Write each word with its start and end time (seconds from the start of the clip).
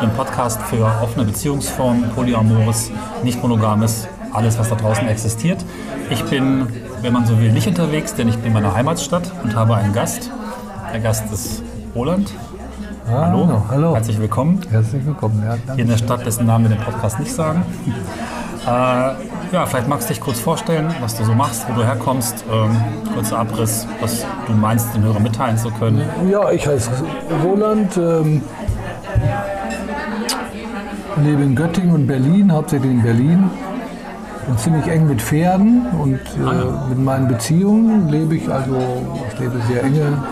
Dem 0.00 0.10
Podcast 0.10 0.62
für 0.62 0.84
offene 1.02 1.24
Beziehungsformen, 1.24 2.10
Polyamores, 2.10 2.92
nicht-monogames, 3.24 4.06
alles, 4.32 4.56
was 4.56 4.68
da 4.68 4.76
draußen 4.76 5.08
existiert. 5.08 5.64
Ich 6.10 6.22
bin, 6.24 6.68
wenn 7.02 7.12
man 7.12 7.26
so 7.26 7.40
will, 7.40 7.50
nicht 7.50 7.66
unterwegs, 7.66 8.14
denn 8.14 8.28
ich 8.28 8.36
bin 8.36 8.46
in 8.46 8.52
meiner 8.52 8.74
Heimatstadt 8.74 9.32
und 9.42 9.56
habe 9.56 9.74
einen 9.74 9.92
Gast. 9.92 10.30
Der 10.92 11.00
Gast 11.00 11.32
ist 11.32 11.64
Roland. 11.96 12.32
Ah, 13.08 13.26
hallo. 13.26 13.62
hallo. 13.68 13.94
Herzlich 13.94 14.20
willkommen. 14.20 14.60
Herzlich 14.70 15.04
willkommen. 15.04 15.42
Ja, 15.44 15.74
Hier 15.74 15.84
in 15.84 15.90
der 15.90 15.98
Stadt, 15.98 16.24
dessen 16.24 16.46
Namen 16.46 16.68
wir 16.68 16.76
den 16.76 16.84
Podcast 16.84 17.18
nicht 17.18 17.32
sagen. 17.32 17.62
Äh, 18.66 18.70
ja, 19.50 19.64
vielleicht 19.64 19.88
magst 19.88 20.10
du 20.10 20.12
dich 20.12 20.20
kurz 20.20 20.40
vorstellen, 20.40 20.92
was 21.00 21.16
du 21.16 21.24
so 21.24 21.32
machst, 21.32 21.66
wo 21.68 21.74
du 21.74 21.84
herkommst. 21.84 22.44
Ähm, 22.52 22.76
kurzer 23.14 23.38
Abriss, 23.38 23.86
was 23.98 24.26
du 24.46 24.52
meinst, 24.52 24.94
den 24.94 25.04
Hörern 25.04 25.22
mitteilen 25.22 25.56
zu 25.56 25.70
können. 25.70 26.02
Ja, 26.30 26.50
ich 26.50 26.66
heiße 26.66 26.90
Roland, 27.42 27.96
ähm, 27.96 28.42
lebe 31.24 31.42
in 31.42 31.54
Göttingen 31.54 31.94
und 31.94 32.06
Berlin, 32.06 32.52
hauptsächlich 32.52 32.90
in 32.90 33.02
Berlin. 33.02 33.50
Bin 34.46 34.58
ziemlich 34.58 34.86
eng 34.86 35.06
mit 35.08 35.20
Pferden 35.20 35.86
und 36.00 36.14
äh, 36.14 36.88
mit 36.88 36.98
meinen 36.98 37.28
Beziehungen 37.28 38.08
lebe 38.08 38.36
ich, 38.36 38.50
also 38.50 38.76
ich 39.32 39.38
lebe 39.38 39.60
sehr 39.68 39.84
enge, 39.84 40.22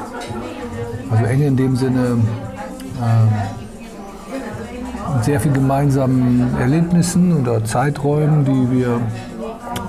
also 1.11 1.25
enge 1.25 1.47
in 1.47 1.57
dem 1.57 1.77
Sinne, 1.77 2.19
äh, 3.03 3.27
mit 5.14 5.25
sehr 5.25 5.39
viel 5.41 5.53
gemeinsamen 5.53 6.57
Erlebnissen 6.59 7.41
oder 7.41 7.62
Zeiträumen, 7.64 8.45
die 8.45 8.70
wir 8.79 9.01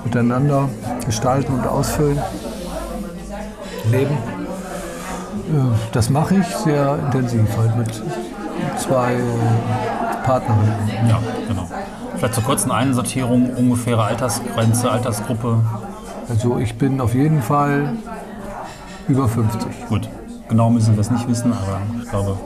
miteinander 0.04 0.68
gestalten 1.06 1.54
und 1.54 1.66
ausfüllen, 1.66 2.18
leben. 3.90 4.12
Äh, 4.12 5.74
Das 5.92 6.10
mache 6.10 6.34
ich 6.36 6.46
sehr 6.56 6.98
intensiv, 7.06 7.46
halt 7.56 7.76
mit 7.78 8.02
zwei 8.78 9.14
Partnerinnen. 10.28 11.08
Ja, 11.08 11.18
genau. 11.48 11.66
Vielleicht 12.16 12.34
zur 12.34 12.44
kurzen 12.44 12.70
Einsortierung, 12.70 13.48
ungefähre 13.54 14.04
Altersgrenze, 14.04 14.90
Altersgruppe. 14.90 15.60
Also 16.28 16.58
ich 16.58 16.76
bin 16.76 17.00
auf 17.00 17.14
jeden 17.14 17.40
Fall 17.40 17.94
über 19.08 19.26
50. 19.26 19.88
Gut, 19.88 20.06
genau 20.50 20.68
müssen 20.68 20.94
wir 20.94 21.00
es 21.00 21.10
nicht 21.10 21.26
wissen, 21.26 21.54
aber 21.54 21.80
ich 22.02 22.10
glaube, 22.10 22.36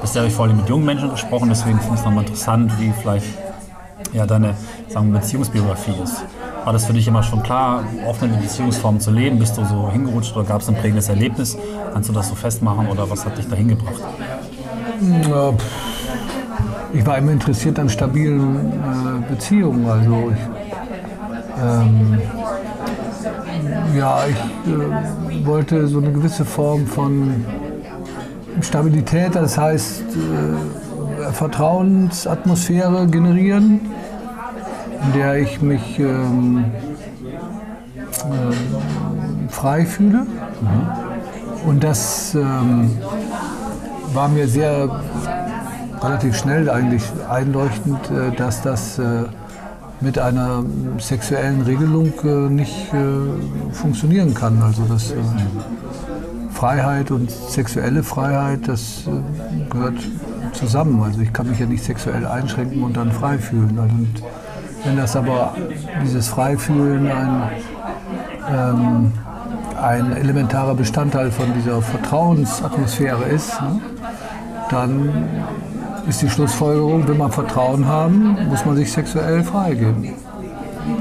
bisher 0.00 0.22
habe 0.22 0.28
ich 0.28 0.34
vor 0.34 0.44
allem 0.46 0.58
mit 0.58 0.68
jungen 0.68 0.84
Menschen 0.84 1.10
gesprochen, 1.10 1.48
deswegen 1.48 1.80
finde 1.80 1.94
ich 1.94 2.00
es 2.00 2.06
nochmal 2.06 2.22
interessant, 2.22 2.72
wie 2.78 2.92
vielleicht 3.00 3.26
ja, 4.12 4.26
deine 4.26 4.54
sagen 4.86 5.12
wir, 5.12 5.18
Beziehungsbiografie 5.18 5.94
ist. 6.04 6.22
War 6.62 6.72
das 6.72 6.84
für 6.84 6.92
dich 6.92 7.08
immer 7.08 7.24
schon 7.24 7.42
klar, 7.42 7.82
offene 8.06 8.36
Beziehungsformen 8.36 9.00
zu 9.00 9.10
leben? 9.10 9.40
Bist 9.40 9.58
du 9.58 9.64
so 9.64 9.90
hingerutscht 9.90 10.36
oder 10.36 10.46
gab 10.46 10.60
es 10.60 10.68
ein 10.68 10.76
prägendes 10.76 11.08
Erlebnis? 11.08 11.58
Kannst 11.92 12.08
du 12.08 12.12
das 12.12 12.28
so 12.28 12.36
festmachen 12.36 12.86
oder 12.86 13.10
was 13.10 13.26
hat 13.26 13.36
dich 13.36 13.48
dahin 13.48 13.66
gebracht? 13.66 14.02
Ja, 15.28 15.50
pff. 15.50 15.93
Ich 16.94 17.04
war 17.04 17.18
immer 17.18 17.32
interessiert 17.32 17.78
an 17.80 17.88
stabilen 17.88 18.72
äh, 18.72 19.28
Beziehungen. 19.28 19.84
Also 19.86 20.32
ich, 20.32 20.40
ähm, 21.62 22.18
ja, 23.96 24.20
ich 24.28 24.36
äh, 24.72 25.44
wollte 25.44 25.88
so 25.88 25.98
eine 25.98 26.12
gewisse 26.12 26.44
Form 26.44 26.86
von 26.86 27.44
Stabilität, 28.60 29.34
das 29.34 29.58
heißt 29.58 30.02
äh, 30.02 31.32
Vertrauensatmosphäre 31.32 33.08
generieren, 33.08 33.80
in 35.02 35.12
der 35.18 35.38
ich 35.38 35.60
mich 35.60 35.98
ähm, 35.98 36.64
ähm, 38.24 39.48
frei 39.48 39.84
fühle. 39.84 40.26
Und 41.66 41.82
das 41.82 42.36
ähm, 42.36 42.92
war 44.12 44.28
mir 44.28 44.46
sehr 44.46 44.88
relativ 46.04 46.36
schnell 46.36 46.70
eigentlich 46.70 47.02
einleuchtend, 47.28 47.98
äh, 48.10 48.34
dass 48.36 48.62
das 48.62 48.98
äh, 48.98 49.24
mit 50.00 50.18
einer 50.18 50.62
sexuellen 50.98 51.62
Regelung 51.62 52.12
äh, 52.24 52.50
nicht 52.50 52.90
funktionieren 53.72 54.34
kann. 54.34 54.60
Also 54.62 54.82
dass 54.84 55.14
Freiheit 56.52 57.10
und 57.10 57.30
sexuelle 57.30 58.02
Freiheit, 58.02 58.68
das 58.68 59.04
gehört 59.70 59.96
zusammen. 60.52 61.02
Also 61.02 61.20
ich 61.20 61.32
kann 61.32 61.48
mich 61.48 61.58
ja 61.58 61.66
nicht 61.66 61.84
sexuell 61.84 62.26
einschränken 62.26 62.82
und 62.82 62.96
dann 62.96 63.10
frei 63.12 63.38
fühlen. 63.38 63.78
Also 63.78 63.94
wenn 64.84 64.96
das 64.96 65.16
aber 65.16 65.54
dieses 66.02 66.28
Freifühlen 66.28 67.10
ein, 67.10 67.42
ähm, 68.52 69.12
ein 69.80 70.16
elementarer 70.16 70.74
Bestandteil 70.74 71.30
von 71.30 71.52
dieser 71.54 71.80
Vertrauensatmosphäre 71.80 73.24
ist, 73.24 73.60
ne, 73.62 73.80
dann 74.70 75.08
ist 76.08 76.22
die 76.22 76.28
Schlussfolgerung, 76.28 77.06
will 77.08 77.14
man 77.14 77.30
Vertrauen 77.32 77.86
haben, 77.86 78.36
muss 78.48 78.64
man 78.64 78.76
sich 78.76 78.92
sexuell 78.92 79.42
freigeben. 79.42 80.10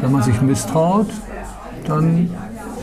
Wenn 0.01 0.11
man 0.11 0.23
sich 0.23 0.41
misstraut, 0.41 1.07
dann 1.87 2.29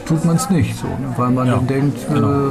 tut 0.07 0.25
man 0.25 0.37
es 0.37 0.51
nicht 0.51 0.77
so, 0.79 0.87
ne? 0.87 1.15
weil 1.17 1.31
man 1.31 1.47
Ja, 1.47 1.55
dann 1.57 1.67
denkt, 1.67 1.99
genau. 2.13 2.49
äh, 2.49 2.51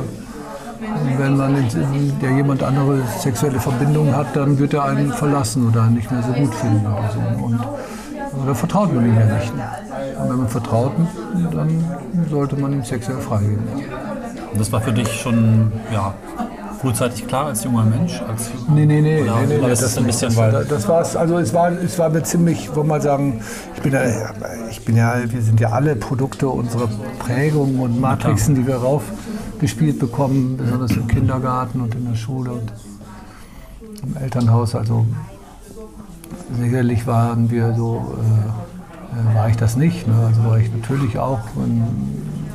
wenn 1.18 1.38
man 1.38 1.56
in 1.58 2.20
der 2.20 2.32
jemand 2.32 2.64
andere 2.64 3.02
sexuelle 3.20 3.60
Verbindung 3.60 4.16
hat, 4.16 4.36
dann 4.36 4.58
wird 4.58 4.74
er 4.74 4.86
einen 4.86 5.12
verlassen 5.12 5.68
oder 5.68 5.84
einen 5.84 5.96
nicht 5.96 6.10
mehr 6.12 6.24
so 6.24 6.32
gut 6.34 6.54
finden 6.56 6.86
oder 6.88 7.10
so. 7.14 7.46
Und 7.46 8.48
da 8.48 8.54
vertraut 8.54 8.94
man 8.94 9.06
ihm 9.06 9.16
ja 9.18 9.26
nicht. 9.26 9.56
Ne? 9.56 9.64
Und 10.22 10.30
wenn 10.30 10.38
man 10.38 10.48
vertraut, 10.48 10.94
dann 11.52 11.84
sollte 12.30 12.56
man 12.56 12.74
ihm 12.74 12.84
sexuell 12.84 13.18
freigeben. 13.20 13.64
Und 14.52 14.60
das 14.60 14.72
war 14.72 14.82
für 14.82 14.94
dich 14.94 15.12
schon 15.12 15.72
ja, 15.94 16.14
frühzeitig 16.82 17.28
klar 17.28 17.48
als 17.48 17.64
junger 17.64 17.84
Mensch? 17.84 18.22
Als, 18.22 18.50
Nee, 18.74 18.86
nee, 18.86 19.02
nee. 19.02 19.22
Oder 19.24 19.42
nee, 19.42 19.56
nee, 19.58 19.62
war 19.62 19.70
das 19.70 19.98
ein 19.98 20.06
nicht. 20.06 20.20
bisschen, 20.20 20.36
das, 20.36 20.52
das, 20.54 20.68
das 20.68 20.88
war's. 20.88 21.16
Also 21.16 21.38
es 21.38 21.54
war, 21.54 21.72
es 21.72 22.00
war 22.00 22.10
mir 22.10 22.24
ziemlich, 22.24 22.68
wollen 22.70 22.88
wir 22.88 22.96
mal 22.96 23.02
sagen, 23.02 23.42
ich 23.76 23.82
bin 23.82 23.94
ja, 23.94 24.02
ich 24.70 24.86
bin 24.86 24.96
ja, 24.96 25.16
wir 25.28 25.42
sind 25.42 25.60
ja 25.60 25.70
alle 25.70 25.96
Produkte 25.96 26.48
unserer 26.48 26.88
Prägung 27.20 27.80
und 27.80 28.00
Matrixen, 28.00 28.56
die 28.56 28.66
wir 28.66 28.78
raufgespielt 28.78 30.00
bekommen, 30.00 30.58
besonders 30.58 30.92
im 30.92 31.08
Kindergarten 31.08 31.82
und 31.82 31.96
in 31.96 32.06
der 32.10 32.16
Schule 32.16 32.52
und 32.52 32.72
im 34.04 34.16
Elternhaus. 34.22 34.74
Also 34.76 35.06
sicherlich 36.62 37.06
waren 37.08 37.50
wir 37.52 37.74
so, 37.76 38.16
äh, 38.22 39.32
äh, 39.32 39.36
war 39.36 39.50
ich 39.50 39.58
das 39.58 39.76
nicht. 39.76 40.08
Ne? 40.08 40.14
Also 40.28 40.44
war 40.50 40.58
ich 40.58 40.72
natürlich 40.74 41.18
auch 41.20 41.40
in, 41.58 41.84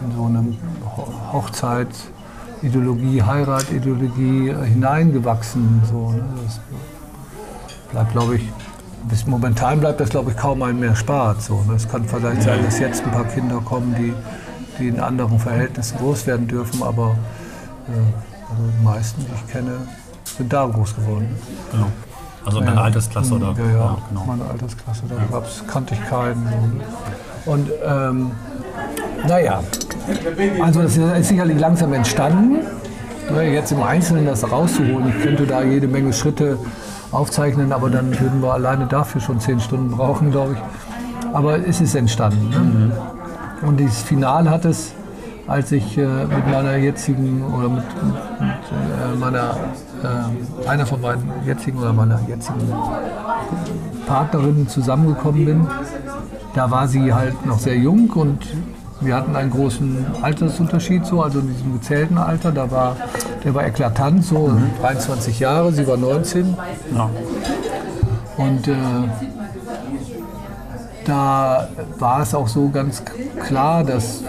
in 0.07 0.17
so 0.17 0.25
einem 0.25 0.57
Ho- 0.97 1.13
Hochzeitideologie, 2.65 3.23
Heiratideologie 3.23 4.49
äh, 4.49 4.65
hineingewachsen. 4.67 5.83
So, 5.91 6.13
ne? 6.13 6.25
Das 6.45 6.61
bleibt, 7.91 8.13
glaube 8.13 8.37
ich, 8.37 8.43
bis 9.09 9.27
momentan 9.27 9.81
bleibt 9.81 10.01
das, 10.01 10.09
glaube 10.11 10.31
ich, 10.31 10.37
kaum 10.37 10.63
einem 10.63 10.81
mehr 10.81 10.97
spart. 10.97 11.43
So, 11.43 11.63
ne? 11.69 11.75
Es 11.75 11.89
kann 11.89 12.05
vielleicht 12.05 12.43
sein, 12.43 12.65
dass 12.65 12.79
jetzt 12.79 13.05
ein 13.05 13.13
paar 13.13 13.25
Kinder 13.25 13.61
kommen, 13.65 13.95
die, 13.99 14.13
die 14.79 14.89
in 14.89 15.01
anderen 15.01 15.39
Verhältnissen 15.39 15.99
groß 15.99 16.27
werden 16.27 16.49
dürfen, 16.49 16.83
aber 16.83 17.17
äh, 17.89 18.51
also 18.51 18.63
die 18.79 18.85
meisten, 18.85 19.21
die 19.21 19.33
ich 19.35 19.53
kenne, 19.53 19.73
sind 20.37 20.53
da 20.53 20.67
groß 20.67 20.97
geworden. 20.97 21.29
genau. 21.71 21.87
Also 22.47 22.61
in 22.61 22.67
deiner 22.67 22.83
Altersklasse 22.83 23.35
oder? 23.35 23.55
Ja, 23.57 23.71
ja, 23.71 23.99
genau. 24.11 24.25
meine 24.27 24.45
Altersklasse, 24.45 25.03
da 25.09 25.17
gab's, 25.31 25.65
kannte 25.67 25.95
ich 25.95 26.05
keinen. 26.05 26.83
Und 27.47 27.71
ähm, 27.83 28.33
naja, 29.27 29.63
also 30.63 30.83
das 30.83 30.97
ist 30.97 31.29
sicherlich 31.29 31.59
langsam 31.59 31.93
entstanden. 31.93 32.59
Jetzt 33.53 33.73
im 33.73 33.83
Einzelnen 33.83 34.27
das 34.27 34.51
rauszuholen, 34.51 35.09
ich 35.09 35.23
könnte 35.23 35.47
da 35.47 35.63
jede 35.63 35.89
Menge 35.89 36.13
Schritte 36.13 36.59
aufzeichnen, 37.11 37.73
aber 37.73 37.89
dann 37.89 38.11
würden 38.21 38.43
wir 38.43 38.53
alleine 38.53 38.87
dafür 38.87 39.21
schon 39.21 39.41
zehn 39.41 39.61
Stunden 39.61 39.91
brauchen, 39.91 40.31
glaube 40.31 40.55
ich. 40.55 41.33
Aber 41.33 41.67
es 41.67 41.81
ist 41.81 41.95
entstanden. 41.95 42.51
Ne? 42.51 42.93
Und 43.67 43.79
dieses 43.79 44.03
Finale 44.03 44.51
hat 44.51 44.65
es, 44.65 44.93
als 45.47 45.73
ich 45.73 45.97
äh, 45.97 46.03
mit 46.03 46.51
meiner 46.51 46.77
jetzigen 46.77 47.43
oder 47.45 47.69
mit, 47.69 47.85
mit, 48.03 48.41
mit 48.41 48.51
äh, 48.51 49.19
meiner 49.19 49.57
äh, 50.03 50.69
einer 50.69 50.87
von 50.87 51.01
meinen 51.01 51.31
jetzigen 51.47 51.79
oder 51.79 51.93
meiner 51.93 52.21
jetzigen 52.29 52.73
Partnerin 54.07 54.69
zusammengekommen 54.69 55.45
bin, 55.45 55.67
da 56.55 56.71
war 56.71 56.89
sie 56.89 57.13
halt 57.13 57.47
noch 57.47 57.59
sehr 57.59 57.77
jung 57.77 58.11
und 58.11 58.47
wir 59.01 59.15
hatten 59.15 59.37
einen 59.37 59.51
großen 59.51 60.07
Altersunterschied, 60.23 61.05
so, 61.05 61.23
also 61.23 61.41
in 61.41 61.49
diesem 61.49 61.73
gezählten 61.75 62.19
Alter. 62.19 62.53
Da 62.53 62.71
war, 62.71 62.97
der 63.45 63.55
war 63.55 63.67
eklatant, 63.67 64.25
so 64.25 64.53
23 64.81 65.41
Jahre, 65.41 65.73
sie 65.73 65.87
war 65.87 65.97
19. 65.97 66.57
Ja. 66.95 67.11
Und 68.37 68.69
äh, 68.69 68.75
da 71.05 71.69
war 71.99 72.23
es 72.23 72.35
auch 72.35 72.49
so 72.49 72.69
ganz 72.71 73.03
klar, 73.47 73.85
dass 73.85 74.23
äh, 74.23 74.25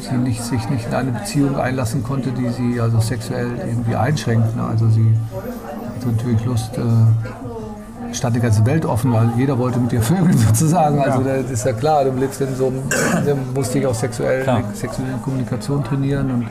sie 0.00 0.16
nicht, 0.16 0.42
sich 0.42 0.68
nicht 0.68 0.86
in 0.86 0.94
eine 0.94 1.12
Beziehung 1.12 1.56
einlassen 1.56 2.02
konnte, 2.02 2.30
die 2.30 2.48
sie 2.50 2.80
also 2.80 3.00
sexuell 3.00 3.50
irgendwie 3.58 3.96
einschränkt. 3.96 4.54
Ne? 4.56 4.64
Also 4.64 4.88
sie 4.88 5.16
hatte 5.96 6.08
natürlich 6.08 6.44
Lust, 6.44 6.76
äh, 6.76 6.82
stand 8.12 8.36
die 8.36 8.40
ganze 8.40 8.64
Welt 8.66 8.84
offen, 8.84 9.12
weil 9.12 9.30
jeder 9.36 9.58
wollte 9.58 9.78
mit 9.78 9.92
ihr 9.92 10.02
vögeln 10.02 10.36
sozusagen. 10.48 11.00
Also 11.00 11.22
das 11.22 11.50
ist 11.50 11.64
ja 11.64 11.72
klar, 11.72 12.04
du 12.04 12.12
lebst 12.12 12.40
in 12.40 12.54
so 12.54 12.68
einem, 12.68 12.82
du 13.24 13.34
musst 13.54 13.74
dich 13.74 13.86
auch 13.86 13.94
sexuell, 13.94 14.42
Klar. 14.42 14.62
sexuelle 14.74 15.12
Kommunikation 15.22 15.82
trainieren 15.84 16.30
und 16.30 16.46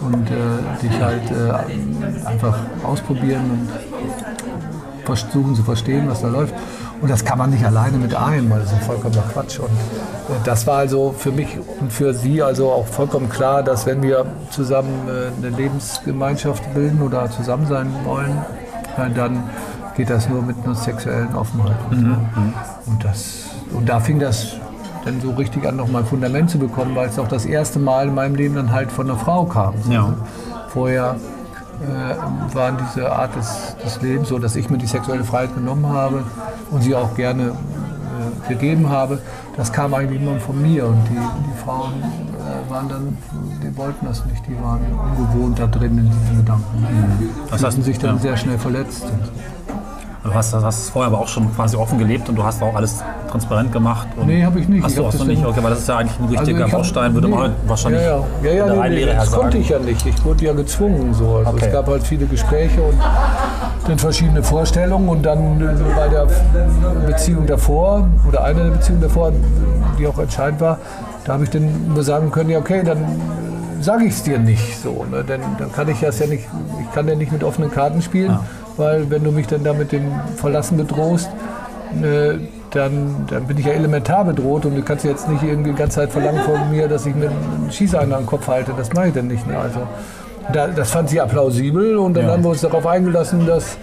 und 0.00 0.30
äh, 0.30 0.82
dich 0.82 1.00
halt 1.00 1.22
äh, 1.30 2.26
einfach 2.26 2.56
ausprobieren 2.84 3.50
und 3.50 3.68
versuchen 5.04 5.54
zu 5.54 5.62
verstehen, 5.62 6.08
was 6.08 6.20
da 6.20 6.28
läuft. 6.28 6.54
Und 7.00 7.10
das 7.10 7.24
kann 7.24 7.38
man 7.38 7.50
nicht 7.50 7.64
alleine 7.64 7.96
mit 7.96 8.14
einem, 8.14 8.50
weil 8.50 8.60
das 8.60 8.72
ist 8.72 8.82
vollkommener 8.84 9.22
Quatsch. 9.32 9.58
Und 9.58 9.66
äh, 9.68 10.38
das 10.44 10.66
war 10.66 10.78
also 10.78 11.14
für 11.16 11.32
mich 11.32 11.58
und 11.80 11.92
für 11.92 12.14
Sie 12.14 12.42
also 12.42 12.70
auch 12.70 12.86
vollkommen 12.86 13.28
klar, 13.28 13.62
dass 13.62 13.86
wenn 13.86 14.02
wir 14.02 14.26
zusammen 14.50 15.08
äh, 15.08 15.46
eine 15.46 15.56
Lebensgemeinschaft 15.56 16.74
bilden 16.74 17.02
oder 17.02 17.30
zusammen 17.30 17.66
sein 17.66 17.92
wollen, 18.04 18.44
dann 19.14 19.44
geht 19.98 20.10
das 20.10 20.28
nur 20.28 20.42
mit 20.42 20.56
einer 20.64 20.76
sexuellen 20.76 21.34
Offenheit. 21.34 21.76
Und, 21.90 22.02
mhm. 22.02 22.16
und, 22.86 23.04
das, 23.04 23.46
und 23.72 23.88
da 23.88 23.98
fing 23.98 24.20
das 24.20 24.54
dann 25.04 25.20
so 25.20 25.32
richtig 25.32 25.66
an, 25.66 25.74
nochmal 25.76 26.02
ein 26.02 26.08
Fundament 26.08 26.50
zu 26.50 26.58
bekommen, 26.58 26.94
weil 26.94 27.08
es 27.08 27.18
auch 27.18 27.26
das 27.26 27.44
erste 27.44 27.80
Mal 27.80 28.06
in 28.06 28.14
meinem 28.14 28.36
Leben 28.36 28.54
dann 28.54 28.72
halt 28.72 28.92
von 28.92 29.10
einer 29.10 29.18
Frau 29.18 29.44
kam. 29.44 29.74
Ja. 29.90 30.14
Vorher 30.68 31.16
äh, 31.82 32.54
waren 32.54 32.76
diese 32.78 33.10
Art 33.10 33.34
des, 33.34 33.76
des, 33.84 34.00
Lebens 34.00 34.28
so, 34.28 34.38
dass 34.38 34.54
ich 34.54 34.70
mir 34.70 34.78
die 34.78 34.86
sexuelle 34.86 35.24
Freiheit 35.24 35.54
genommen 35.56 35.88
habe 35.88 36.22
und 36.70 36.82
sie 36.82 36.94
auch 36.94 37.16
gerne 37.16 37.48
äh, 37.48 38.48
gegeben 38.48 38.88
habe. 38.90 39.18
Das 39.56 39.72
kam 39.72 39.94
eigentlich 39.94 40.20
immer 40.20 40.38
von 40.38 40.62
mir 40.62 40.86
und 40.86 41.02
die, 41.08 41.14
die 41.14 41.64
Frauen 41.64 41.94
äh, 42.00 42.70
waren 42.70 42.88
dann, 42.88 43.18
die 43.64 43.76
wollten 43.76 44.06
das 44.06 44.24
nicht, 44.26 44.46
die 44.46 44.54
waren 44.62 44.80
ungewohnt 45.16 45.58
da 45.58 45.66
drin 45.66 45.98
in 45.98 46.10
diesen 46.10 46.36
Gedanken. 46.36 46.80
Mhm. 46.80 47.30
Das 47.50 47.64
heißt, 47.64 47.82
sich 47.82 47.98
dann 47.98 48.16
ja. 48.16 48.22
sehr 48.22 48.36
schnell 48.36 48.58
verletzt. 48.58 49.04
Du 50.24 50.34
hast, 50.34 50.52
hast 50.52 50.90
vorher 50.90 51.12
aber 51.12 51.22
auch 51.22 51.28
schon 51.28 51.54
quasi 51.54 51.76
offen 51.76 51.98
gelebt 51.98 52.28
und 52.28 52.34
du 52.34 52.42
hast 52.42 52.60
auch 52.62 52.74
alles 52.74 53.02
transparent 53.30 53.72
gemacht. 53.72 54.08
Und 54.16 54.26
nee, 54.26 54.44
habe 54.44 54.58
ich 54.58 54.68
nicht. 54.68 54.82
Hast 54.82 54.98
du 54.98 55.04
auch 55.04 55.12
so 55.12 55.24
nicht? 55.24 55.44
Okay, 55.44 55.62
weil 55.62 55.70
das 55.70 55.80
ist 55.80 55.88
ja 55.88 55.98
eigentlich 55.98 56.18
ein 56.18 56.28
richtiger 56.28 56.64
also 56.64 56.76
Baustein, 56.76 57.14
würde 57.14 57.28
nee, 57.28 57.34
man 57.34 57.54
wahrscheinlich 57.66 58.02
ja, 58.02 58.18
ja. 58.42 58.50
Ja, 58.50 58.66
ja, 58.66 58.88
nee, 58.88 59.04
nee, 59.04 59.06
Das 59.06 59.30
konnte 59.30 59.58
ich 59.58 59.68
ja 59.68 59.78
nicht. 59.78 60.04
Ich 60.04 60.24
wurde 60.24 60.44
ja 60.44 60.52
gezwungen. 60.52 61.14
So. 61.14 61.36
Also 61.36 61.50
okay. 61.52 61.66
Es 61.66 61.72
gab 61.72 61.86
halt 61.86 62.02
viele 62.02 62.26
Gespräche 62.26 62.82
und 62.82 62.98
dann 63.86 63.98
verschiedene 63.98 64.42
Vorstellungen 64.42 65.08
und 65.08 65.22
dann 65.22 65.60
äh, 65.60 65.74
bei 65.96 66.08
der 66.08 66.26
Beziehung 67.06 67.46
davor 67.46 68.08
oder 68.26 68.42
einer 68.44 68.64
der 68.64 68.70
Beziehungen 68.70 69.02
davor, 69.02 69.32
die 69.98 70.06
auch 70.06 70.18
entscheidend 70.18 70.60
war, 70.60 70.78
da 71.24 71.34
habe 71.34 71.44
ich 71.44 71.50
dann 71.50 71.94
nur 71.94 72.02
sagen 72.02 72.30
können, 72.32 72.50
ja 72.50 72.58
okay, 72.58 72.82
dann 72.84 72.98
sage 73.80 74.04
ich 74.04 74.14
es 74.14 74.24
dir 74.24 74.38
nicht 74.38 74.82
so. 74.82 75.06
Ne? 75.10 75.22
Denn 75.22 75.40
dann 75.58 75.72
kann 75.72 75.88
ich 75.88 76.00
das 76.00 76.18
ja 76.18 76.26
nicht, 76.26 76.44
ich 76.82 76.92
kann 76.92 77.06
ja 77.06 77.14
nicht 77.14 77.30
mit 77.30 77.44
offenen 77.44 77.70
Karten 77.70 78.02
spielen. 78.02 78.32
Ja 78.32 78.40
weil 78.78 79.10
wenn 79.10 79.24
du 79.24 79.32
mich 79.32 79.46
dann 79.46 79.64
da 79.64 79.72
mit 79.72 79.92
dem 79.92 80.10
Verlassen 80.36 80.76
bedrohst, 80.76 81.28
äh, 82.02 82.38
dann, 82.70 83.26
dann 83.28 83.46
bin 83.46 83.58
ich 83.58 83.66
ja 83.66 83.72
elementar 83.72 84.24
bedroht 84.24 84.66
und 84.66 84.76
du 84.76 84.82
kannst 84.82 85.04
jetzt 85.04 85.28
nicht 85.28 85.42
irgendwie 85.42 85.70
die 85.70 85.76
ganze 85.76 85.96
Zeit 85.96 86.12
verlangen 86.12 86.42
von 86.42 86.70
mir, 86.70 86.88
dass 86.88 87.06
ich 87.06 87.14
mir 87.14 87.30
einen 87.30 87.68
Schießeisen 87.70 88.12
am 88.12 88.26
Kopf 88.26 88.46
halte. 88.46 88.72
Das 88.76 88.92
mache 88.92 89.08
ich 89.08 89.14
dann 89.14 89.26
nicht. 89.26 89.46
Ne? 89.46 89.58
Also, 89.58 89.80
da, 90.52 90.68
das 90.68 90.90
fand 90.90 91.10
sie 91.10 91.16
ja 91.16 91.26
plausibel 91.26 91.96
und 91.96 92.14
dann 92.14 92.26
ja. 92.26 92.32
haben 92.32 92.42
wir 92.42 92.50
uns 92.50 92.60
darauf 92.60 92.86
eingelassen, 92.86 93.46
dass 93.46 93.78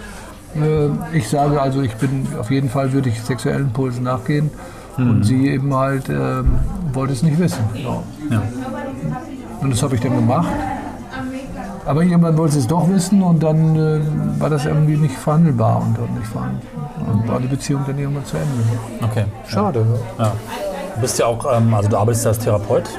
äh, 0.56 1.18
ich 1.18 1.28
sage, 1.30 1.62
also 1.62 1.82
ich 1.82 1.96
bin 1.96 2.28
auf 2.40 2.52
jeden 2.52 2.70
Fall 2.70 2.94
würde 2.94 3.10
ich 3.10 3.22
sexuellen 3.22 3.64
Impulsen 3.64 4.04
nachgehen 4.04 4.52
mhm. 4.98 5.10
und 5.10 5.24
sie 5.24 5.50
eben 5.50 5.74
halt 5.76 6.10
äh, 6.10 6.44
wollte 6.94 7.14
es 7.14 7.24
nicht 7.24 7.40
wissen. 7.40 7.64
Ja. 7.74 8.04
Ja. 8.32 8.44
Und 9.62 9.72
das 9.72 9.84
habe 9.84 9.96
ich 9.96 10.02
dann 10.02 10.16
gemacht. 10.16 10.48
Aber 11.86 12.02
irgendwann 12.02 12.38
wollte 12.38 12.54
sie 12.54 12.60
es 12.60 12.68
doch 12.68 12.90
wissen 12.90 13.22
und 13.22 13.44
dann 13.44 13.76
äh, 13.76 14.40
war 14.40 14.50
das 14.50 14.66
irgendwie 14.66 14.98
nicht 14.98 15.16
verhandelbar 15.16 15.78
und, 15.82 15.98
und 16.00 16.16
nicht 16.16 16.28
verhandelbar. 16.28 17.14
Und 17.14 17.28
war 17.28 17.40
die 17.40 17.48
Beziehung 17.48 17.84
dann 17.86 17.98
irgendwann 17.98 18.26
zu 18.26 18.38
Ende. 18.38 18.50
Okay. 19.04 19.26
Schade. 19.48 19.80
Ne? 19.80 20.00
Ja. 20.18 20.32
Du 20.96 21.02
bist 21.02 21.20
ja 21.20 21.28
auch, 21.28 21.46
ähm, 21.56 21.74
also 21.74 21.90
du 21.90 21.98
arbeitest 21.98 22.26
ja 22.26 22.32
als 22.32 22.40
Therapeut. 22.40 22.90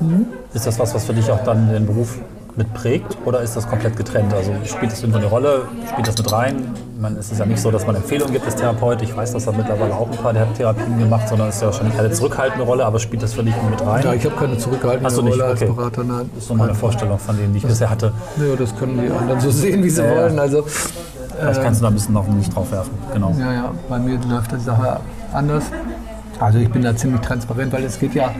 Mhm. 0.00 0.26
Ist 0.54 0.66
das 0.66 0.78
was, 0.78 0.94
was 0.94 1.04
für 1.04 1.14
dich 1.14 1.30
auch 1.30 1.42
dann 1.44 1.68
den 1.68 1.86
Beruf 1.86 2.18
mit 2.54 2.72
prägt 2.74 3.18
oder 3.24 3.40
ist 3.40 3.56
das 3.56 3.68
komplett 3.68 3.96
getrennt? 3.96 4.32
Also 4.32 4.52
spielt 4.64 4.92
das 4.92 5.00
irgendwo 5.00 5.18
eine 5.18 5.28
Rolle? 5.28 5.62
Spielt 5.90 6.06
das 6.06 6.16
mit 6.16 6.32
rein? 6.32 6.74
Man, 6.98 7.16
es 7.16 7.30
ist 7.30 7.38
ja 7.38 7.46
nicht 7.46 7.60
so, 7.60 7.70
dass 7.70 7.86
man 7.86 7.96
Empfehlungen 7.96 8.32
gibt 8.32 8.46
als 8.46 8.56
Therapeut. 8.56 9.02
Ich 9.02 9.14
weiß, 9.14 9.32
dass 9.32 9.46
er 9.46 9.52
mittlerweile 9.52 9.94
auch 9.94 10.10
ein 10.10 10.16
paar 10.16 10.32
Therapien 10.54 10.98
gemacht, 10.98 11.28
sondern 11.28 11.48
es 11.48 11.56
ist 11.56 11.60
ja 11.60 11.66
wahrscheinlich 11.66 11.98
eine 11.98 12.10
zurückhaltende 12.10 12.64
Rolle, 12.64 12.86
aber 12.86 12.98
spielt 12.98 13.22
das 13.22 13.34
für 13.34 13.42
dich 13.42 13.54
mit 13.70 13.84
rein? 13.86 14.02
Ja, 14.02 14.14
ich 14.14 14.24
habe 14.24 14.36
keine 14.36 14.56
zurückhaltende 14.56 15.14
Rolle 15.14 15.32
okay. 15.32 15.42
als 15.42 15.60
Berater. 15.60 16.04
Nein. 16.04 16.30
Das 16.34 16.42
ist 16.42 16.48
so 16.48 16.54
meine 16.54 16.74
Vorstellung 16.74 17.18
von 17.18 17.36
denen, 17.36 17.52
die 17.52 17.58
ich 17.58 17.62
das, 17.64 17.72
bisher 17.72 17.90
hatte. 17.90 18.12
Ja, 18.38 18.56
das 18.56 18.74
können 18.76 19.00
die 19.00 19.12
anderen 19.12 19.40
so 19.40 19.50
sehen, 19.50 19.84
wie 19.84 19.90
sie 19.90 20.02
ja, 20.02 20.10
wollen. 20.10 20.38
Also, 20.38 20.62
Vielleicht 20.62 21.62
kannst 21.62 21.80
du 21.80 21.82
da 21.82 21.88
ein 21.88 21.94
bisschen 21.94 22.14
noch 22.14 22.26
nicht 22.28 22.54
drauf 22.54 22.72
werfen. 22.72 22.92
Genau. 23.12 23.34
Ja, 23.38 23.52
ja, 23.52 23.74
bei 23.88 23.98
mir 23.98 24.18
läuft 24.30 24.52
die 24.52 24.60
Sache 24.60 25.00
anders. 25.32 25.64
Also 26.40 26.58
ich 26.58 26.70
bin 26.70 26.82
da 26.82 26.94
ziemlich 26.94 27.20
transparent, 27.20 27.72
weil 27.72 27.84
es 27.84 27.98
geht 27.98 28.14
ja 28.14 28.30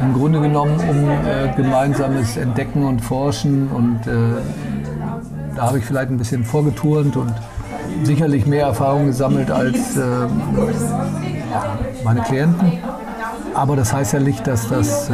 im 0.00 0.14
Grunde 0.14 0.40
genommen 0.40 0.78
um 0.88 1.08
äh, 1.08 1.54
gemeinsames 1.54 2.36
Entdecken 2.36 2.84
und 2.84 3.00
Forschen 3.00 3.68
und 3.68 4.06
äh, 4.06 4.40
da 5.54 5.62
habe 5.62 5.78
ich 5.78 5.84
vielleicht 5.84 6.10
ein 6.10 6.18
bisschen 6.18 6.44
vorgeturnt 6.44 7.16
und 7.16 7.32
sicherlich 8.04 8.46
mehr 8.46 8.66
Erfahrung 8.66 9.06
gesammelt 9.06 9.50
als 9.50 9.96
äh, 9.96 10.02
meine 12.04 12.20
Klienten. 12.22 12.72
Aber 13.54 13.76
das 13.76 13.92
heißt 13.92 14.12
ja 14.14 14.20
nicht, 14.20 14.46
dass 14.46 14.68
das, 14.68 15.08
äh, 15.10 15.12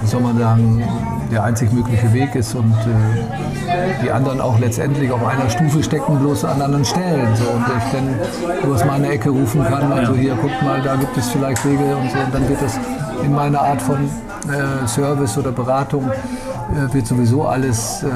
wie 0.00 0.06
soll 0.06 0.20
man 0.20 0.38
sagen, 0.38 0.82
der 1.30 1.44
einzig 1.44 1.72
mögliche 1.72 2.12
Weg 2.12 2.34
ist 2.34 2.54
und 2.54 2.72
äh, 2.72 4.02
die 4.02 4.10
anderen 4.10 4.40
auch 4.40 4.58
letztendlich 4.58 5.10
auf 5.10 5.24
einer 5.26 5.48
Stufe 5.50 5.82
stecken, 5.82 6.18
bloß 6.18 6.44
an 6.44 6.62
anderen 6.62 6.84
Stellen. 6.84 7.34
So, 7.36 7.44
und 7.44 7.64
ich 7.66 7.92
dann 7.92 8.72
aus 8.72 8.84
meiner 8.84 9.10
Ecke 9.10 9.30
rufen 9.30 9.64
kann, 9.64 9.92
also 9.92 10.14
hier, 10.14 10.34
guckt 10.34 10.62
mal, 10.62 10.80
da 10.82 10.96
gibt 10.96 11.16
es 11.16 11.28
vielleicht 11.28 11.64
Wege 11.64 11.96
und 11.96 12.10
so. 12.10 12.18
Und 12.18 12.34
dann 12.34 12.48
wird 12.48 12.62
das 12.62 12.78
in 13.22 13.34
meiner 13.34 13.60
Art 13.60 13.82
von 13.82 14.04
äh, 14.04 14.86
Service 14.86 15.36
oder 15.38 15.52
Beratung, 15.52 16.10
äh, 16.10 16.92
wird 16.94 17.06
sowieso 17.06 17.46
alles 17.46 18.02
äh, 18.02 18.06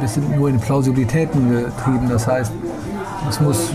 wir 0.00 0.08
sind 0.08 0.36
nur 0.36 0.48
in 0.48 0.60
Plausibilitäten 0.60 1.50
getrieben. 1.50 2.08
Das 2.08 2.26
heißt, 2.26 2.52
es 3.28 3.40
muss 3.40 3.70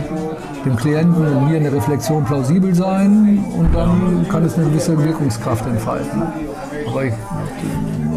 dem 0.65 0.75
Klienten 0.75 1.27
und 1.27 1.49
mir 1.49 1.57
eine 1.57 1.71
Reflexion 1.71 2.23
plausibel 2.23 2.73
sein 2.73 3.43
und 3.57 3.75
dann 3.75 4.25
kann 4.29 4.43
es 4.45 4.55
eine 4.55 4.65
gewisse 4.65 4.97
Wirkungskraft 5.03 5.65
entfalten. 5.65 6.21
Aber 6.87 7.05
ich 7.05 7.13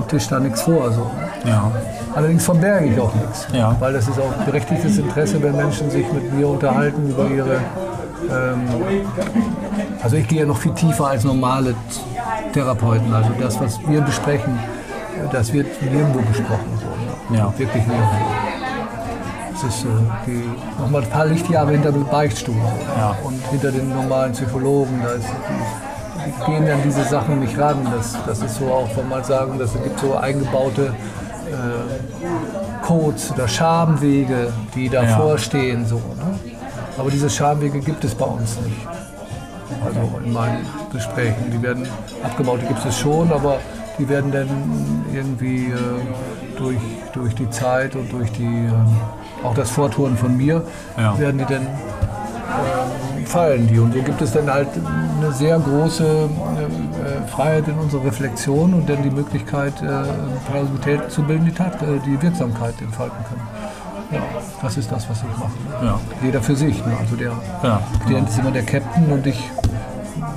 tisch 0.09 0.29
da 0.29 0.39
nichts 0.39 0.63
vor. 0.63 0.91
So. 0.93 1.11
Ja. 1.45 1.71
Allerdings 2.15 2.45
verberge 2.45 2.87
ich 2.87 3.01
auch 3.01 3.15
nichts, 3.15 3.47
ja. 3.53 3.77
weil 3.79 3.93
das 3.93 4.09
ist 4.09 4.19
auch 4.19 4.33
berechtigtes 4.45 4.99
Interesse, 4.99 5.43
wenn 5.43 5.57
Menschen 5.57 5.91
sich 5.91 6.11
mit 6.13 6.33
mir 6.33 6.49
unterhalten 6.49 7.11
über 7.11 7.29
ihre. 7.29 7.57
Ähm, 8.31 8.61
also 10.03 10.17
ich 10.17 10.27
gehe 10.27 10.41
ja 10.41 10.47
noch 10.47 10.57
viel 10.57 10.73
tiefer 10.73 11.09
als 11.09 11.25
normale 11.25 11.75
Therapeuten. 12.53 13.13
Also 13.13 13.31
das, 13.41 13.61
was 13.61 13.79
wir 13.87 14.01
besprechen, 14.01 14.59
das 15.33 15.53
wird 15.53 15.67
nirgendwo 15.83 16.21
besprochen. 16.21 16.76
Ja. 17.31 17.53
Wirklich 17.57 17.87
nirgendwo. 17.87 18.17
Es 19.55 19.63
ist 19.63 19.85
äh, 19.85 19.89
die, 20.27 20.45
nochmal 20.81 21.03
ein 21.03 21.11
paar 21.11 21.27
Lichtjahre 21.27 21.73
hinter 21.73 21.93
dem 21.93 22.07
Beichtstuhl 22.07 22.55
ja. 22.99 23.17
und 23.25 23.41
hinter 23.51 23.73
den 23.73 23.89
normalen 23.89 24.33
Psychologen. 24.33 25.01
Da 25.03 25.13
ist, 25.13 25.29
die 26.27 26.45
gehen 26.45 26.71
an 26.71 26.81
diese 26.85 27.05
Sachen 27.05 27.41
nicht 27.41 27.59
ran. 27.59 27.79
Das, 27.91 28.17
das 28.27 28.43
ist 28.43 28.57
so 28.57 28.67
auch, 28.67 28.89
wenn 28.97 29.09
man 29.09 29.25
sagen, 29.25 29.59
es 29.61 29.73
gibt 29.73 29.99
so 29.99 30.15
eingebaute 30.15 30.95
äh, 31.47 32.85
Codes 32.85 33.33
oder 33.33 33.49
Schamwege, 33.49 34.53
die 34.75 34.89
davor 34.89 35.33
ja. 35.33 35.39
stehen. 35.39 35.87
So, 35.87 35.97
ne? 35.97 36.39
Aber 36.99 37.11
diese 37.11 37.31
Schamwege 37.31 37.81
gibt 37.81 38.05
es 38.05 38.15
bei 38.15 38.27
uns 38.27 38.59
nicht. 38.61 38.87
Also 39.85 40.21
in 40.25 40.33
meinen 40.33 40.67
Gesprächen. 40.93 41.51
Die 41.53 41.63
werden 41.63 41.87
abgebaut, 42.23 42.61
die 42.63 42.67
gibt 42.67 42.85
es 42.85 42.99
schon, 42.99 43.33
aber 43.33 43.59
die 43.99 44.09
werden 44.09 44.31
dann 44.33 44.49
irgendwie 45.13 45.67
äh, 45.67 45.75
durch, 46.59 46.81
durch 47.13 47.35
die 47.35 47.49
Zeit 47.51 47.95
und 47.95 48.13
durch 48.13 48.31
die, 48.33 48.67
äh, 48.67 49.45
auch 49.45 49.55
das 49.55 49.71
Vortouren 49.71 50.17
von 50.17 50.37
mir, 50.37 50.63
ja. 50.97 51.19
werden 51.19 51.39
die 51.39 51.45
dann 51.45 51.63
äh, 51.63 53.27
fallen 53.27 53.67
die. 53.67 53.79
Und 53.79 53.93
so 53.93 54.01
gibt 54.01 54.21
es 54.23 54.33
dann 54.33 54.51
halt 54.53 54.69
eine 55.19 55.33
sehr 55.33 55.59
große 55.59 56.05
äh, 56.05 57.29
Freiheit 57.29 57.69
in 57.69 57.75
unserer 57.75 58.05
Reflexion 58.05 58.75
und 58.75 58.89
dann 58.89 59.03
die 59.03 59.11
Möglichkeit, 59.11 59.75
äh, 59.83 60.05
Plausibilität 60.51 61.11
zu 61.11 61.23
bilden, 61.23 61.45
die, 61.45 61.53
Tat, 61.53 61.83
äh, 61.83 61.99
die 62.05 62.21
Wirksamkeit 62.21 62.75
entfalten 62.81 63.19
kann. 63.29 63.41
Ja, 64.13 64.23
das 64.63 64.77
ist 64.77 64.91
das, 64.93 65.09
was 65.11 65.19
ich 65.19 65.39
mache. 65.39 65.85
Ja. 65.85 66.01
Jeder 66.23 66.41
für 66.41 66.55
sich. 66.55 66.79
Ne? 66.87 66.97
Also 67.01 67.17
der 67.17 67.33
ja, 67.63 67.83
Klient 68.07 68.29
ist 68.29 68.39
immer 68.39 68.53
der 68.53 68.63
Captain 68.63 69.11
und 69.11 69.27
ich 69.27 69.51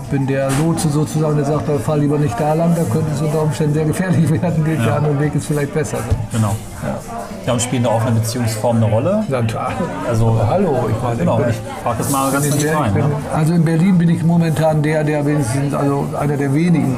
bin 0.10 0.28
der 0.28 0.50
Lotse 0.64 0.90
sozusagen, 0.90 1.36
der 1.36 1.46
sagt, 1.46 1.70
fahr 1.82 1.98
lieber 1.98 2.18
nicht 2.18 2.40
da 2.40 2.54
lang, 2.54 2.76
da 2.76 2.84
könnte 2.84 3.12
es 3.14 3.22
unter 3.22 3.44
Umständen 3.44 3.74
sehr 3.74 3.86
gefährlich 3.86 4.30
werden, 4.42 4.64
geht 4.64 4.80
ja. 4.80 4.86
der 4.86 4.96
andere 4.98 5.20
Weg 5.20 5.36
ist 5.36 5.46
vielleicht 5.46 5.74
besser. 5.74 5.98
Ne? 5.98 6.04
Genau. 6.32 6.56
Ja. 6.84 7.00
ja, 7.46 7.54
und 7.54 7.62
spielen 7.62 7.84
da 7.84 7.90
auch 7.90 8.02
eine 8.02 8.20
Beziehungsform 8.20 8.78
eine 8.78 8.86
Rolle? 8.86 9.24
Ja, 9.30 9.42
klar. 9.42 9.72
Also, 10.08 10.28
Aber 10.28 10.48
hallo, 10.48 10.90
ich 10.90 11.04
meine, 11.04 11.18
genau, 11.18 11.40
ich 11.48 11.56
frage 11.84 11.98
das 11.98 12.10
mal 12.10 12.32
ganz 12.32 12.46
in 12.46 12.70
rein. 12.70 12.94
Bin, 12.94 13.04
ne? 13.04 13.16
Also 13.34 13.54
in 13.54 13.66
Berlin 13.66 13.98
bin 13.98 14.10
ich 14.10 14.24
momentan 14.24 14.82
der, 14.82 15.04
der 15.04 15.26
wenigstens, 15.26 15.74
also 15.74 16.08
einer 16.20 16.38
der 16.38 16.54
wenigen. 16.54 16.98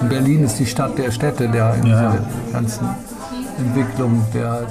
In 0.00 0.08
Berlin 0.08 0.44
ist 0.44 0.58
die 0.58 0.66
Stadt 0.66 0.98
der 0.98 1.10
Städte, 1.10 1.48
der 1.48 1.74
in 1.74 1.86
ja. 1.86 2.10
dieser 2.10 2.18
ganzen 2.52 2.88
Entwicklung 3.58 4.24
der 4.34 4.66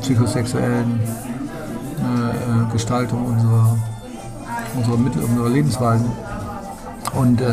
psychosexuellen 0.00 1.00
äh, 1.98 2.30
äh, 2.30 2.72
Gestaltung 2.72 3.26
unserer, 3.26 3.76
unserer, 4.76 4.96
Mittel, 4.96 5.22
unserer 5.22 5.48
Lebensweisen. 5.48 6.06
Und 7.14 7.40
äh, 7.40 7.44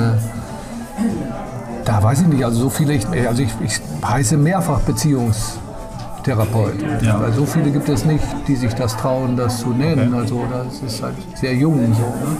Da 1.85 2.01
weiß 2.03 2.21
ich 2.21 2.27
nicht, 2.27 2.43
also 2.43 2.59
so 2.61 2.69
viele, 2.69 2.93
ich, 2.93 3.07
also 3.07 3.41
ich, 3.41 3.49
ich 3.63 3.79
heiße 4.05 4.35
mehrfach 4.37 4.79
Beziehungstherapeut. 4.81 6.73
Ja. 7.01 7.21
Weil 7.21 7.31
so 7.33 7.45
viele 7.45 7.71
gibt 7.71 7.87
es 7.89 8.03
nicht, 8.05 8.23
die 8.47 8.55
sich 8.55 8.73
das 8.75 8.95
trauen, 8.97 9.37
das 9.37 9.59
zu 9.59 9.69
nennen. 9.69 10.09
Okay. 10.13 10.21
Also 10.21 10.43
das 10.51 10.79
ist 10.93 11.01
halt 11.03 11.15
sehr 11.35 11.53
jung 11.55 11.93
so. 11.93 12.01
Ne? 12.01 12.37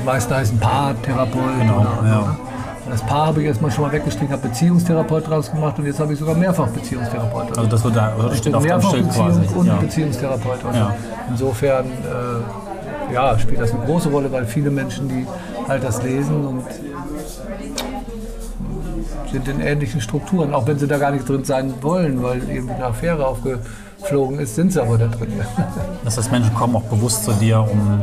Die 0.00 0.04
meisten 0.04 0.34
heißen 0.34 0.58
Paartherapeut. 0.58 1.58
Genau, 1.60 1.80
oder, 1.80 2.08
ja. 2.08 2.20
ne? 2.20 2.36
Das 2.90 3.00
Paar 3.02 3.26
habe 3.28 3.40
ich 3.40 3.46
erstmal 3.48 3.70
schon 3.70 3.84
mal 3.86 3.92
weggestrichen, 3.92 4.30
habe 4.30 4.46
Beziehungstherapeut 4.48 5.26
draus 5.28 5.50
gemacht 5.50 5.78
und 5.78 5.86
jetzt 5.86 5.98
habe 6.00 6.12
ich 6.12 6.18
sogar 6.18 6.34
mehrfach 6.36 6.68
Beziehungstherapeut. 6.68 7.56
Also 7.56 7.68
das 7.70 7.82
wird 7.82 7.96
da 7.96 8.12
das 8.20 8.38
steht 8.38 8.54
auf 8.54 8.62
dem 8.62 8.68
mehrfach 8.68 8.90
Schild 8.90 9.10
quasi. 9.10 9.40
und 9.54 9.66
Ja. 9.66 9.74
Beziehungstherapeut. 9.76 10.64
Also 10.66 10.78
Ja. 10.78 10.94
Insofern 11.30 11.86
äh, 11.86 12.73
ja, 13.12 13.38
spielt 13.38 13.60
das 13.60 13.72
eine 13.72 13.84
große 13.84 14.08
Rolle, 14.10 14.30
weil 14.32 14.46
viele 14.46 14.70
Menschen, 14.70 15.08
die 15.08 15.26
halt 15.68 15.84
das 15.84 16.02
lesen 16.02 16.44
und 16.46 16.64
sind 19.30 19.48
in 19.48 19.60
ähnlichen 19.60 20.00
Strukturen, 20.00 20.54
auch 20.54 20.66
wenn 20.66 20.78
sie 20.78 20.86
da 20.86 20.98
gar 20.98 21.10
nicht 21.10 21.28
drin 21.28 21.44
sein 21.44 21.74
wollen, 21.82 22.22
weil 22.22 22.38
irgendwie 22.48 22.74
eine 22.74 22.84
Affäre 22.86 23.26
aufgeflogen 23.26 24.38
ist, 24.38 24.54
sind 24.54 24.72
sie 24.72 24.80
aber 24.80 24.96
da 24.98 25.08
drin. 25.08 25.32
Das 26.04 26.18
heißt, 26.18 26.30
Menschen 26.30 26.54
kommen 26.54 26.76
auch 26.76 26.82
bewusst 26.82 27.24
zu 27.24 27.32
dir, 27.32 27.60
um 27.60 28.02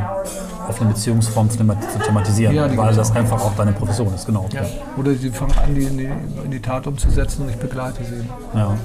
auf 0.68 0.82
eine 0.82 0.90
Beziehungsform 0.90 1.50
zu 1.50 1.58
thema- 1.58 1.80
zu 1.80 2.00
thematisieren, 2.00 2.56
Ja, 2.56 2.76
weil 2.78 2.94
das 2.96 3.16
einfach 3.16 3.40
auch 3.40 3.56
deine 3.56 3.72
Profession 3.74 4.14
ist, 4.14 4.26
genau. 4.26 4.48
Ja. 4.54 4.62
Oder 4.98 5.14
sie 5.14 5.30
fangen 5.30 5.54
an, 5.64 5.76
die 5.76 5.84
in, 5.84 5.98
die 5.98 6.10
in 6.46 6.52
die 6.52 6.60
Tat 6.62 6.88
umzusetzen 6.88 7.44
und 7.44 7.50
ich 7.50 7.58
begleite 7.58 8.04
sie. 8.04 8.26
Ja. 8.58 8.76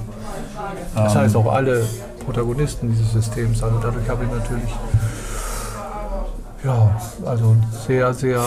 Das 0.94 1.14
heißt 1.14 1.34
auch 1.36 1.50
alle 1.52 1.84
Protagonisten 2.24 2.90
dieses 2.90 3.12
Systems. 3.12 3.62
Also 3.62 3.78
dadurch 3.82 4.08
habe 4.08 4.24
ich 4.24 4.30
natürlich 4.30 4.70
ja, 6.64 7.00
also 7.24 7.44
einen 7.50 7.66
sehr, 7.86 8.12
sehr 8.14 8.42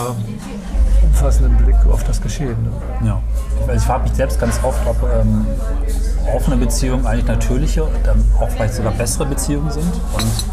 umfassenden 1.02 1.56
Blick 1.58 1.76
auf 1.90 2.04
das 2.04 2.20
Geschehen. 2.20 2.56
Ne? 2.62 3.06
Ja. 3.06 3.22
Also 3.62 3.72
ich 3.72 3.82
frage 3.82 4.04
mich 4.04 4.14
selbst 4.14 4.40
ganz 4.40 4.58
oft, 4.62 4.78
ob 4.86 4.96
ähm, 5.02 5.46
offene 6.34 6.56
Beziehungen 6.56 7.06
eigentlich 7.06 7.26
natürliche, 7.26 7.86
dann 8.04 8.24
auch 8.38 8.48
vielleicht 8.50 8.74
sogar 8.74 8.92
bessere 8.92 9.26
Beziehungen 9.26 9.70
sind 9.70 9.92
und 10.14 10.44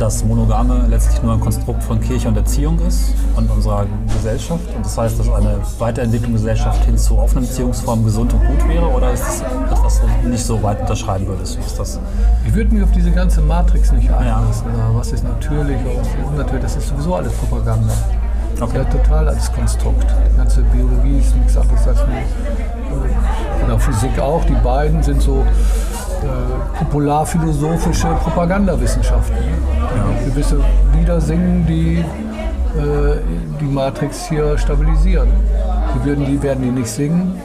dass 0.00 0.24
Monogame 0.24 0.86
letztlich 0.88 1.22
nur 1.22 1.34
ein 1.34 1.40
Konstrukt 1.40 1.82
von 1.82 2.00
Kirche 2.00 2.28
und 2.28 2.36
Erziehung 2.36 2.78
ist 2.86 3.12
und 3.36 3.50
unserer 3.50 3.86
Gesellschaft. 4.14 4.64
Und 4.74 4.84
das 4.84 4.96
heißt, 4.96 5.18
dass 5.18 5.28
eine 5.28 5.58
Weiterentwicklung 5.78 6.32
der 6.32 6.40
Gesellschaft 6.40 6.84
hin 6.86 6.96
zu 6.96 7.18
offenen 7.18 7.46
Beziehungsformen 7.46 8.04
gesund 8.04 8.32
und 8.32 8.40
gut 8.46 8.66
wäre 8.66 8.86
oder 8.86 9.12
ist 9.12 9.22
das 9.22 9.42
etwas, 9.42 9.82
was 9.84 10.00
du 10.00 10.28
nicht 10.28 10.44
so 10.44 10.62
weit 10.62 10.80
unterschreiben 10.80 11.26
würdest? 11.26 11.58
Wie 11.58 11.64
ist 11.64 11.78
das? 11.78 12.00
Ich 12.46 12.54
würde 12.54 12.74
mich 12.74 12.82
auf 12.82 12.92
diese 12.92 13.10
ganze 13.10 13.42
Matrix 13.42 13.92
nicht 13.92 14.10
einlassen. 14.10 14.66
Ja. 14.76 14.90
Was 14.94 15.12
ist 15.12 15.22
natürlich, 15.22 15.76
was 15.84 16.06
ist 16.06 16.14
unnatürlich, 16.26 16.62
das 16.62 16.76
ist 16.76 16.88
sowieso 16.88 17.14
alles 17.14 17.32
Propaganda. 17.34 17.92
Okay. 18.58 18.78
Ja, 18.78 18.84
total 18.84 19.28
als 19.28 19.52
Konstrukt. 19.52 20.06
Die 20.32 20.36
ganze 20.36 20.62
Biologie 20.62 21.18
ist 21.18 21.36
nichts 21.36 21.56
anderes 21.56 21.86
als 21.86 22.00
eine, 22.02 22.20
äh, 22.20 23.64
oder 23.64 23.78
Physik 23.78 24.18
auch. 24.18 24.44
Die 24.44 24.54
beiden 24.54 25.02
sind 25.02 25.22
so 25.22 25.44
popularphilosophische 26.78 28.08
Propagandawissenschaften. 28.22 29.36
Die 30.20 30.30
gewisse 30.30 30.60
Lieder 30.96 31.20
singen, 31.20 31.66
die 31.66 32.04
äh, 32.78 33.16
die 33.60 33.64
Matrix 33.64 34.28
hier 34.28 34.56
stabilisieren. 34.56 35.28
Die, 35.94 36.04
würden, 36.04 36.24
die 36.24 36.40
werden 36.42 36.62
die 36.62 36.70
nicht 36.70 36.88
singen, 36.88 37.40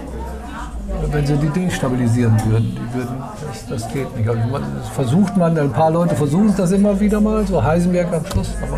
wenn 1.11 1.25
sie 1.25 1.35
die 1.37 1.49
destabilisieren 1.49 2.33
würden. 2.45 2.75
Die 2.75 2.97
würden 2.97 3.15
das, 3.47 3.83
das 3.83 3.93
geht 3.93 4.15
nicht. 4.17 4.29
Also 4.29 4.41
man, 4.49 4.61
das 4.77 4.89
versucht 4.89 5.35
man, 5.37 5.57
ein 5.57 5.71
paar 5.71 5.91
Leute 5.91 6.15
versuchen 6.15 6.53
das 6.55 6.71
immer 6.71 6.99
wieder 6.99 7.19
mal, 7.21 7.45
so 7.45 7.63
Heisenberg 7.63 8.13
am 8.13 8.25
Schluss, 8.25 8.51
aber 8.61 8.77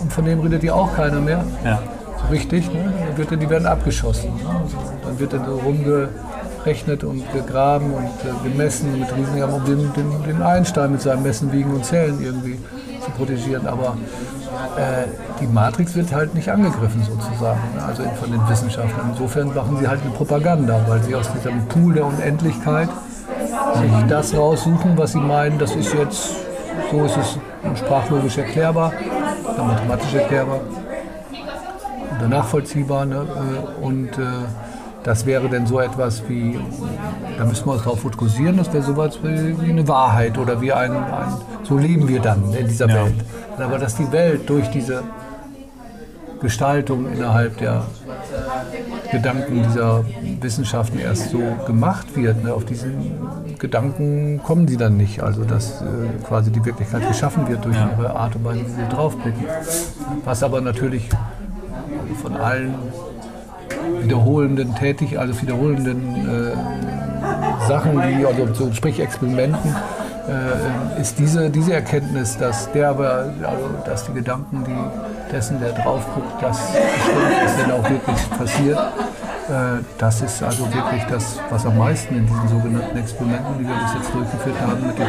und 0.00 0.12
von 0.12 0.24
dem 0.24 0.40
redet 0.40 0.64
ja 0.64 0.74
auch 0.74 0.94
keiner 0.94 1.20
mehr. 1.20 1.44
Ja. 1.64 1.80
So 2.20 2.32
richtig, 2.32 2.70
ne? 2.72 3.36
die 3.36 3.50
werden 3.50 3.66
abgeschossen. 3.66 4.30
Ne? 4.30 4.48
Also, 4.62 4.76
dann 5.04 5.18
wird 5.18 5.32
dann 5.32 5.44
so 5.44 5.60
rumgerechnet 6.64 7.04
und 7.04 7.32
gegraben 7.32 7.92
und 7.92 8.04
äh, 8.04 8.48
gemessen 8.48 8.98
mit 8.98 9.08
riesigen, 9.16 9.52
um 9.52 9.64
den, 9.64 9.92
den, 9.94 10.22
den 10.24 10.42
Einstein 10.42 10.92
mit 10.92 11.02
seinem 11.02 11.22
Messen, 11.22 11.52
Wiegen 11.52 11.72
und 11.74 11.84
Zählen 11.84 12.20
irgendwie 12.22 12.58
zu 13.04 13.10
protegieren. 13.12 13.66
Aber 13.66 13.96
äh, 14.76 15.06
die 15.40 15.46
Matrix 15.46 15.94
wird 15.94 16.12
halt 16.12 16.34
nicht 16.34 16.48
angegriffen 16.48 17.02
sozusagen, 17.02 17.60
ne? 17.76 17.84
also 17.86 18.02
von 18.20 18.30
den 18.30 18.48
Wissenschaftlern. 18.48 19.10
Insofern 19.10 19.54
machen 19.54 19.76
sie 19.78 19.86
halt 19.88 20.00
eine 20.02 20.10
Propaganda, 20.10 20.80
weil 20.88 21.02
sie 21.02 21.14
aus 21.14 21.30
diesem 21.32 21.66
Pool 21.66 21.94
der 21.94 22.06
Unendlichkeit 22.06 22.88
sich 23.74 23.92
das 24.08 24.34
raussuchen, 24.34 24.96
was 24.96 25.12
sie 25.12 25.20
meinen, 25.20 25.58
das 25.58 25.74
ist 25.76 25.92
jetzt, 25.94 26.36
so 26.90 27.04
ist 27.04 27.16
es 27.16 27.78
sprachlogisch 27.78 28.38
erklärbar, 28.38 28.92
mathematisch 29.56 30.14
erklärbar 30.14 30.60
oder 32.16 32.28
nachvollziehbar. 32.28 33.04
Ne? 33.04 33.16
Äh, 33.16 33.84
Und 33.84 34.18
äh, 34.18 34.22
das 35.04 35.24
wäre 35.26 35.48
dann 35.48 35.66
so 35.66 35.78
etwas 35.80 36.22
wie, 36.28 36.58
da 37.38 37.44
müssen 37.44 37.66
wir 37.66 37.72
uns 37.74 37.82
darauf 37.84 38.00
fokussieren, 38.00 38.56
das 38.56 38.72
wäre 38.72 38.82
sowas 38.82 39.18
wie, 39.22 39.60
wie 39.60 39.70
eine 39.70 39.86
Wahrheit 39.86 40.36
oder 40.38 40.60
wie 40.60 40.72
ein, 40.72 40.92
ein, 40.92 41.36
so 41.62 41.76
leben 41.78 42.08
wir 42.08 42.20
dann 42.20 42.52
in 42.54 42.66
dieser 42.66 42.88
Ja. 42.88 43.04
Welt. 43.04 43.14
Aber 43.58 43.78
dass 43.78 43.94
die 43.96 44.10
Welt 44.10 44.48
durch 44.48 44.68
diese 44.70 45.02
Gestaltung 46.40 47.10
innerhalb 47.12 47.56
der 47.58 47.84
Gedanken 49.10 49.62
dieser 49.62 50.04
Wissenschaften 50.40 50.98
erst 50.98 51.30
so 51.30 51.40
gemacht 51.66 52.16
wird. 52.16 52.42
Ne? 52.42 52.52
Auf 52.52 52.64
diesen 52.64 53.12
Gedanken 53.58 54.40
kommen 54.42 54.66
sie 54.68 54.76
dann 54.76 54.96
nicht. 54.96 55.22
Also 55.22 55.44
dass 55.44 55.80
äh, 55.80 55.84
quasi 56.26 56.50
die 56.50 56.62
Wirklichkeit 56.64 57.06
geschaffen 57.06 57.48
wird 57.48 57.64
durch 57.64 57.76
Ja. 57.76 57.90
ihre 57.96 58.14
Art 58.16 58.34
und 58.36 58.44
Weise, 58.44 58.60
wie 58.60 58.70
sie 58.70 58.88
draufblicken. 58.90 59.44
Was 60.24 60.42
aber 60.42 60.60
natürlich 60.60 61.08
von 62.20 62.36
allen 62.36 62.74
wiederholenden 64.02 64.74
tätig, 64.74 65.18
also 65.18 65.40
wiederholenden 65.40 66.14
äh, 66.28 67.66
Sachen, 67.68 68.02
die, 68.02 68.26
also 68.26 68.52
so, 68.52 68.72
sprich 68.72 69.00
Experimenten, 69.00 69.74
äh, 70.28 71.00
ist 71.00 71.18
diese, 71.18 71.50
diese 71.50 71.74
Erkenntnis, 71.74 72.36
dass 72.36 72.70
der 72.72 72.90
aber, 72.90 73.32
also 73.42 73.70
dass 73.84 74.06
die 74.06 74.12
Gedanken, 74.14 74.64
die 74.64 75.32
dessen, 75.32 75.60
der 75.60 75.72
drauf 75.72 76.02
guckt, 76.14 76.42
das 76.42 76.58
bestimmt 76.72 77.44
ist, 77.44 77.58
denn 77.58 77.70
auch 77.70 77.88
wirklich 77.88 78.30
passiert. 78.38 78.78
Äh, 79.48 79.82
das 79.98 80.22
ist 80.22 80.42
also 80.42 80.64
wirklich 80.72 81.04
das, 81.10 81.38
was 81.50 81.66
am 81.66 81.76
meisten 81.76 82.16
in 82.16 82.26
diesen 82.26 82.48
sogenannten 82.48 82.96
Experimenten, 82.96 83.58
die 83.58 83.68
wir 83.68 83.74
bis 83.74 83.94
jetzt 83.94 84.14
durchgeführt 84.14 84.56
haben, 84.60 84.86
mit 84.86 84.98
dem 84.98 85.06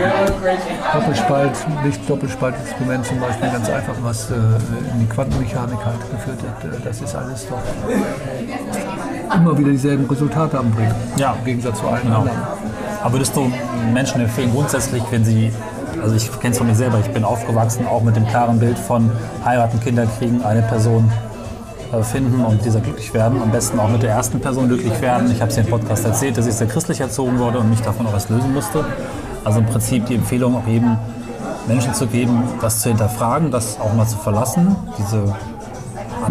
Doppelspalt, 0.93 1.51
Licht-Doppelspalt-Experiment 1.85 3.05
zum 3.05 3.19
Beispiel, 3.21 3.49
ganz 3.49 3.69
einfach, 3.69 3.93
was 4.01 4.29
äh, 4.31 4.33
in 4.93 4.99
die 4.99 5.05
Quantenmechanik 5.07 5.79
halt 5.85 5.99
geführt 6.11 6.39
hat. 6.43 6.65
Äh, 6.65 6.81
das 6.83 7.01
ist 7.01 7.15
alles 7.15 7.47
doch 7.47 9.35
immer 9.35 9.57
wieder 9.57 9.71
dieselben 9.71 10.05
Resultate 10.09 10.59
anbringen. 10.59 10.93
Ja. 11.17 11.33
Im 11.39 11.45
Gegensatz 11.45 11.79
zu 11.79 11.87
allen 11.87 12.03
Genau. 12.03 12.19
anderen. 12.19 12.37
Aber 13.03 13.13
würdest 13.13 13.35
du 13.35 13.51
Menschen 13.93 14.19
empfehlen, 14.21 14.51
grundsätzlich, 14.51 15.03
wenn 15.11 15.23
sie, 15.23 15.51
also 16.01 16.15
ich 16.15 16.29
kenne 16.39 16.51
es 16.51 16.57
von 16.57 16.67
mir 16.67 16.75
selber, 16.75 16.99
ich 16.99 17.09
bin 17.11 17.23
aufgewachsen 17.23 17.87
auch 17.87 18.01
mit 18.03 18.15
dem 18.17 18.27
klaren 18.27 18.59
Bild 18.59 18.77
von 18.77 19.09
heiraten, 19.45 19.79
Kinder 19.79 20.05
kriegen, 20.19 20.43
eine 20.43 20.61
Person 20.63 21.09
finden 22.03 22.43
und 22.43 22.63
dieser 22.65 22.79
glücklich 22.79 23.13
werden, 23.13 23.41
am 23.41 23.51
besten 23.51 23.79
auch 23.79 23.89
mit 23.89 24.03
der 24.03 24.11
ersten 24.11 24.39
Person 24.39 24.67
glücklich 24.67 25.01
werden. 25.01 25.31
Ich 25.31 25.41
habe 25.41 25.51
es 25.51 25.57
im 25.57 25.65
Podcast 25.65 26.05
erzählt, 26.05 26.37
dass 26.37 26.47
ich 26.47 26.53
sehr 26.53 26.67
christlich 26.67 26.99
erzogen 26.99 27.39
wurde 27.39 27.59
und 27.59 27.69
mich 27.69 27.81
davon 27.81 28.07
auch 28.07 28.13
was 28.13 28.29
lösen 28.29 28.53
musste. 28.53 28.85
Also 29.43 29.59
im 29.59 29.65
Prinzip 29.65 30.05
die 30.07 30.15
Empfehlung, 30.15 30.55
auch 30.55 30.67
eben 30.67 30.97
Menschen 31.67 31.93
zu 31.93 32.07
geben, 32.07 32.43
das 32.61 32.81
zu 32.81 32.89
hinterfragen, 32.89 33.51
das 33.51 33.79
auch 33.79 33.93
mal 33.93 34.07
zu 34.07 34.17
verlassen, 34.17 34.75
diese 34.97 35.23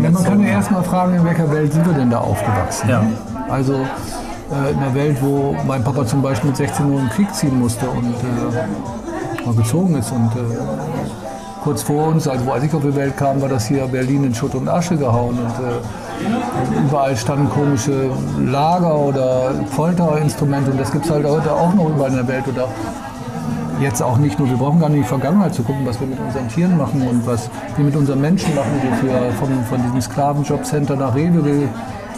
Ja, 0.02 0.11
man 0.11 0.25
kann 0.25 0.40
ja 0.40 0.49
erstmal 0.49 0.83
fragen, 0.83 1.14
in 1.16 1.25
welcher 1.25 1.50
Welt 1.50 1.73
sind 1.73 1.87
wir 1.87 1.94
denn 1.94 2.11
da 2.11 2.18
aufgewachsen? 2.18 2.88
Ja. 2.88 3.04
Also 3.49 3.75
äh, 3.75 4.73
in 4.73 4.78
einer 4.78 4.94
Welt, 4.94 5.16
wo 5.21 5.56
mein 5.66 5.83
Papa 5.83 6.06
zum 6.06 6.23
Beispiel 6.23 6.50
mit 6.50 6.56
16 6.56 6.87
Uhr 6.87 7.00
in 7.00 7.06
den 7.06 7.11
Krieg 7.11 7.35
ziehen 7.35 7.59
musste 7.59 7.88
und 7.88 8.14
äh, 8.14 9.47
mal 9.47 9.54
gezogen 9.54 9.97
ist 9.97 10.11
und 10.12 10.30
äh, 10.35 11.24
kurz 11.64 11.83
vor 11.83 12.09
uns, 12.09 12.28
also 12.28 12.52
als 12.52 12.62
ich 12.62 12.75
auf 12.75 12.83
die 12.83 12.94
Welt 12.94 13.16
kam, 13.16 13.40
war 13.40 13.49
das 13.49 13.66
hier 13.66 13.87
Berlin 13.87 14.23
in 14.25 14.35
Schutt 14.35 14.54
und 14.54 14.68
Asche 14.68 14.97
gehauen 14.97 15.38
und 15.38 15.47
äh, 15.64 16.87
überall 16.87 17.16
standen 17.16 17.49
komische 17.49 18.11
Lager 18.38 18.94
oder 18.94 19.50
Folterinstrumente 19.71 20.71
und 20.71 20.78
das 20.78 20.92
gibt 20.92 21.06
es 21.06 21.11
halt 21.11 21.26
heute 21.26 21.50
auch 21.50 21.73
noch 21.75 21.88
überall 21.88 22.11
in 22.11 22.16
der 22.16 22.28
Welt 22.28 22.47
oder 22.47 22.68
jetzt 23.80 24.02
auch 24.02 24.18
nicht 24.18 24.38
nur, 24.38 24.49
wir 24.49 24.59
brauchen 24.59 24.78
gar 24.78 24.90
nicht 24.90 24.99
in 24.99 25.02
die 25.04 25.09
Vergangenheit 25.09 25.54
zu 25.54 25.62
gucken, 25.62 25.87
was 25.87 25.99
wir 25.99 26.06
mit 26.06 26.21
unseren 26.21 26.49
Tieren 26.49 26.76
machen 26.76 27.00
und 27.09 27.26
was 27.26 27.49
wir 27.76 27.85
mit 27.85 27.97
unseren 27.97 28.21
Menschen 28.21 28.54
machen, 28.54 28.71
die 28.83 29.06
wir 29.06 29.33
von, 29.40 29.49
von 29.64 29.83
diesem 29.83 30.02
Sklavenjobcenter 30.02 30.97
nach 30.97 31.14
Rewe 31.14 31.40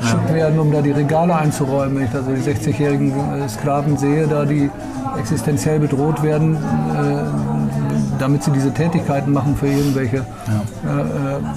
geschickt 0.01 0.35
werden, 0.35 0.59
um 0.59 0.73
da 0.73 0.83
die 0.83 0.91
Regale 0.91 1.35
einzuräumen. 1.35 1.97
Wenn 1.97 2.05
ich 2.05 2.11
da 2.11 2.23
so 2.23 2.33
die 2.33 2.43
60-jährigen 2.43 3.13
äh, 3.13 3.49
Sklaven 3.49 3.97
sehe, 3.97 4.27
da 4.27 4.45
die 4.45 4.71
existenziell 5.19 5.79
bedroht 5.79 6.23
werden, 6.23 6.57
äh, 6.57 7.36
damit 8.19 8.43
sie 8.45 8.51
diese 8.51 8.73
Tätigkeiten 8.73 9.33
machen 9.33 9.57
für 9.57 9.67
irgendwelche 9.69 10.17
äh, 10.19 10.21
äh, 10.21 10.25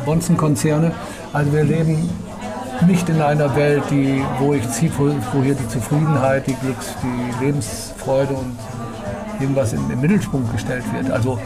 Bonzenkonzerne. 0.06 0.92
Also 1.34 1.54
wir 1.54 1.64
leben 1.64 2.10
nicht 2.88 3.10
in 3.10 3.22
einer 3.22 3.56
Welt, 3.56 3.84
die, 3.92 4.22
wo, 4.40 4.54
ich, 4.54 4.64
zie- 4.68 4.92
wo 4.98 5.42
hier 5.42 5.56
die 5.56 5.68
Zufriedenheit, 5.68 6.48
die 6.48 6.56
Glücks, 6.56 6.96
die 7.04 7.46
Lebensfreude 7.46 8.34
und 8.34 8.58
irgendwas 9.40 9.74
in 9.74 9.88
den 9.90 10.00
Mittelpunkt 10.00 10.52
gestellt 10.54 10.84
wird. 10.94 11.12
Also 11.12 11.38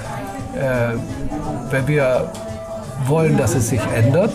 äh, 0.55 0.95
wenn 1.71 1.87
wir 1.87 2.29
wollen, 3.07 3.35
dass 3.37 3.55
es 3.55 3.69
sich 3.69 3.81
ändert, 3.95 4.33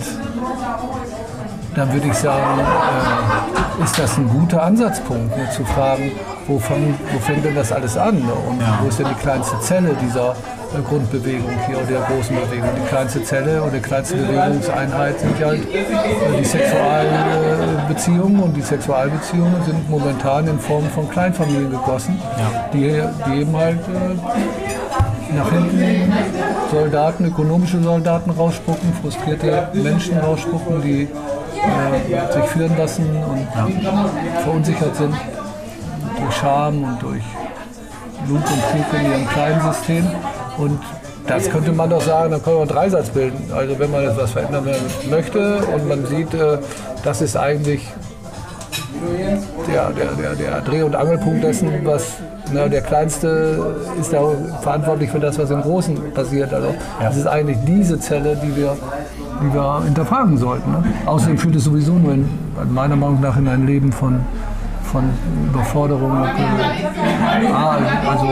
dann 1.74 1.92
würde 1.92 2.08
ich 2.08 2.14
sagen, 2.14 2.60
äh, 2.60 3.84
ist 3.84 3.96
das 3.98 4.16
ein 4.18 4.28
guter 4.28 4.62
Ansatzpunkt, 4.64 5.36
ne, 5.36 5.48
zu 5.54 5.64
fragen, 5.64 6.10
wo, 6.48 6.58
fang, 6.58 6.94
wo 7.12 7.18
fängt 7.20 7.44
denn 7.44 7.54
das 7.54 7.70
alles 7.72 7.96
an? 7.96 8.16
Ne? 8.16 8.32
Und 8.48 8.60
Ja. 8.60 8.78
wo 8.82 8.88
ist 8.88 8.98
denn 8.98 9.06
die 9.08 9.14
kleinste 9.22 9.58
Zelle 9.60 9.94
dieser 10.02 10.34
Grundbewegung 10.88 11.50
hier 11.66 11.76
oder 11.78 11.86
der 11.86 12.00
großen 12.02 12.36
Bewegung? 12.36 12.68
Die 12.82 12.88
kleinste 12.88 13.22
Zelle 13.24 13.62
oder 13.62 13.72
die 13.72 13.80
kleinste 13.80 14.16
Bewegungseinheit 14.16 15.18
sind 15.20 15.38
ja 15.40 15.46
halt 15.48 15.62
äh, 15.74 16.38
die 16.38 16.44
Sexualbeziehungen 16.44 18.42
und 18.42 18.54
die 18.54 18.62
Sexualbeziehungen 18.62 19.62
sind 19.64 19.88
momentan 19.90 20.46
in 20.46 20.58
Form 20.58 20.84
von 20.94 21.08
Kleinfamilien 21.10 21.70
gegossen, 21.70 22.20
Ja. 22.38 22.68
die, 22.72 23.02
die 23.26 23.40
eben 23.40 23.56
halt 23.56 23.78
äh, 23.78 25.34
nach 25.36 25.50
hinten 25.50 26.12
Soldaten, 26.70 27.24
ökonomische 27.26 27.82
Soldaten 27.82 28.30
rausspucken, 28.30 28.92
frustrierte 29.02 29.68
Menschen 29.74 30.18
rausspucken, 30.18 30.82
die 30.82 31.02
äh, 31.02 32.32
sich 32.32 32.44
führen 32.44 32.76
lassen 32.78 33.04
und 33.28 33.48
verunsichert 34.42 34.96
sind 34.96 35.14
durch 36.20 36.34
Scham 36.36 36.82
und 36.84 37.02
durch 37.02 37.22
Lug 38.28 38.38
und 38.38 38.44
Trug 38.46 39.00
in 39.00 39.10
ihrem 39.10 39.28
kleinen 39.28 39.60
System. 39.72 40.06
Und 40.58 40.78
das 41.26 41.48
könnte 41.50 41.72
man 41.72 41.90
doch 41.90 42.02
sagen, 42.02 42.30
da 42.30 42.38
können 42.38 42.56
wir 42.56 42.60
einen 42.62 42.70
Dreisatz 42.70 43.10
bilden. 43.10 43.52
Also 43.54 43.78
wenn 43.78 43.90
man 43.90 44.04
etwas 44.04 44.32
verändern 44.32 44.66
möchte 45.10 45.58
und 45.74 45.88
man 45.88 46.06
sieht, 46.06 46.34
äh, 46.34 46.58
das 47.04 47.20
ist 47.20 47.36
eigentlich 47.36 47.86
der, 49.66 49.90
der, 49.90 50.12
der, 50.12 50.34
der 50.34 50.60
Dreh- 50.62 50.82
und 50.82 50.94
Angelpunkt 50.94 51.44
dessen, 51.44 51.70
was 51.84 52.16
na, 52.52 52.66
der 52.66 52.80
Kleinste 52.80 53.76
ist 54.00 54.12
ja 54.12 54.22
verantwortlich 54.62 55.10
für 55.10 55.20
das, 55.20 55.38
was 55.38 55.50
im 55.50 55.60
Großen 55.60 56.12
passiert. 56.14 56.52
Also 56.52 56.74
das 57.00 57.16
ist 57.16 57.26
eigentlich 57.26 57.58
diese 57.66 57.98
Zelle, 58.00 58.36
die 58.36 58.56
wir, 58.56 58.76
die 59.42 59.52
wir 59.52 59.82
hinterfragen 59.84 60.38
sollten. 60.38 60.70
Ne? 60.70 60.84
Außerdem 61.06 61.36
führt 61.36 61.56
es 61.56 61.64
sowieso 61.64 61.92
nur 61.92 62.14
in, 62.14 62.28
meiner 62.70 62.96
Meinung 62.96 63.20
nach 63.20 63.36
in 63.36 63.48
ein 63.48 63.66
Leben 63.66 63.92
von, 63.92 64.20
von 64.88 65.04
Überforderung, 65.46 66.12
ah, 66.12 67.78
also 68.08 68.28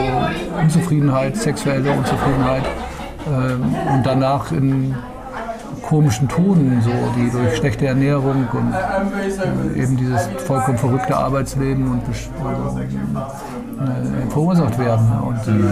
Unzufriedenheit, 0.61 1.37
sexuelle 1.37 1.91
Unzufriedenheit 1.91 2.63
ähm, 3.27 3.75
und 3.93 4.05
danach 4.05 4.51
in 4.51 4.95
komischen 5.87 6.27
Tonen, 6.27 6.81
so, 6.81 6.91
die 7.15 7.29
durch 7.31 7.55
schlechte 7.55 7.87
Ernährung 7.87 8.45
und 8.51 8.73
äh, 8.73 9.81
eben 9.81 9.95
dieses 9.95 10.27
vollkommen 10.45 10.77
verrückte 10.77 11.15
Arbeitsleben 11.15 11.89
und 11.89 12.01
äh, 12.01 12.03
verursacht 14.29 14.77
werden. 14.77 15.07
Und 15.25 15.37
äh, 15.47 15.63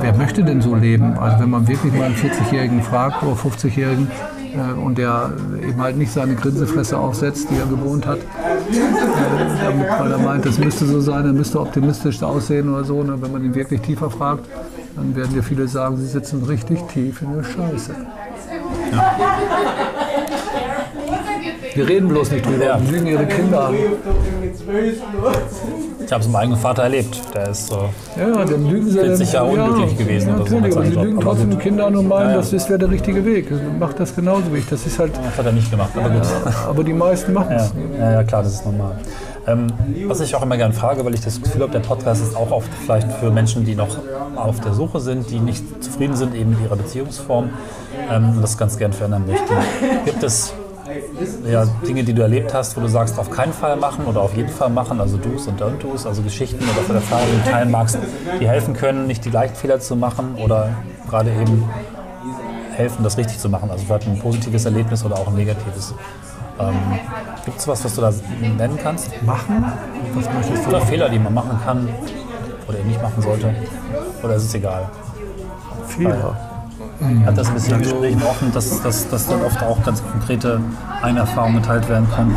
wer 0.00 0.14
möchte 0.16 0.42
denn 0.42 0.62
so 0.62 0.74
leben? 0.74 1.18
Also 1.18 1.40
wenn 1.40 1.50
man 1.50 1.68
wirklich 1.68 1.92
mal 1.92 2.04
einen 2.04 2.14
40-Jährigen 2.14 2.82
fragt 2.82 3.22
oder 3.22 3.34
50-Jährigen 3.34 4.08
äh, 4.54 4.72
und 4.72 4.96
der 4.96 5.32
eben 5.62 5.80
halt 5.80 5.98
nicht 5.98 6.12
seine 6.12 6.34
Grinsefresse 6.34 6.98
aufsetzt, 6.98 7.48
die 7.50 7.56
er 7.56 7.66
gewohnt 7.66 8.06
hat, 8.06 8.18
äh, 8.18 9.47
damit, 9.68 9.86
weil 9.98 10.12
er 10.12 10.18
meint, 10.18 10.46
das 10.46 10.58
müsste 10.58 10.86
so 10.86 11.00
sein, 11.00 11.26
er 11.26 11.32
müsste 11.32 11.60
optimistisch 11.60 12.22
aussehen 12.22 12.72
oder 12.72 12.84
so. 12.84 13.02
Ne? 13.02 13.14
Wenn 13.20 13.32
man 13.32 13.44
ihn 13.44 13.54
wirklich 13.54 13.80
tiefer 13.80 14.10
fragt, 14.10 14.44
dann 14.96 15.14
werden 15.14 15.34
dir 15.34 15.42
viele 15.42 15.68
sagen, 15.68 15.96
sie 15.96 16.06
sitzen 16.06 16.42
richtig 16.44 16.80
tief 16.92 17.22
in 17.22 17.34
der 17.36 17.44
Scheiße. 17.44 17.92
Wir 21.74 21.86
reden 21.88 22.08
bloß 22.08 22.30
nicht 22.32 22.44
drüber, 22.46 22.64
Ja. 22.64 22.78
lügen 22.90 23.06
ihre 23.06 23.26
Kinder 23.26 23.68
an. 23.68 23.74
Ich 23.74 23.82
habe 26.12 26.20
es 26.22 26.26
mit 26.26 26.32
meinem 26.32 26.42
eigenen 26.42 26.58
Vater 26.60 26.82
erlebt. 26.84 27.20
Der 27.34 27.50
ist 27.50 27.66
so. 27.68 27.88
Ja, 28.18 28.44
dann 28.44 28.68
lügen 28.68 28.88
sie. 28.90 28.98
40 28.98 29.32
Jahre 29.32 29.54
ja, 29.56 29.64
unglücklich 29.64 29.98
gewesen 29.98 30.28
Ja, 30.30 30.34
oder 30.36 30.46
so 30.46 30.54
natürlich, 30.56 30.76
aber 30.76 30.86
sie 30.86 30.92
lügen 30.94 31.16
Aber 31.18 31.22
trotzdem 31.26 31.50
die 31.50 31.56
Kinder 31.56 31.86
an 31.86 31.96
und 31.96 32.08
meinen, 32.08 32.24
Ja, 32.24 32.30
ja. 32.30 32.36
das 32.38 32.52
ist 32.52 32.68
wäre 32.68 32.78
der 32.78 32.90
richtige 32.90 33.24
Weg. 33.24 33.46
Macht 33.78 34.00
das 34.00 34.14
genauso 34.16 34.52
wie 34.52 34.58
ich. 34.58 34.68
Das 34.68 34.84
ist 34.86 34.98
halt, 34.98 35.12
Das 35.16 35.38
hat 35.38 35.46
er 35.46 35.52
nicht 35.52 35.70
gemacht, 35.70 35.90
aber 35.96 36.10
gut. 36.10 36.22
aber 36.68 36.82
die 36.84 36.92
meisten 36.94 37.32
machen 37.32 37.52
Ja, 37.52 37.56
es. 37.58 37.72
ja, 37.98 38.10
ja, 38.12 38.24
klar, 38.24 38.42
das 38.42 38.54
ist 38.54 38.64
normal. 38.64 38.96
Ähm, 39.48 39.68
was 40.06 40.20
ich 40.20 40.34
auch 40.34 40.42
immer 40.42 40.56
gerne 40.56 40.74
frage, 40.74 41.04
weil 41.04 41.14
ich 41.14 41.22
das 41.22 41.40
Gefühl 41.40 41.62
habe, 41.62 41.72
der 41.72 41.80
Podcast 41.80 42.22
ist 42.22 42.36
auch 42.36 42.50
oft 42.50 42.68
vielleicht 42.84 43.10
für 43.12 43.30
Menschen, 43.30 43.64
die 43.64 43.74
noch 43.74 43.96
auf 44.36 44.60
der 44.60 44.74
Suche 44.74 45.00
sind, 45.00 45.30
die 45.30 45.40
nicht 45.40 45.82
zufrieden 45.82 46.16
sind 46.16 46.34
eben 46.34 46.50
mit 46.50 46.60
ihrer 46.60 46.76
Beziehungsform 46.76 47.50
ähm, 48.10 48.30
und 48.36 48.42
das 48.42 48.58
ganz 48.58 48.76
gern 48.76 48.92
verändern 48.92 49.26
möchten. 49.26 49.54
Gibt 50.04 50.22
es 50.22 50.52
ja, 51.50 51.66
Dinge, 51.86 52.04
die 52.04 52.12
du 52.12 52.22
erlebt 52.22 52.54
hast, 52.54 52.76
wo 52.76 52.80
du 52.80 52.88
sagst, 52.88 53.18
auf 53.18 53.30
keinen 53.30 53.52
Fall 53.52 53.76
machen 53.76 54.06
oder 54.06 54.20
auf 54.22 54.36
jeden 54.36 54.48
Fall 54.48 54.70
machen, 54.70 55.00
also 55.00 55.16
Do's 55.16 55.46
und 55.46 55.60
Don't 55.60 55.78
Do's, 55.78 56.06
also 56.06 56.22
Geschichten 56.22 56.62
oder 56.62 56.82
von 56.82 56.96
du 56.96 57.50
teilen 57.50 57.70
magst, 57.70 57.98
die 58.40 58.48
helfen 58.48 58.74
können, 58.74 59.06
nicht 59.06 59.24
die 59.24 59.30
gleichen 59.30 59.54
Fehler 59.54 59.80
zu 59.80 59.96
machen 59.96 60.36
oder 60.42 60.70
gerade 61.08 61.30
eben 61.30 61.68
helfen, 62.72 63.02
das 63.02 63.18
richtig 63.18 63.38
zu 63.38 63.48
machen, 63.48 63.70
also 63.70 63.84
vielleicht 63.84 64.06
ein 64.06 64.18
positives 64.18 64.64
Erlebnis 64.64 65.04
oder 65.04 65.16
auch 65.16 65.28
ein 65.28 65.34
negatives. 65.34 65.94
Ähm, 66.60 66.74
Gibt 67.44 67.58
es 67.58 67.68
was, 67.68 67.84
was 67.84 67.94
du 67.94 68.00
da 68.00 68.12
nennen 68.40 68.78
kannst? 68.82 69.10
Machen? 69.22 69.64
Was 70.14 70.32
möchtest 70.34 70.64
du? 70.66 70.70
Oder 70.70 70.80
Fehler, 70.82 71.08
die 71.08 71.18
man 71.18 71.34
machen 71.34 71.58
kann 71.64 71.88
oder 72.68 72.78
eben 72.78 72.88
nicht 72.88 73.02
machen 73.02 73.22
sollte? 73.22 73.54
Oder 74.22 74.34
ist 74.34 74.44
es 74.44 74.54
egal? 74.54 74.88
Fehler. 75.86 76.36
Hat 77.26 77.38
das 77.38 77.48
ein 77.48 77.54
bisschen 77.54 77.74
in 77.74 77.82
Gesprächen 77.82 78.22
offen, 78.22 78.52
dass, 78.52 78.82
dass, 78.82 79.08
dass 79.08 79.28
dann 79.28 79.40
oft 79.42 79.62
auch 79.62 79.82
ganz 79.84 80.02
konkrete 80.02 80.60
Einerfahrungen 81.00 81.62
geteilt 81.62 81.88
werden 81.88 82.08
konnten? 82.10 82.34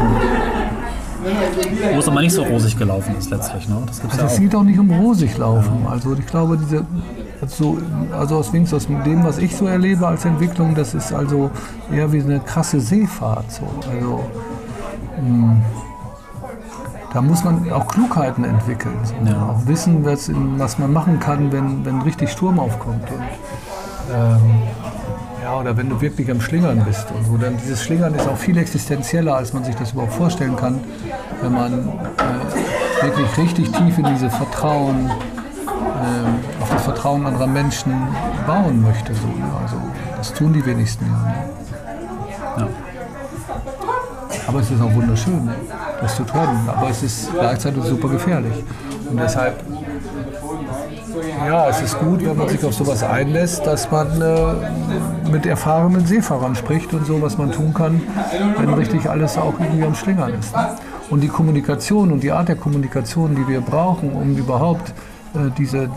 Wo 1.94 2.00
es 2.00 2.08
aber 2.08 2.22
nicht 2.22 2.34
so 2.34 2.44
rosig 2.44 2.78
gelaufen 2.78 3.16
ist 3.18 3.30
letztlich, 3.30 3.68
ne? 3.68 3.78
Das 3.88 4.02
gibt's 4.02 4.18
ja 4.18 4.24
Das 4.24 4.34
auch. 4.34 4.38
sieht 4.38 4.56
auch 4.56 4.64
nicht 4.64 4.80
um 4.80 4.90
rosig 4.92 5.36
laufen. 5.38 5.86
Also 5.90 6.14
ich 6.14 6.26
glaube, 6.28 6.58
diese, 6.58 6.86
so, 7.48 7.78
also 8.12 8.38
aus, 8.38 8.54
wenigstens 8.54 8.86
aus 8.86 9.04
dem, 9.04 9.24
was 9.24 9.38
ich 9.38 9.56
so 9.56 9.66
erlebe 9.66 10.08
als 10.08 10.26
Entwicklung, 10.26 10.76
das 10.76 10.94
ist 10.94 11.12
also 11.14 11.50
eher 11.92 12.12
wie 12.12 12.22
eine 12.22 12.40
krasse 12.40 12.80
Seefahrt. 12.80 13.52
So. 13.52 13.64
Also, 13.92 14.24
mh, 15.22 15.56
da 17.14 17.22
muss 17.22 17.44
man 17.44 17.72
auch 17.72 17.88
Klugheiten 17.88 18.44
entwickeln. 18.44 18.98
So. 19.04 19.14
Ja. 19.30 19.50
Auch 19.50 19.68
wissen, 19.68 20.06
was, 20.06 20.32
was 20.58 20.78
man 20.78 20.94
machen 20.94 21.20
kann, 21.20 21.52
wenn, 21.52 21.84
wenn 21.86 22.02
richtig 22.02 22.32
Sturm 22.32 22.60
aufkommt. 22.60 23.10
Und, 23.12 24.16
ähm, 24.16 24.62
ja, 25.44 25.60
oder 25.60 25.76
wenn 25.76 25.90
du 25.90 26.00
wirklich 26.00 26.30
am 26.30 26.40
Schlingern 26.40 26.84
bist 26.86 27.08
und 27.12 27.26
so. 27.26 27.38
Dann 27.38 27.58
dieses 27.58 27.84
Schlingern 27.84 28.14
ist 28.14 28.28
auch 28.28 28.38
viel 28.38 28.58
existenzieller, 28.58 29.36
als 29.36 29.54
man 29.54 29.64
sich 29.64 29.76
das 29.76 29.92
überhaupt 29.94 30.14
vorstellen 30.14 30.56
kann, 30.56 30.80
wenn 31.42 31.54
man 31.54 31.74
äh, 31.74 33.04
wirklich 33.04 33.38
richtig 33.38 33.72
tief 33.72 33.98
in 33.98 34.06
diese 34.06 34.30
Vertrauen, 34.30 35.10
äh, 35.10 36.61
auf 36.61 36.61
das 36.72 36.84
Vertrauen 36.84 37.26
anderer 37.26 37.48
Menschen 37.48 37.94
bauen 38.48 38.82
möchte. 38.84 39.14
So, 39.14 39.28
ne? 39.28 39.52
Also 39.62 39.76
das 40.18 40.34
tun 40.34 40.54
die 40.54 40.66
wenigsten 40.66 41.06
ja. 41.06 41.32
Ne? 42.64 42.68
Ja. 42.68 42.68
Aber 44.48 44.60
es 44.60 44.72
ist 44.72 44.82
auch 44.82 44.94
wunderschön, 44.94 45.50
das 46.02 46.16
zu 46.16 46.24
tun. 46.24 46.48
Aber 46.68 46.90
es 46.90 47.04
ist 47.04 47.32
gleichzeitig 47.34 47.84
super 47.84 48.10
gefährlich. 48.10 48.64
Und 49.10 49.20
deshalb, 49.20 49.62
ja, 51.46 51.70
es 51.70 51.82
ist 51.82 52.00
gut, 52.00 52.26
wenn 52.26 52.38
man 52.38 52.50
sich 52.50 52.64
auf 52.66 52.74
sowas 52.74 53.04
einlässt, 53.04 53.66
dass 53.66 53.90
man 53.92 54.22
äh, 54.22 55.30
mit 55.30 55.46
erfahrenen 55.46 56.06
Seefahrern 56.06 56.56
spricht 56.56 56.94
und 56.94 57.06
so, 57.06 57.22
was 57.22 57.38
man 57.38 57.52
tun 57.52 57.74
kann, 57.74 58.02
wenn 58.58 58.74
richtig 58.74 59.10
alles 59.10 59.38
auch 59.38 59.54
irgendwie 59.60 59.84
am 59.84 59.96
Schlingern 59.96 60.34
ist. 60.34 60.56
Ne? 60.56 60.70
Und 61.10 61.22
die 61.22 61.28
Kommunikation 61.28 62.12
und 62.12 62.24
die 62.24 62.32
Art 62.32 62.48
der 62.48 62.56
Kommunikation, 62.56 63.36
die 63.36 63.48
wir 63.48 63.62
brauchen, 63.62 64.14
um 64.14 64.36
überhaupt 64.38 64.94
diese, 65.58 65.90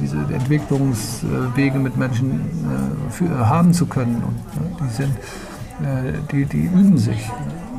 diese 0.00 0.16
Entwicklungswege 0.16 1.78
mit 1.78 1.96
Menschen 1.96 2.40
äh, 2.40 3.10
für, 3.10 3.48
haben 3.48 3.72
zu 3.72 3.86
können, 3.86 4.22
und, 4.22 4.80
die, 4.80 4.94
sind, 4.94 5.14
äh, 5.82 6.12
die, 6.32 6.46
die 6.46 6.64
üben 6.64 6.96
sich. 6.96 7.30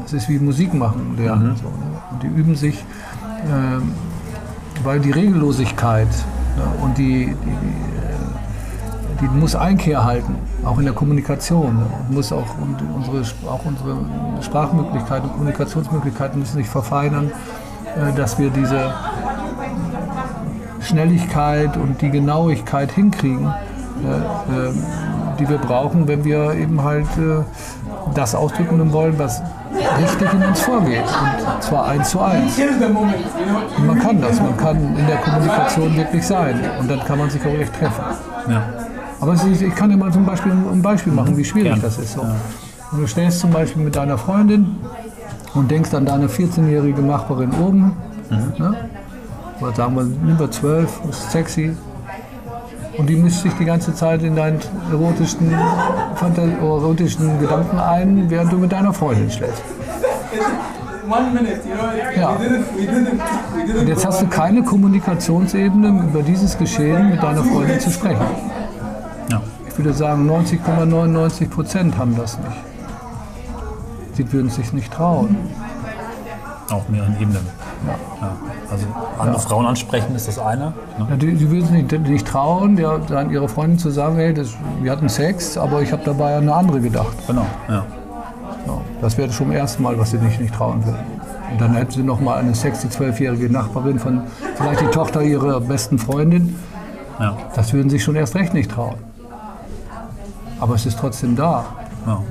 Das 0.03 0.13
ist 0.13 0.29
wie 0.29 0.39
Musik 0.39 0.73
machen 0.73 1.17
lernen. 1.17 1.55
So, 1.55 1.67
ne? 1.67 2.01
Und 2.11 2.23
die 2.23 2.27
üben 2.27 2.55
sich, 2.55 2.83
ähm, 3.51 3.91
weil 4.83 4.99
die 4.99 5.11
Regellosigkeit 5.11 6.07
ne, 6.07 6.83
und 6.83 6.97
die, 6.97 7.25
die, 7.25 7.57
die, 9.21 9.27
muss 9.27 9.55
Einkehr 9.55 10.03
halten, 10.03 10.35
auch 10.63 10.77
in 10.77 10.85
der 10.85 10.93
Kommunikation. 10.93 11.75
Ne? 11.75 11.85
Und 12.01 12.15
muss 12.15 12.31
auch, 12.31 12.57
und 12.59 12.77
unsere, 12.95 13.21
auch 13.47 13.65
unsere 13.65 13.97
Sprachmöglichkeiten 14.41 15.29
und 15.29 15.33
Kommunikationsmöglichkeiten 15.33 16.39
müssen 16.39 16.57
sich 16.57 16.69
verfeinern, 16.69 17.31
äh, 17.95 18.13
dass 18.15 18.37
wir 18.37 18.51
diese 18.51 18.93
Schnelligkeit 20.89 21.77
und 21.77 22.01
die 22.01 22.09
Genauigkeit 22.09 22.91
hinkriegen, 22.91 23.45
äh, 23.45 24.17
äh, 24.17 24.71
die 25.39 25.47
wir 25.47 25.57
brauchen, 25.57 26.07
wenn 26.07 26.23
wir 26.23 26.53
eben 26.53 26.83
halt 26.83 27.05
äh, 27.17 27.43
das 28.15 28.35
ausdrücken 28.35 28.91
wollen, 28.91 29.17
was 29.17 29.41
richtig 30.01 30.33
in 30.33 30.43
uns 30.43 30.59
vorgeht. 30.61 31.03
Und 31.03 31.63
zwar 31.63 31.87
eins 31.87 32.09
zu 32.09 32.19
eins. 32.19 32.57
Und 33.77 33.87
man 33.87 33.99
kann 33.99 34.21
das, 34.21 34.39
man 34.39 34.57
kann 34.57 34.77
in 34.97 35.07
der 35.07 35.17
Kommunikation 35.17 35.95
wirklich 35.95 36.25
sein. 36.25 36.59
Und 36.79 36.89
dann 36.89 36.99
kann 37.01 37.19
man 37.19 37.29
sich 37.29 37.41
auch 37.41 37.59
echt 37.59 37.73
treffen. 37.73 38.03
Ja. 38.49 38.63
Aber 39.21 39.33
ist, 39.33 39.61
ich 39.61 39.75
kann 39.75 39.89
dir 39.89 39.97
mal 39.97 40.11
zum 40.11 40.25
Beispiel 40.25 40.51
ein 40.51 40.81
Beispiel 40.81 41.13
machen, 41.13 41.37
wie 41.37 41.45
schwierig 41.45 41.71
Gern. 41.71 41.81
das 41.81 41.97
ist. 41.97 42.13
So. 42.13 42.21
Und 42.21 43.01
du 43.01 43.07
stehst 43.07 43.39
zum 43.39 43.51
Beispiel 43.51 43.83
mit 43.83 43.95
deiner 43.95 44.17
Freundin 44.17 44.77
und 45.53 45.69
denkst 45.69 45.93
an 45.93 46.05
deine 46.05 46.27
14-jährige 46.27 47.01
Nachbarin 47.01 47.51
oben. 47.53 47.97
Ne? 48.57 48.88
Oder 49.61 49.73
sagen 49.73 49.95
wir, 49.95 50.39
wir 50.39 50.51
12, 50.51 51.01
ist 51.09 51.31
sexy. 51.31 51.75
Und 52.97 53.07
die 53.07 53.15
mischt 53.15 53.43
sich 53.43 53.53
die 53.53 53.65
ganze 53.65 53.93
Zeit 53.93 54.23
in 54.23 54.35
deinen 54.35 54.59
erotischen, 54.91 55.53
erotischen 56.61 57.39
Gedanken 57.39 57.79
ein, 57.79 58.29
während 58.29 58.51
du 58.51 58.57
mit 58.57 58.71
deiner 58.71 58.93
Freundin 58.93 59.31
schläfst. 59.31 59.63
Ja. 62.17 62.37
Und 63.79 63.87
jetzt 63.87 64.05
hast 64.05 64.21
du 64.21 64.27
keine 64.27 64.63
Kommunikationsebene, 64.63 66.03
über 66.09 66.21
dieses 66.21 66.57
Geschehen 66.57 67.09
mit 67.09 67.23
deiner 67.23 67.43
Freundin 67.43 67.79
zu 67.79 67.89
sprechen. 67.89 68.25
Ja. 69.31 69.41
Ich 69.67 69.77
würde 69.77 69.93
sagen, 69.93 70.29
90,99 70.29 71.49
Prozent 71.49 71.97
haben 71.97 72.15
das 72.15 72.37
nicht. 72.37 72.51
Sie 74.13 74.31
würden 74.33 74.47
es 74.47 74.55
sich 74.55 74.73
nicht 74.73 74.91
trauen. 74.91 75.37
Auf 76.69 76.89
mehreren 76.89 77.15
Ebenen. 77.19 77.47
Ja. 77.87 78.35
Also 78.69 78.85
andere 79.17 79.39
Frauen 79.39 79.65
ansprechen 79.65 80.13
ist 80.15 80.27
das 80.27 80.37
eine. 80.37 80.73
Ne? 80.97 81.07
Ja, 81.09 81.15
die, 81.15 81.33
die 81.35 81.49
würden 81.49 81.63
es 81.65 81.69
nicht, 81.71 81.91
nicht 82.09 82.27
trauen, 82.27 82.75
der, 82.75 82.99
dann 82.99 83.31
ihrer 83.31 83.47
Freundin 83.47 83.79
zu 83.79 83.89
sagen, 83.89 84.15
hey, 84.15 84.33
das, 84.33 84.49
wir 84.81 84.91
hatten 84.91 85.07
Sex, 85.09 85.57
aber 85.57 85.81
ich 85.81 85.91
habe 85.91 86.01
dabei 86.03 86.35
an 86.35 86.43
eine 86.43 86.53
andere 86.53 86.81
gedacht. 86.81 87.15
Genau. 87.27 87.45
Ja. 87.67 87.85
Ja, 88.67 88.77
das 89.01 89.17
wäre 89.17 89.31
schon 89.31 89.47
das 89.49 89.57
erste 89.57 89.81
Mal, 89.81 89.97
was 89.97 90.11
sie 90.11 90.17
nicht, 90.17 90.39
nicht 90.41 90.53
trauen 90.53 90.85
würden. 90.85 90.99
Und 91.51 91.61
dann 91.61 91.73
hätten 91.73 91.91
sie 91.91 92.03
noch 92.03 92.19
mal 92.19 92.37
eine 92.37 92.53
sechs- 92.53 92.85
12-jährige 92.85 93.49
Nachbarin 93.51 93.97
von 93.97 94.23
vielleicht 94.55 94.81
die 94.81 94.87
Tochter 94.87 95.21
ihrer 95.23 95.61
besten 95.61 95.97
Freundin. 95.97 96.55
Ja. 97.19 97.37
Das 97.55 97.73
würden 97.73 97.89
sie 97.89 97.99
schon 97.99 98.15
erst 98.15 98.35
recht 98.35 98.53
nicht 98.53 98.69
trauen. 98.71 98.95
Aber 100.59 100.75
es 100.75 100.85
ist 100.85 100.99
trotzdem 100.99 101.35
da. 101.35 101.65
ja. 102.05 102.21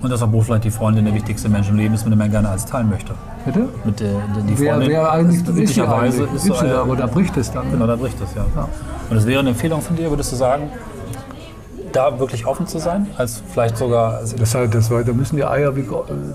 Und 0.00 0.10
das, 0.10 0.20
obwohl 0.22 0.42
vielleicht 0.44 0.64
die 0.64 0.70
Freundin 0.70 1.06
der 1.06 1.14
wichtigste 1.14 1.48
Mensch 1.48 1.68
im 1.70 1.76
Leben 1.76 1.94
ist, 1.94 2.04
mit 2.04 2.12
dem 2.12 2.18
man 2.18 2.30
gerne 2.30 2.50
alles 2.50 2.66
teilen 2.66 2.90
möchte. 2.90 3.14
Bitte? 3.44 3.68
Mit 3.84 4.00
der, 4.00 4.08
der 4.08 4.42
die 4.42 4.58
Wer, 4.58 4.74
Freundin 4.74 4.90
wer 4.90 5.12
eigentlich 5.12 5.40
ist 5.40 5.48
ist 5.48 5.54
sie 5.54 5.62
üblicherweise 5.62 6.22
eigentlich? 6.22 6.34
ist 6.34 6.44
so 6.44 6.54
Ist 6.54 6.62
eine, 6.62 6.74
aber 6.76 6.96
da 6.96 7.06
bricht 7.06 7.36
es 7.36 7.52
dann. 7.52 7.70
Genau, 7.70 7.86
da 7.86 7.96
bricht 7.96 8.20
es, 8.20 8.34
ja. 8.34 8.44
Und 9.10 9.16
das 9.16 9.26
wäre 9.26 9.40
eine 9.40 9.50
Empfehlung 9.50 9.82
von 9.82 9.96
dir, 9.96 10.08
würdest 10.10 10.32
du 10.32 10.36
sagen, 10.36 10.70
da 11.92 12.18
wirklich 12.18 12.46
offen 12.46 12.66
zu 12.66 12.78
sein? 12.78 13.06
Als 13.16 13.42
vielleicht 13.52 13.76
sogar. 13.76 14.20
Das, 14.36 14.54
halt, 14.54 14.74
das, 14.74 14.88
da 14.88 15.12
müssen 15.12 15.36
die 15.36 15.44
Eier, 15.44 15.72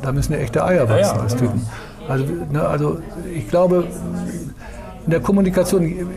da 0.01 0.11
müssen 0.11 0.33
ja 0.33 0.39
echte 0.39 0.63
Eier 0.63 0.87
wachsen 0.87 1.17
ja, 1.17 1.21
als. 1.21 1.35
Typen. 1.35 1.65
Also, 2.07 2.25
ne, 2.51 2.67
also 2.67 2.99
ich 3.35 3.47
glaube, 3.49 3.85
in 5.05 5.11
der 5.11 5.19
Kommunikation, 5.19 6.09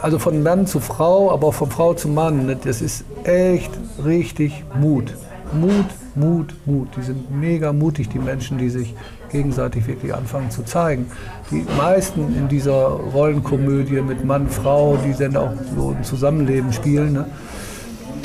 also 0.00 0.18
von 0.18 0.42
Mann 0.42 0.66
zu 0.66 0.80
Frau, 0.80 1.30
aber 1.32 1.48
auch 1.48 1.54
von 1.54 1.70
Frau 1.70 1.94
zu 1.94 2.08
Mann, 2.08 2.46
ne, 2.46 2.56
das 2.56 2.80
ist 2.80 3.04
echt 3.24 3.70
richtig 4.04 4.64
Mut. 4.80 5.14
Mut, 5.52 5.86
Mut, 6.14 6.54
Mut. 6.66 6.88
Die 6.96 7.02
sind 7.02 7.30
mega 7.30 7.72
mutig, 7.72 8.08
die 8.08 8.18
Menschen, 8.18 8.58
die 8.58 8.68
sich 8.68 8.94
gegenseitig 9.30 9.86
wirklich 9.86 10.14
anfangen 10.14 10.50
zu 10.50 10.62
zeigen. 10.64 11.06
Die 11.50 11.64
meisten 11.76 12.34
in 12.36 12.48
dieser 12.48 12.88
Rollenkomödie 12.88 14.00
mit 14.00 14.24
Mann, 14.24 14.48
Frau, 14.48 14.96
die 15.04 15.12
dann 15.12 15.36
auch 15.36 15.52
so 15.76 15.94
ein 15.96 16.04
Zusammenleben 16.04 16.72
spielen, 16.72 17.12
ne, 17.12 17.26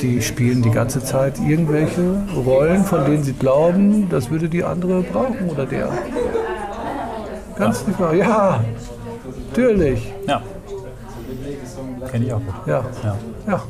die 0.00 0.20
spielen 0.22 0.62
die 0.62 0.70
ganze 0.70 1.02
Zeit 1.02 1.38
irgendwelche 1.38 2.16
Rollen, 2.44 2.84
von 2.84 3.04
denen 3.04 3.22
sie 3.22 3.32
glauben, 3.32 4.08
das 4.10 4.30
würde 4.30 4.48
die 4.48 4.64
andere 4.64 5.02
brauchen 5.02 5.48
oder 5.50 5.66
der. 5.66 5.88
Ganz 7.56 7.86
nicht 7.86 7.98
wahr. 8.00 8.14
Ja, 8.14 8.64
natürlich. 9.48 10.12
Ja. 10.26 10.42
Kenne 12.10 12.26
ich 12.26 12.32
auch 12.32 12.40
gut. 12.40 12.54
Ja. 12.66 12.84
Ja. 13.02 13.16
ja. 13.46 13.62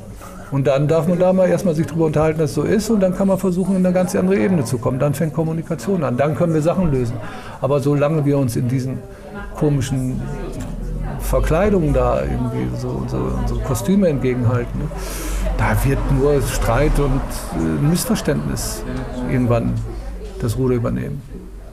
Und 0.54 0.68
dann 0.68 0.86
darf 0.86 1.08
man 1.08 1.18
da 1.18 1.32
mal 1.32 1.48
erstmal 1.48 1.74
sich 1.74 1.84
drüber 1.84 2.04
unterhalten, 2.04 2.38
dass 2.38 2.50
es 2.50 2.54
so 2.54 2.62
ist 2.62 2.88
und 2.88 3.00
dann 3.00 3.16
kann 3.16 3.26
man 3.26 3.38
versuchen, 3.38 3.74
in 3.74 3.84
eine 3.84 3.92
ganz 3.92 4.14
andere 4.14 4.38
Ebene 4.38 4.62
zu 4.62 4.78
kommen. 4.78 5.00
Dann 5.00 5.12
fängt 5.12 5.34
Kommunikation 5.34 6.04
an. 6.04 6.16
Dann 6.16 6.36
können 6.36 6.54
wir 6.54 6.62
Sachen 6.62 6.92
lösen. 6.92 7.16
Aber 7.60 7.80
solange 7.80 8.24
wir 8.24 8.38
uns 8.38 8.54
in 8.54 8.68
diesen 8.68 8.98
komischen 9.56 10.22
Verkleidungen 11.18 11.92
da 11.92 12.22
irgendwie 12.22 12.68
so 12.80 12.86
unsere, 12.90 13.24
unsere 13.24 13.58
Kostüme 13.62 14.06
entgegenhalten, 14.06 14.78
ne, 14.78 14.86
da 15.58 15.76
wird 15.84 15.98
nur 16.12 16.40
Streit 16.42 17.00
und 17.00 17.10
äh, 17.10 17.88
Missverständnis 17.90 18.84
irgendwann 19.28 19.72
das 20.40 20.56
Ruder 20.56 20.76
übernehmen. 20.76 21.20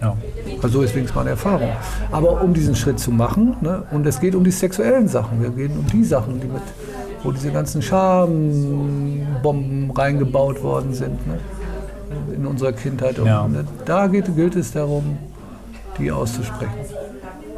Ja. 0.01 0.17
Also 0.63 0.79
so 0.79 0.83
ist 0.83 0.95
wenigstens 0.95 1.15
meine 1.15 1.29
Erfahrung. 1.29 1.69
Aber 2.11 2.41
um 2.41 2.55
diesen 2.55 2.75
Schritt 2.75 2.99
zu 2.99 3.11
machen, 3.11 3.57
ne, 3.61 3.83
und 3.91 4.07
es 4.07 4.19
geht 4.19 4.33
um 4.33 4.43
die 4.43 4.49
sexuellen 4.49 5.07
Sachen, 5.07 5.39
wir 5.39 5.51
gehen 5.51 5.77
um 5.77 5.85
die 5.85 6.03
Sachen, 6.03 6.41
die 6.41 6.47
mit, 6.47 6.63
wo 7.23 7.31
diese 7.31 7.51
ganzen 7.51 7.81
Schambomben 7.81 9.91
reingebaut 9.91 10.61
worden 10.63 10.93
sind 10.93 11.25
ne, 11.27 11.39
in 12.35 12.45
unserer 12.45 12.73
Kindheit. 12.73 13.19
Und, 13.19 13.27
Ja. 13.27 13.47
ne, 13.47 13.65
da 13.85 14.07
geht, 14.07 14.33
gilt 14.35 14.55
es 14.55 14.71
darum, 14.71 15.17
die 15.97 16.11
auszusprechen. 16.11 16.73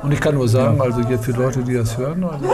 Und 0.02 0.12
ich 0.12 0.20
kann 0.20 0.36
nur 0.36 0.50
sagen, 0.50 0.82
also 0.82 1.00
jetzt 1.02 1.26
für 1.26 1.32
Leute, 1.32 1.64
die 1.64 1.76
das 1.76 1.98
hören, 1.98 2.26
also, 2.26 2.46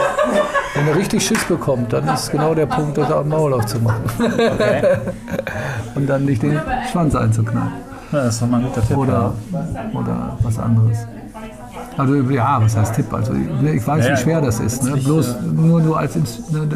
wenn 0.74 0.86
ihr 0.86 0.96
richtig 0.96 1.26
Schiss 1.26 1.44
bekommt, 1.44 1.92
dann 1.92 2.06
ist 2.08 2.30
genau 2.30 2.54
der 2.54 2.66
Punkt, 2.66 2.96
das 2.96 3.10
am 3.10 3.28
Maul 3.28 3.54
aufzumachen. 3.54 4.04
und 5.96 6.06
dann 6.06 6.24
nicht 6.24 6.42
den 6.42 6.60
Schwanz 6.92 7.16
einzuknallen 7.16 7.72
ja, 8.12 8.24
das 8.24 8.34
ist 8.34 8.42
doch 8.42 8.48
mal 8.48 8.58
ein 8.58 8.64
guter 8.66 8.86
Tipp. 8.86 8.96
oder, 8.96 9.32
oder 9.94 10.36
was 10.42 10.58
anderes. 10.58 10.98
Also 11.96 12.14
ja, 12.14 12.58
was 12.62 12.76
heißt 12.76 12.94
Tipp? 12.94 13.12
Also 13.12 13.32
ne, 13.32 13.72
ich 13.74 13.86
weiß, 13.86 14.06
Ja, 14.06 14.12
wie 14.12 14.16
schwer 14.16 14.40
das 14.40 14.60
ist. 14.60 14.84
Ne? 14.84 14.96
Bloß 14.96 15.36
nur, 15.52 15.80
nur 15.80 15.98
als 15.98 16.16
ne, 16.16 16.66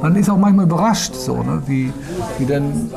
man 0.00 0.14
ist 0.16 0.30
auch 0.30 0.36
manchmal 0.36 0.66
überrascht, 0.66 1.14
so, 1.14 1.42
ne? 1.42 1.62
wie, 1.66 1.92
wie 2.38 2.44
denn 2.44 2.90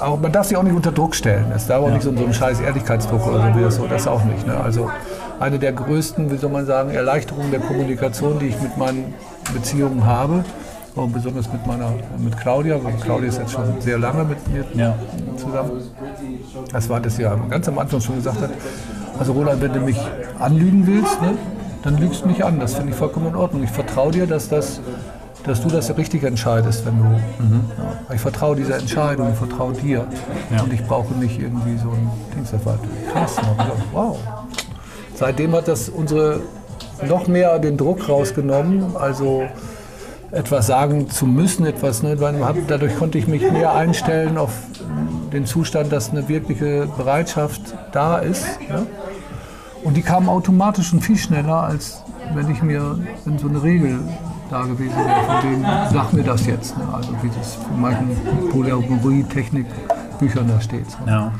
auch 0.00 0.20
man 0.20 0.30
darf 0.32 0.46
sich 0.46 0.56
auch 0.56 0.62
nicht 0.62 0.76
unter 0.76 0.92
Druck 0.92 1.14
stellen. 1.14 1.46
Es 1.54 1.66
darf 1.66 1.82
auch 1.82 1.90
nicht 1.90 2.02
so, 2.02 2.14
so 2.16 2.24
ein 2.24 2.32
scheiß 2.34 2.60
Ehrlichkeitsdruck 2.60 3.26
oder 3.26 3.52
so 3.52 3.58
wie 3.58 3.62
das 3.62 3.76
so, 3.76 3.86
das 3.86 4.06
auch 4.06 4.24
nicht. 4.24 4.46
Ne? 4.46 4.56
Also 4.58 4.90
eine 5.40 5.58
der 5.58 5.72
größten, 5.72 6.30
wie 6.30 6.36
soll 6.36 6.50
man 6.50 6.66
sagen, 6.66 6.90
Erleichterungen 6.90 7.50
der 7.50 7.60
Kommunikation, 7.60 8.38
die 8.38 8.46
ich 8.46 8.60
mit 8.60 8.76
meinen 8.76 9.14
Beziehungen 9.52 10.04
habe, 10.04 10.44
und 10.94 11.12
besonders 11.12 11.50
mit 11.52 11.64
meiner 11.66 11.92
mit 12.18 12.36
Claudia, 12.36 12.76
weil 12.82 12.94
Claudia 12.94 13.28
ist 13.28 13.38
jetzt 13.38 13.52
schon 13.52 13.80
sehr 13.80 13.98
lange 13.98 14.24
mit 14.24 14.48
mir 14.48 14.64
Ja. 14.74 14.94
zusammen. 15.36 15.70
Das 16.72 16.88
war 16.88 16.98
das 17.00 17.18
ja 17.18 17.36
ganz 17.48 17.68
am 17.68 17.78
Anfang 17.78 18.00
schon 18.00 18.16
gesagt 18.16 18.40
hat. 18.40 18.50
Also 19.18 19.32
Roland, 19.32 19.60
wenn 19.60 19.72
du 19.72 19.80
mich 19.80 19.98
anlügen 20.38 20.86
willst, 20.86 21.20
ne, 21.20 21.34
dann 21.82 21.98
lügst 21.98 22.22
du 22.22 22.28
mich 22.28 22.44
an. 22.44 22.60
Das 22.60 22.74
finde 22.74 22.92
ich 22.92 22.96
vollkommen 22.96 23.28
in 23.28 23.36
Ordnung. 23.36 23.62
Ich 23.64 23.70
vertraue 23.70 24.12
dir, 24.12 24.26
dass, 24.26 24.48
das, 24.48 24.80
dass 25.44 25.60
du 25.60 25.68
das 25.68 25.96
richtig 25.96 26.22
entscheidest, 26.22 26.86
wenn 26.86 26.98
du. 26.98 27.04
Ja, 27.04 28.14
ich 28.14 28.20
vertraue 28.20 28.56
dieser 28.56 28.78
Entscheidung, 28.78 29.30
ich 29.32 29.38
vertraue 29.38 29.72
dir. 29.72 30.06
Ja. 30.54 30.62
Und 30.62 30.72
ich 30.72 30.84
brauche 30.84 31.14
nicht 31.14 31.40
irgendwie 31.40 31.76
so 31.78 31.90
ein 31.90 32.10
Ding. 32.34 32.46
Das 32.50 32.64
war 32.64 32.78
krass. 33.12 33.36
Gedacht, 33.36 33.72
Wow. 33.92 34.18
Seitdem 35.14 35.52
hat 35.52 35.66
das 35.66 35.88
unsere 35.88 36.40
noch 37.06 37.26
mehr 37.26 37.58
den 37.58 37.76
Druck 37.76 38.08
rausgenommen. 38.08 38.96
Also 38.96 39.44
etwas 40.30 40.66
sagen 40.66 41.08
zu 41.10 41.26
müssen, 41.26 41.66
etwas, 41.66 42.02
ne, 42.02 42.16
dadurch 42.68 42.96
konnte 42.96 43.18
ich 43.18 43.26
mich 43.26 43.50
mehr 43.50 43.74
einstellen 43.74 44.36
auf 44.36 44.52
den 45.32 45.46
Zustand, 45.46 45.92
dass 45.92 46.10
eine 46.10 46.28
wirkliche 46.28 46.86
Bereitschaft 46.96 47.60
da 47.92 48.18
ist. 48.18 48.44
Ne? 48.68 48.86
Und 49.84 49.96
die 49.96 50.02
kam 50.02 50.28
automatisch 50.28 50.92
und 50.92 51.00
viel 51.00 51.16
schneller, 51.16 51.62
als 51.62 52.02
wenn 52.34 52.50
ich 52.50 52.62
mir 52.62 52.98
wenn 53.24 53.38
so 53.38 53.48
eine 53.48 53.62
Regel 53.62 54.00
da 54.50 54.62
gewesen 54.62 54.96
wäre, 54.96 55.24
von 55.24 55.50
denen, 55.50 55.66
sag 55.92 56.12
mir 56.12 56.22
das 56.22 56.46
jetzt. 56.46 56.76
Ne? 56.76 56.84
Also 56.92 57.10
wie 57.22 57.28
das 57.28 57.58
in 57.72 57.80
manchen 57.80 58.16
Polyamorie-Technik-Büchern 58.50 60.48
da 60.48 60.60
steht. 60.60 60.90
So. 60.90 60.98
Ja. 61.06 61.32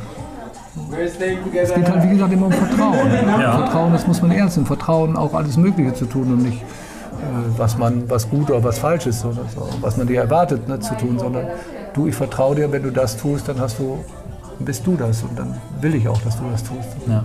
Es 0.97 1.19
geht 1.19 1.89
halt, 1.89 2.03
wie 2.05 2.09
gesagt, 2.11 2.33
immer 2.33 2.47
um 2.47 2.53
Vertrauen. 2.53 3.11
Ja. 3.41 3.59
Vertrauen, 3.59 3.93
das 3.93 4.07
muss 4.07 4.23
man 4.23 4.31
ernst 4.31 4.57
nehmen. 4.57 4.67
Vertrauen, 4.67 5.17
auch 5.17 5.35
alles 5.35 5.57
Mögliche 5.57 5.95
zu 5.95 6.07
tun 6.07 6.33
und 6.33 6.43
nicht, 6.43 6.63
äh, 6.63 6.65
was 7.57 7.77
man, 7.77 8.09
was 8.09 8.31
gut 8.31 8.51
oder 8.51 8.63
was 8.63 8.79
falsch 8.79 9.07
ist, 9.07 9.25
oder 9.25 9.45
so, 9.55 9.69
was 9.81 9.97
man 9.97 10.07
dir 10.07 10.21
erwartet, 10.21 10.69
ne, 10.69 10.79
zu 10.79 10.95
tun, 10.97 11.19
sondern 11.19 11.47
du, 11.95 12.07
ich 12.07 12.15
vertraue 12.15 12.55
dir, 12.55 12.71
wenn 12.71 12.83
du 12.83 12.93
das 12.93 13.17
tust, 13.17 13.49
dann 13.49 13.59
hast 13.61 13.79
du, 13.79 13.99
bist 14.61 14.87
du 14.87 14.95
das 14.97 15.23
und 15.23 15.37
dann 15.39 15.57
will 15.81 15.95
ich 15.95 16.07
auch, 16.09 16.21
dass 16.23 16.37
du 16.37 16.45
das 16.51 16.63
tust. 16.63 16.89
Ja. 17.09 17.25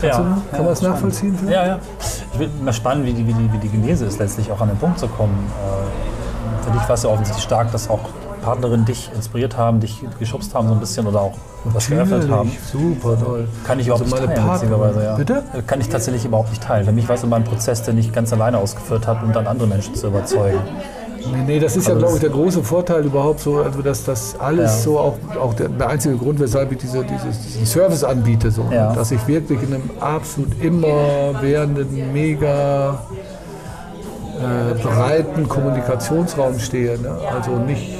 Kannst 0.00 0.18
du, 0.18 0.22
Ja. 0.22 0.38
kann 0.52 0.64
man 0.64 0.72
es 0.72 0.82
nachvollziehen? 0.82 1.38
Ja, 1.48 1.66
ja. 1.66 1.78
Ich 2.32 2.38
bin 2.38 2.64
mal 2.64 2.72
spannend, 2.72 3.06
wie 3.06 3.12
die, 3.12 3.26
wie, 3.26 3.32
die, 3.32 3.52
wie 3.52 3.58
die 3.58 3.68
Genese 3.68 4.04
ist, 4.06 4.18
letztlich 4.18 4.50
auch 4.52 4.60
an 4.60 4.68
den 4.68 4.78
Punkt 4.78 4.98
zu 4.98 5.08
kommen. 5.08 5.34
Äh, 5.48 6.64
für 6.64 6.70
dich 6.70 6.82
war 6.82 6.94
es 6.94 7.02
ja 7.02 7.10
offensichtlich 7.10 7.44
stark, 7.44 7.72
dass 7.72 7.88
auch 7.90 8.00
Partnerinnen 8.42 8.86
dich 8.86 9.10
inspiriert 9.14 9.56
haben, 9.56 9.80
dich 9.80 10.00
geschubst 10.18 10.54
haben 10.54 10.68
so 10.68 10.74
ein 10.74 10.80
bisschen 10.80 11.06
oder 11.06 11.20
auch 11.20 11.32
was 11.64 11.88
geöffnet 11.88 12.30
haben. 12.30 12.52
Super 12.72 13.18
toll. 13.18 13.48
Kann 13.66 13.80
ich 13.80 13.86
überhaupt 13.88 14.04
Also 14.04 14.16
nicht 14.26 14.34
teilen, 14.36 14.52
witzigerweise, 14.54 15.04
ja. 15.04 15.14
Bitte? 15.16 15.42
Äh, 15.54 15.62
Kann 15.62 15.80
ich 15.80 15.88
tatsächlich 15.88 16.24
überhaupt 16.24 16.50
nicht 16.50 16.62
teilen. 16.62 16.84
Für 16.86 16.92
mich 16.92 17.08
war 17.08 17.16
es 17.16 17.24
immer 17.24 17.36
ein 17.36 17.44
Prozess, 17.44 17.82
den 17.82 17.98
ich 17.98 18.12
ganz 18.12 18.32
alleine 18.32 18.58
ausgeführt 18.58 19.06
habe, 19.08 19.24
um 19.26 19.32
dann 19.32 19.46
andere 19.48 19.66
Menschen 19.66 19.94
zu 19.96 20.06
überzeugen. 20.06 20.60
Nee, 21.32 21.42
nee, 21.46 21.60
das 21.60 21.76
ist 21.76 21.86
ja, 21.86 21.94
Also 21.94 22.00
glaube 22.06 22.14
ich, 22.16 22.20
der 22.20 22.30
große 22.30 22.62
Vorteil 22.62 23.04
überhaupt 23.04 23.40
so, 23.40 23.58
also 23.58 23.82
dass 23.82 24.04
das 24.04 24.34
alles 24.38 24.70
Ja. 24.76 24.82
so 24.82 24.98
auch, 24.98 25.16
auch 25.40 25.54
der, 25.54 25.68
der 25.68 25.88
einzige 25.88 26.16
Grund, 26.16 26.40
weshalb 26.40 26.72
ich 26.72 26.78
diese, 26.78 27.04
dieses, 27.04 27.42
diesen 27.42 27.66
Service 27.66 28.04
anbiete, 28.04 28.50
so, 28.50 28.64
Ja. 28.70 28.92
dass 28.94 29.10
ich 29.10 29.26
wirklich 29.26 29.62
in 29.62 29.74
einem 29.74 29.90
absolut 30.00 30.60
immer 30.62 31.40
währenden, 31.40 32.12
mega 32.12 32.98
äh, 34.38 34.74
breiten 34.82 35.48
Kommunikationsraum 35.48 36.58
stehe. 36.58 36.98
Ne? 36.98 37.10
Also 37.34 37.52
nicht, 37.56 37.90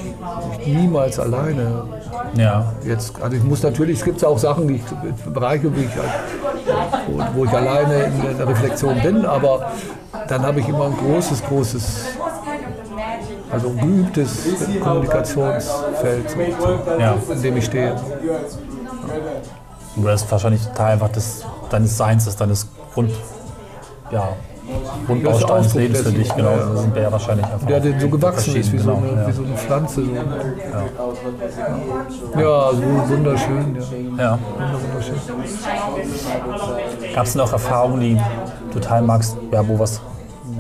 niemals 0.67 1.19
alleine. 1.19 1.83
Ja, 2.35 2.73
Jetzt, 2.85 3.21
also 3.21 3.37
ich 3.37 3.43
muss 3.43 3.63
natürlich, 3.63 3.99
es 3.99 4.05
gibt 4.05 4.21
ja 4.21 4.29
auch 4.29 4.39
Sachen, 4.39 4.69
die 4.69 4.75
ich, 4.77 4.83
Bereiche, 5.33 5.65
wo 5.75 5.81
ich, 5.81 5.89
wo, 7.09 7.23
wo 7.41 7.45
ich 7.45 7.51
alleine 7.51 8.05
in 8.31 8.37
der 8.39 8.47
Reflexion 8.49 8.95
bin, 9.03 9.25
aber 9.25 9.73
dann 10.29 10.43
habe 10.43 10.61
ich 10.61 10.69
immer 10.69 10.85
ein 10.87 10.95
großes, 10.97 11.43
großes, 11.45 11.83
also 13.51 13.69
ein 13.69 13.79
geübtes 13.79 14.47
Kommunikationsfeld, 14.83 16.31
so, 16.31 16.39
ja. 16.99 17.17
in 17.33 17.43
dem 17.43 17.57
ich 17.57 17.65
stehe. 17.65 17.97
Du 19.97 20.09
hast 20.09 20.31
wahrscheinlich 20.31 20.63
total 20.63 20.93
einfach 20.93 21.09
das 21.09 21.45
deines 21.71 21.97
Seins 21.97 22.27
ist, 22.27 22.41
deines 22.41 22.67
Grund, 22.95 23.11
ja, 24.11 24.29
Grundbaustein 25.07 25.63
des 25.63 25.75
Lebens 25.75 26.01
für 26.01 26.13
dich. 26.13 26.35
Genau, 26.35 26.57
da 26.57 26.77
sind 26.77 26.95
wir 26.95 27.03
ja 27.03 27.13
wahrscheinlich 27.13 27.47
einfach. 27.47 27.67
Der, 27.67 27.81
der 27.81 28.01
so 28.01 28.09
gewachsen 28.09 28.57
ist, 28.57 28.73
wie, 28.73 28.79
so 28.79 28.95
genau, 28.95 28.99
eine, 28.99 29.23
ja. 29.23 29.29
wie 29.29 29.33
so 29.33 29.43
eine 29.43 29.57
Pflanze. 29.57 30.03
So. 30.05 30.11
Ja, 32.41 32.71
so 32.73 33.09
wunderschön. 33.09 33.77
Ja. 34.17 34.25
Ja. 34.25 34.39
Wunderschön. 34.83 35.17
Gab 37.15 37.27
es 37.27 37.35
noch 37.35 37.53
Erfahrungen, 37.53 38.01
die 38.01 38.15
du 38.15 38.81
total 38.81 39.03
magst, 39.03 39.37
ja, 39.51 39.67
wo 39.67 39.79
was 39.79 40.01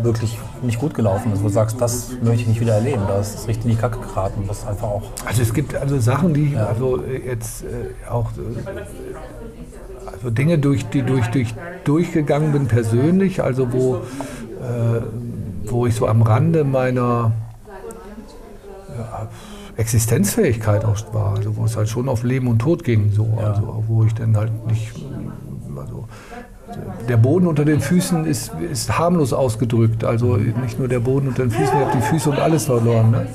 wirklich 0.02 0.38
nicht 0.62 0.78
gut 0.78 0.94
gelaufen 0.94 1.32
ist, 1.32 1.40
wo 1.40 1.48
du 1.48 1.52
sagst, 1.52 1.80
das 1.80 2.10
möchte 2.22 2.42
ich 2.42 2.48
nicht 2.48 2.60
wieder 2.60 2.74
erleben, 2.74 3.02
da 3.06 3.18
ist 3.18 3.34
es 3.34 3.48
richtig 3.48 3.66
in 3.66 3.70
die 3.72 3.76
Kacke 3.76 3.98
geraten, 4.00 4.44
das 4.46 4.66
einfach 4.66 4.88
auch. 4.88 5.02
Also 5.26 5.42
es 5.42 5.52
gibt 5.54 5.74
also 5.74 5.98
Sachen, 5.98 6.34
die 6.34 6.56
also 6.56 7.02
äh, 7.02 7.26
jetzt 7.26 7.64
äh, 7.64 8.08
auch 8.08 8.30
äh, 8.32 8.42
also 10.12 10.30
Dinge 10.30 10.58
durch 10.58 10.88
die 10.88 11.02
durch, 11.02 11.26
durch 11.28 11.54
durchgegangen 11.84 12.52
bin 12.52 12.66
persönlich, 12.66 13.42
also 13.42 13.72
wo 13.72 13.96
äh, 13.96 15.00
wo 15.64 15.86
ich 15.86 15.94
so 15.94 16.06
am 16.06 16.22
Rande 16.22 16.64
meiner 16.64 17.32
ja, 18.96 19.28
Existenzfähigkeit 19.76 20.84
auch 20.84 20.96
war, 21.12 21.36
also 21.36 21.56
wo 21.56 21.64
es 21.64 21.76
halt 21.76 21.88
schon 21.88 22.08
auf 22.08 22.24
Leben 22.24 22.48
und 22.48 22.58
Tod 22.58 22.84
ging, 22.84 23.12
so, 23.12 23.38
also 23.42 23.84
wo 23.86 24.04
ich 24.04 24.14
dann 24.14 24.36
halt 24.36 24.66
nicht 24.66 24.92
also 25.76 26.08
der 27.08 27.16
Boden 27.16 27.46
unter 27.46 27.64
den 27.64 27.80
Füßen 27.80 28.26
ist, 28.26 28.52
ist 28.70 28.98
harmlos 28.98 29.32
ausgedrückt. 29.32 30.04
Also 30.04 30.36
nicht 30.36 30.78
nur 30.78 30.88
der 30.88 31.00
Boden 31.00 31.28
unter 31.28 31.42
den 31.42 31.50
Füßen, 31.50 31.66
ich 31.66 31.84
habe 31.84 31.96
die 31.96 32.02
Füße 32.02 32.30
und 32.30 32.38
alles 32.38 32.66
verloren. 32.66 33.10
Ne? 33.10 33.26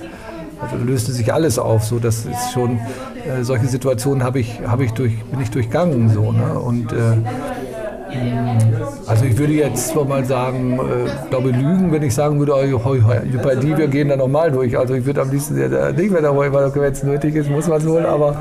Also 0.61 0.77
löste 0.83 1.11
sich 1.11 1.33
alles 1.33 1.59
auf. 1.59 1.83
So, 1.83 1.99
das 1.99 2.25
ist 2.25 2.53
schon, 2.53 2.77
äh, 2.77 3.43
solche 3.43 3.67
Situationen 3.67 4.23
habe 4.23 4.39
ich, 4.39 4.61
habe 4.65 4.85
ich 4.85 4.91
durch, 4.91 5.23
bin 5.25 5.41
ich 5.41 5.51
durchgangen. 5.51 6.09
So, 6.09 6.31
ne? 6.31 6.59
Und 6.59 6.91
äh, 6.91 7.17
also 9.07 9.25
ich 9.25 9.37
würde 9.37 9.53
jetzt 9.53 9.95
mal 9.95 10.23
sagen, 10.23 10.79
äh, 10.79 11.29
glaube 11.29 11.49
lügen, 11.49 11.91
wenn 11.91 12.03
ich 12.03 12.13
sagen 12.13 12.39
würde, 12.39 12.53
oh, 12.53 12.85
hoi, 12.85 13.01
hoi, 13.01 13.19
bei 13.43 13.55
die, 13.55 13.75
wir 13.75 13.87
gehen 13.87 14.09
da 14.09 14.15
nochmal 14.15 14.51
durch. 14.51 14.77
Also 14.77 14.93
ich 14.93 15.05
würde 15.05 15.21
am 15.21 15.31
liebsten 15.31 15.59
ja, 15.59 15.91
nicht 15.91 16.11
wollen, 16.11 16.53
weil 16.53 16.75
wenn 16.75 16.93
es 16.93 17.03
nötig 17.03 17.35
ist, 17.35 17.49
muss 17.49 17.67
man 17.67 17.79
es 17.79 17.87
wohl, 17.87 18.05
aber, 18.05 18.37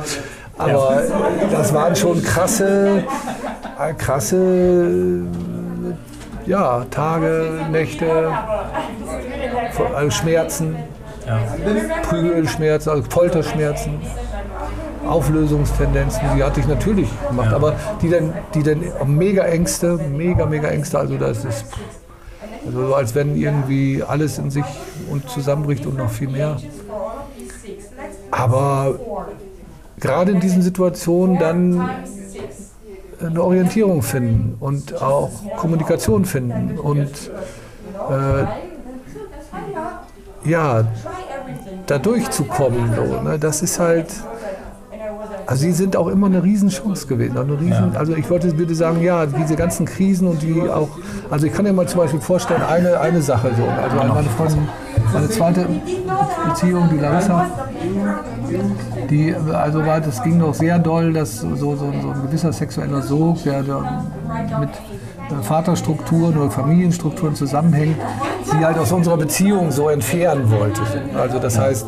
aber 0.59 1.03
äh, 1.03 1.51
das 1.51 1.73
waren 1.73 1.97
schon 1.97 2.23
krasse, 2.23 2.99
äh, 2.99 3.03
krasse 3.91 5.23
ja, 6.47 6.85
Tage, 6.91 7.67
Nächte, 7.71 8.33
also 9.95 10.11
Schmerzen, 10.11 10.77
Prügelschmerzen, 12.03 12.91
also 12.93 13.05
Folterschmerzen, 13.11 14.01
Auflösungstendenzen, 15.07 16.21
die 16.37 16.43
hatte 16.43 16.61
ich 16.61 16.67
natürlich 16.67 17.09
gemacht, 17.29 17.51
Ja. 17.51 17.57
aber 17.57 17.75
die 18.01 18.11
dann, 18.11 18.33
die 18.55 18.63
dann 18.63 18.83
mega 19.07 19.43
Ängste, 19.45 19.99
mega, 20.11 20.47
mega 20.47 20.69
Ängste, 20.69 20.99
also 20.99 21.17
das 21.17 21.45
ist 21.45 21.67
also 22.65 22.87
so, 22.89 22.95
als 22.95 23.15
wenn 23.15 23.37
irgendwie 23.37 24.05
alles 24.07 24.39
in 24.39 24.51
sich 24.51 24.65
und 25.11 25.29
zusammenbricht 25.29 25.85
und 25.87 25.97
noch 25.97 26.11
viel 26.11 26.29
mehr. 26.29 26.57
Aber 28.31 28.95
gerade 29.99 30.33
in 30.33 30.41
diesen 30.41 30.63
Situationen 30.63 31.39
dann 31.39 31.91
eine 33.25 33.43
Orientierung 33.43 34.03
finden 34.03 34.57
und 34.61 35.01
auch 35.01 35.31
Kommunikation 35.57 36.25
finden 36.25 36.79
und 36.79 37.31
äh, 38.11 38.45
ja, 40.49 40.85
da 41.87 41.99
durchzukommen. 41.99 42.95
So, 42.95 43.21
ne? 43.23 43.39
Das 43.39 43.63
ist 43.63 43.79
halt, 43.79 44.07
also 45.47 45.63
sie 45.63 45.73
sind 45.73 45.97
auch 45.97 46.09
immer 46.09 46.27
eine 46.27 46.43
Riesenchance 46.43 47.07
gewesen. 47.07 47.37
Eine 47.37 47.61
Riesen, 47.61 47.97
Also 47.97 48.15
ich 48.15 48.29
wollte 48.31 48.53
bitte 48.55 48.75
sagen, 48.75 49.03
ja, 49.03 49.27
diese 49.27 49.57
ganzen 49.57 49.87
Krisen 49.87 50.29
und 50.29 50.43
die 50.43 50.69
auch, 50.69 50.89
also 51.31 51.47
ich 51.47 51.53
kann 51.53 51.65
dir 51.65 51.73
mal 51.73 51.87
zum 51.87 52.01
Beispiel 52.01 52.21
vorstellen, 52.21 52.63
eine, 52.63 53.01
eine 53.01 53.23
Sache 53.23 53.51
so. 53.57 53.65
Also 53.65 53.97
meine 53.97 54.29
Freundin, 54.31 54.69
meine 55.13 55.29
zweite 55.29 55.67
Beziehung, 56.49 56.89
die 56.91 56.99
Larissa, 56.99 57.47
die, 59.11 59.35
also 59.35 59.85
war, 59.85 60.01
das 60.01 60.23
ging 60.23 60.39
doch 60.39 60.55
sehr 60.55 60.79
doll, 60.79 61.13
dass 61.13 61.39
so, 61.39 61.55
so, 61.57 61.77
so 61.77 61.87
ein 61.87 62.23
gewisser 62.27 62.53
sexueller 62.53 63.03
Sog, 63.03 63.43
der 63.45 63.63
da 63.63 64.05
mit 64.61 64.71
äh, 64.71 65.43
Vaterstrukturen 65.43 66.37
oder 66.37 66.51
Familienstrukturen 66.51 67.35
zusammenhängt, 67.35 67.97
sie 68.45 68.65
halt 68.65 68.79
aus 68.79 68.93
unserer 68.93 69.17
Beziehung 69.17 69.71
so 69.71 69.89
entfernen 69.89 70.51
wollte. 70.51 70.83
Also 71.17 71.39
das 71.39 71.59
heißt, 71.59 71.87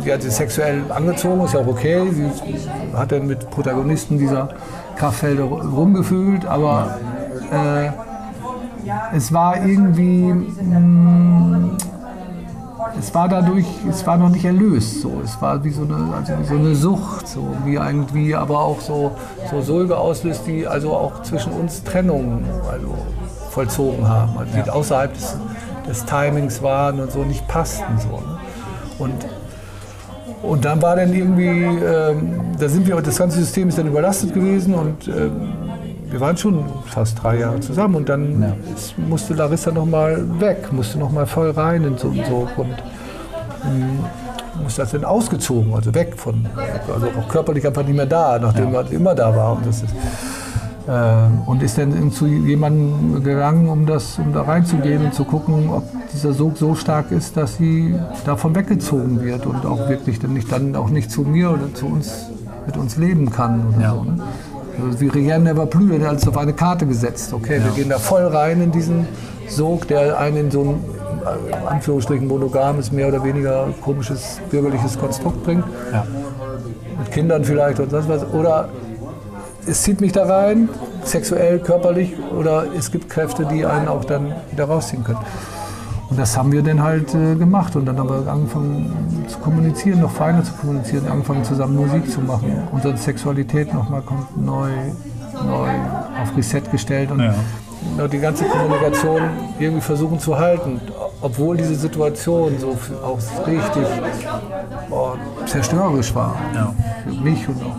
sie 0.00 0.12
hat 0.12 0.22
sich 0.22 0.32
sexuell 0.32 0.82
angezogen, 0.88 1.44
ist 1.44 1.54
ja 1.54 1.60
auch 1.60 1.66
okay. 1.66 2.02
Sie 2.12 2.96
hat 2.96 3.12
dann 3.12 3.26
mit 3.26 3.50
Protagonisten 3.50 4.18
dieser 4.18 4.48
Kraftfelder 4.96 5.44
rumgefühlt, 5.44 6.44
aber 6.46 6.98
äh, 7.52 7.90
es 9.14 9.32
war 9.32 9.64
irgendwie, 9.64 10.32
mh, 10.32 11.76
es 12.98 13.14
war 13.14 13.28
dadurch, 13.28 13.66
es 13.88 14.06
war 14.06 14.16
noch 14.16 14.28
nicht 14.28 14.44
erlöst. 14.44 15.00
So. 15.00 15.20
Es 15.24 15.40
war 15.40 15.62
wie 15.64 15.70
so 15.70 15.82
eine, 15.82 16.14
also 16.14 16.38
wie 16.38 16.44
so 16.44 16.54
eine 16.54 16.74
Sucht, 16.74 17.28
so, 17.28 17.48
wie 17.64 17.74
irgendwie 17.74 18.34
aber 18.34 18.60
auch 18.60 18.80
so, 18.80 19.12
so 19.50 19.60
Sulge 19.60 19.96
auslöst, 19.96 20.46
die 20.46 20.66
also 20.66 20.92
auch 20.92 21.22
zwischen 21.22 21.52
uns 21.52 21.82
Trennungen 21.82 22.44
also 22.70 22.94
vollzogen 23.50 24.06
haben, 24.08 24.38
also 24.38 24.52
die 24.54 24.70
außerhalb 24.70 25.12
des, 25.12 25.36
des 25.88 26.04
Timings 26.04 26.62
waren 26.62 27.00
und 27.00 27.10
so 27.10 27.24
nicht 27.24 27.46
passten. 27.48 27.98
So, 27.98 28.08
ne? 28.08 28.38
Und 28.98 29.26
und 30.42 30.64
dann 30.64 30.80
war 30.80 30.94
dann 30.94 31.12
irgendwie, 31.12 31.48
ähm, 31.48 32.40
da 32.58 32.68
sind 32.68 32.86
wir, 32.86 33.00
das 33.00 33.18
ganze 33.18 33.38
System 33.38 33.68
ist 33.68 33.78
dann 33.78 33.88
überlastet 33.88 34.32
gewesen 34.32 34.74
und 34.74 35.08
ähm, 35.08 35.67
wir 36.10 36.20
waren 36.20 36.36
schon 36.36 36.64
fast 36.86 37.22
drei 37.22 37.38
Jahre 37.40 37.60
zusammen 37.60 37.96
und 37.96 38.08
dann 38.08 38.54
ist, 38.74 38.96
musste 38.98 39.34
Larissa 39.34 39.70
nochmal 39.70 40.24
weg, 40.40 40.72
musste 40.72 40.98
nochmal 40.98 41.26
voll 41.26 41.50
rein 41.50 41.84
in 41.84 41.98
so 41.98 42.08
einen 42.08 42.24
Sog 42.24 42.56
und 42.56 42.74
ähm, 43.64 44.00
musste 44.62 44.82
das 44.82 44.92
dann 44.92 45.04
ausgezogen, 45.04 45.74
also 45.74 45.94
weg 45.94 46.14
von, 46.16 46.46
also 46.92 47.06
auch 47.06 47.28
körperlich 47.28 47.66
einfach 47.66 47.84
nicht 47.84 47.96
mehr 47.96 48.06
da, 48.06 48.38
nachdem 48.38 48.72
man 48.72 48.86
immer 48.90 49.14
da 49.14 49.34
war. 49.34 49.56
Und, 49.56 49.66
ist, 49.66 49.84
äh, 49.84 51.48
und 51.50 51.62
ist 51.62 51.78
dann 51.78 52.10
zu 52.10 52.26
jemandem 52.26 53.22
gegangen, 53.22 53.68
um, 53.68 53.86
das, 53.86 54.18
um 54.18 54.32
da 54.32 54.42
reinzugehen 54.42 55.04
und 55.04 55.14
zu 55.14 55.24
gucken, 55.24 55.70
ob 55.70 55.84
dieser 56.12 56.32
Sog 56.32 56.56
so 56.56 56.74
stark 56.74 57.12
ist, 57.12 57.36
dass 57.36 57.56
sie 57.56 57.94
davon 58.24 58.54
weggezogen 58.54 59.22
wird 59.22 59.46
und 59.46 59.66
auch 59.66 59.88
wirklich 59.88 60.18
dann 60.18 60.32
nicht, 60.32 60.50
dann 60.50 60.74
auch 60.74 60.88
nicht 60.88 61.10
zu 61.10 61.22
mir 61.22 61.50
oder 61.50 61.72
zu 61.74 61.86
uns 61.86 62.26
mit 62.66 62.76
uns 62.76 62.96
leben 62.96 63.30
kann 63.30 63.74
oder 63.74 63.82
Ja. 63.82 63.94
so. 63.94 64.02
Ne? 64.04 64.22
Also 64.84 65.00
wie 65.00 65.08
Rien 65.08 65.42
Never 65.42 65.66
Plus, 65.66 65.88
der 65.90 66.00
hat 66.00 66.08
als 66.08 66.28
auf 66.28 66.36
eine 66.36 66.52
Karte 66.52 66.86
gesetzt. 66.86 67.32
Okay, 67.32 67.60
wir 67.62 67.72
gehen 67.72 67.88
da 67.88 67.98
voll 67.98 68.24
rein 68.24 68.62
in 68.62 68.70
diesen 68.70 69.06
Sog, 69.48 69.88
der 69.88 70.18
einen 70.18 70.36
in 70.36 70.50
so 70.50 70.60
ein 70.60 70.84
äh, 71.52 71.66
Anführungsstrichen 71.66 72.26
monogames, 72.26 72.92
mehr 72.92 73.08
oder 73.08 73.22
weniger 73.24 73.68
komisches 73.82 74.40
bürgerliches 74.50 74.98
Konstrukt 74.98 75.42
bringt. 75.44 75.64
Ja. 75.92 76.06
Mit 76.98 77.10
Kindern 77.10 77.44
vielleicht 77.44 77.80
und 77.80 77.90
sonst 77.90 78.08
was. 78.08 78.24
Oder 78.32 78.68
es 79.66 79.82
zieht 79.82 80.00
mich 80.00 80.12
da 80.12 80.24
rein, 80.24 80.68
sexuell, 81.04 81.58
körperlich, 81.58 82.14
oder 82.36 82.64
es 82.76 82.90
gibt 82.90 83.10
Kräfte, 83.10 83.46
die 83.46 83.64
einen 83.64 83.88
auch 83.88 84.04
dann 84.04 84.34
wieder 84.50 84.64
rausziehen 84.64 85.04
können. 85.04 85.18
Und 86.10 86.18
das 86.18 86.36
haben 86.38 86.50
wir 86.52 86.62
dann 86.62 86.82
halt 86.82 87.14
äh, 87.14 87.34
gemacht 87.34 87.76
und 87.76 87.84
dann 87.84 87.98
haben 87.98 88.08
wir 88.08 88.32
angefangen 88.32 88.90
zu 89.28 89.38
kommunizieren, 89.40 90.00
noch 90.00 90.10
feiner 90.10 90.42
zu 90.42 90.52
kommunizieren, 90.54 91.06
angefangen 91.06 91.44
zusammen 91.44 91.76
Musik 91.76 92.10
zu 92.10 92.20
machen, 92.20 92.50
unsere 92.72 92.96
Sexualität 92.96 93.74
nochmal 93.74 94.02
neu, 94.36 94.70
neu 95.46 95.68
auf 96.22 96.34
Reset 96.36 96.62
gestellt 96.72 97.10
und 97.10 97.20
Ja. 97.20 98.08
die 98.08 98.18
ganze 98.18 98.44
Kommunikation 98.44 99.20
irgendwie 99.58 99.82
versuchen 99.82 100.18
zu 100.18 100.38
halten, 100.38 100.80
obwohl 101.20 101.56
diese 101.58 101.74
Situation 101.74 102.52
so 102.58 102.76
auch 103.04 103.18
richtig 103.46 103.82
boah, 104.88 105.16
zerstörerisch 105.46 106.14
war 106.14 106.36
Ja. 106.54 106.72
für 107.04 107.20
mich 107.22 107.46
und 107.48 107.56
auch 107.62 107.76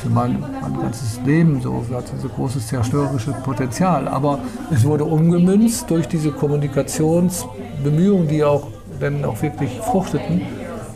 für 0.00 0.08
mein, 0.08 0.42
mein 0.62 0.80
ganzes 0.80 1.20
Leben 1.24 1.60
so 1.60 1.84
hat 1.94 2.04
so 2.20 2.28
großes 2.28 2.66
zerstörerisches 2.68 3.34
Potenzial. 3.44 4.08
Aber 4.08 4.38
es 4.70 4.84
wurde 4.84 5.04
umgemünzt 5.04 5.90
durch 5.90 6.08
diese 6.08 6.30
Kommunikationsbemühungen, 6.32 8.28
die 8.28 8.42
auch 8.44 8.66
dann 8.98 9.24
auch 9.24 9.40
wirklich 9.42 9.78
fruchteten, 9.80 10.42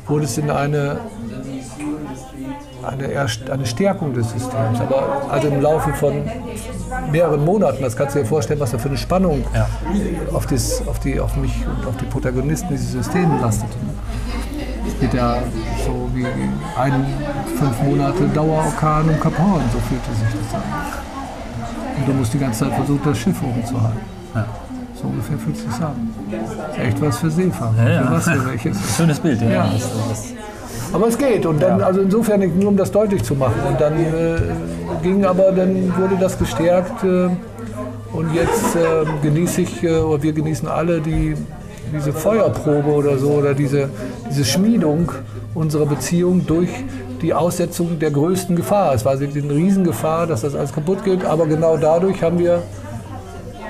wurde 0.06 0.24
es 0.24 0.36
in 0.38 0.50
eine 0.50 0.98
eine, 2.82 3.26
eine 3.50 3.66
Stärkung 3.66 4.12
des 4.12 4.30
Systems. 4.30 4.80
Aber 4.80 5.22
also 5.30 5.48
im 5.48 5.60
Laufe 5.62 5.92
von 5.94 6.22
mehreren 7.10 7.44
Monaten, 7.44 7.82
das 7.82 7.96
kannst 7.96 8.14
du 8.14 8.20
dir 8.20 8.26
vorstellen, 8.26 8.60
was 8.60 8.72
da 8.72 8.78
für 8.78 8.88
eine 8.88 8.98
Spannung 8.98 9.44
Ja. 9.54 9.66
auf, 10.32 10.46
das, 10.46 10.86
auf, 10.86 10.98
die, 11.00 11.18
auf 11.18 11.34
mich 11.36 11.52
und 11.66 11.86
auf 11.86 11.96
die 11.96 12.04
Protagonisten 12.04 12.68
dieses 12.70 12.92
Systems 12.92 13.40
lastete. 13.40 13.72
Es 14.86 15.00
geht 15.00 15.14
ja 15.14 15.38
so 16.14 16.20
wie 16.20 16.26
ein 16.76 17.04
fünf 17.58 17.82
Monate 17.82 18.24
Dauerorkan 18.34 19.08
im 19.08 19.20
Kap 19.20 19.38
Horn, 19.38 19.62
so 19.72 19.78
fühlte 19.80 20.10
sich 20.10 20.28
das 20.42 20.54
an. 20.54 20.62
Und 21.98 22.08
du 22.08 22.12
musst 22.12 22.34
die 22.34 22.38
ganze 22.38 22.64
Zeit 22.64 22.74
versuchen, 22.74 23.00
das 23.04 23.18
Schiff 23.18 23.42
oben 23.42 23.64
zu 23.64 23.80
halten. 23.80 24.00
Ja. 24.34 24.46
So 25.00 25.08
ungefähr 25.08 25.38
fühlt 25.38 25.56
sich 25.56 25.66
an. 25.80 26.14
Ist 26.30 26.78
echt 26.78 27.00
was 27.00 27.18
für 27.18 27.30
Seefahrer. 27.30 27.74
Ja, 27.78 27.88
ja. 27.88 28.02
Für 28.06 28.12
was 28.12 28.24
für 28.24 28.46
welches. 28.50 28.96
Schönes 28.96 29.20
Bild, 29.20 29.40
ja. 29.42 29.50
Ja. 29.50 29.70
Das, 29.72 29.90
das, 30.08 30.24
Aber 30.92 31.08
es 31.08 31.18
geht. 31.18 31.46
Und 31.46 31.62
dann, 31.62 31.82
also 31.82 32.00
insofern 32.00 32.40
nur 32.58 32.68
um 32.68 32.76
das 32.76 32.90
deutlich 32.90 33.22
zu 33.22 33.34
machen. 33.34 33.60
Und 33.68 33.80
dann 33.80 33.94
äh, 33.94 34.36
ging 35.02 35.24
aber, 35.24 35.52
dann 35.52 35.96
wurde 35.96 36.16
das 36.18 36.38
gestärkt. 36.38 37.04
Äh, 37.04 37.28
und 38.12 38.32
jetzt 38.32 38.76
äh, 38.76 39.04
genieße 39.22 39.62
ich, 39.62 39.82
äh, 39.82 39.98
oder 39.98 40.22
wir 40.22 40.32
genießen 40.32 40.68
alle 40.68 41.00
die, 41.00 41.34
diese 41.92 42.12
Feuerprobe 42.12 42.88
oder 42.88 43.18
so, 43.18 43.30
oder 43.30 43.54
diese, 43.54 43.88
diese 44.30 44.44
Schmiedung 44.44 45.10
unserer 45.54 45.86
Beziehung 45.86 46.46
durch 46.46 46.70
die 47.22 47.32
Aussetzung 47.32 47.98
der 47.98 48.10
größten 48.10 48.56
Gefahr. 48.56 48.94
Es 48.94 49.04
war 49.04 49.12
eine 49.12 49.54
Riesengefahr, 49.54 50.26
dass 50.26 50.42
das 50.42 50.54
alles 50.54 50.72
kaputt 50.72 51.04
geht, 51.04 51.24
aber 51.24 51.46
genau 51.46 51.76
dadurch 51.76 52.22
haben 52.22 52.38
wir, 52.38 52.62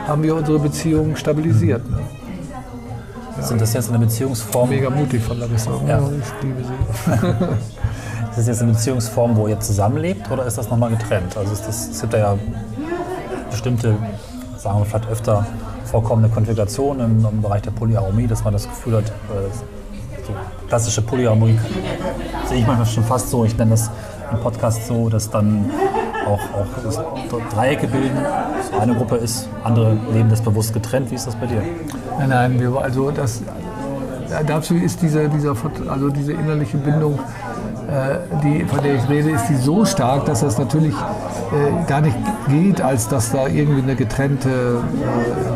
haben 0.06 0.22
wir 0.22 0.34
unsere 0.34 0.58
Beziehung 0.58 1.16
stabilisiert. 1.16 1.88
Ne? 1.90 1.98
Sind 3.40 3.60
das 3.60 3.72
jetzt 3.74 3.90
eine 3.90 3.98
Beziehungsform? 3.98 4.70
Mega 4.70 4.88
mutig 4.90 5.22
von 5.22 5.38
Larissa. 5.38 5.70
Ja. 5.86 6.00
Oh, 6.00 6.10
ich 6.18 6.44
liebe 6.44 6.62
sie. 6.62 7.10
Ist 8.30 8.38
das 8.38 8.46
jetzt 8.48 8.62
eine 8.62 8.72
Beziehungsform, 8.72 9.36
wo 9.36 9.46
ihr 9.46 9.60
zusammenlebt 9.60 10.28
oder 10.28 10.44
ist 10.44 10.58
das 10.58 10.68
nochmal 10.68 10.90
getrennt? 10.90 11.36
Also 11.36 11.52
ist 11.52 11.68
das, 11.68 11.88
es 11.90 12.00
gibt 12.00 12.14
ja 12.14 12.36
bestimmte, 13.48 13.94
sagen 14.56 14.80
wir 14.80 14.86
vielleicht 14.86 15.08
öfter 15.08 15.46
vorkommende 15.84 16.28
Konfigurationen 16.28 17.18
im, 17.18 17.26
im 17.26 17.42
Bereich 17.42 17.62
der 17.62 17.70
Polyamorie, 17.70 18.26
dass 18.26 18.44
man 18.44 18.52
das 18.52 18.68
Gefühl 18.68 18.96
hat, 18.96 19.04
äh, 19.04 19.50
so 20.26 20.32
klassische 20.68 21.02
Polyamorie 21.02 21.58
sehe 22.48 22.58
ich 22.58 22.66
manchmal 22.66 22.86
schon 22.86 23.04
fast 23.04 23.30
so, 23.30 23.44
ich 23.44 23.56
nenne 23.56 23.72
das 23.72 23.90
im 24.32 24.40
Podcast 24.40 24.86
so, 24.86 25.08
dass 25.08 25.30
dann 25.30 25.70
auch, 26.26 26.40
auch 26.40 27.50
Dreiecke 27.54 27.86
bilden, 27.86 28.18
eine 28.80 28.94
Gruppe 28.94 29.16
ist, 29.16 29.48
andere 29.62 29.96
leben 30.12 30.30
das 30.30 30.40
bewusst 30.40 30.72
getrennt. 30.72 31.10
Wie 31.10 31.14
ist 31.14 31.26
das 31.26 31.36
bei 31.36 31.46
dir? 31.46 31.62
Nein, 32.18 32.28
nein, 32.28 32.60
wir, 32.60 32.80
also 32.80 33.10
das, 33.10 33.42
dazu 34.46 34.74
ist 34.74 35.02
diese, 35.02 35.28
dieser, 35.28 35.54
also 35.88 36.08
diese 36.08 36.32
innerliche 36.32 36.78
Bindung, 36.78 37.18
äh, 37.88 38.16
die, 38.42 38.64
von 38.64 38.82
der 38.82 38.94
ich 38.96 39.08
rede, 39.08 39.30
ist 39.30 39.46
die 39.48 39.56
so 39.56 39.84
stark, 39.84 40.24
dass 40.26 40.40
das 40.40 40.58
natürlich 40.58 40.94
äh, 41.54 41.88
gar 41.88 42.00
nicht 42.00 42.16
geht, 42.48 42.80
als 42.80 43.08
dass 43.08 43.30
da 43.32 43.46
irgendwie 43.46 43.82
eine 43.82 43.94
getrennte 43.94 44.80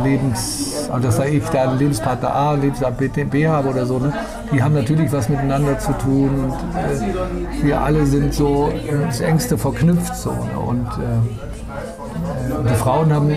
äh, 0.02 0.08
Lebens, 0.08 0.88
also 0.90 1.06
dass 1.06 1.16
da 1.16 1.24
ich 1.24 1.44
da 1.48 1.62
einen 1.70 1.78
Lebenspartner 1.78 2.34
A, 2.34 2.54
Lebenspartner 2.54 3.08
B, 3.24 3.48
habe 3.48 3.68
oder 3.68 3.86
so. 3.86 3.98
Ne? 3.98 4.12
Die 4.52 4.62
haben 4.62 4.74
natürlich 4.74 5.12
was 5.12 5.28
miteinander 5.28 5.78
zu 5.78 5.92
tun 5.92 6.30
und 6.44 6.52
äh, 6.78 7.64
wir 7.64 7.80
alle 7.80 8.06
sind 8.06 8.32
so 8.34 8.68
ins 8.68 9.20
Engste 9.20 9.58
verknüpft 9.58 10.16
so. 10.16 10.30
Ne? 10.30 10.58
Und 10.66 10.86
äh, 10.86 12.68
die 12.68 12.74
Frauen 12.74 13.12
haben 13.12 13.30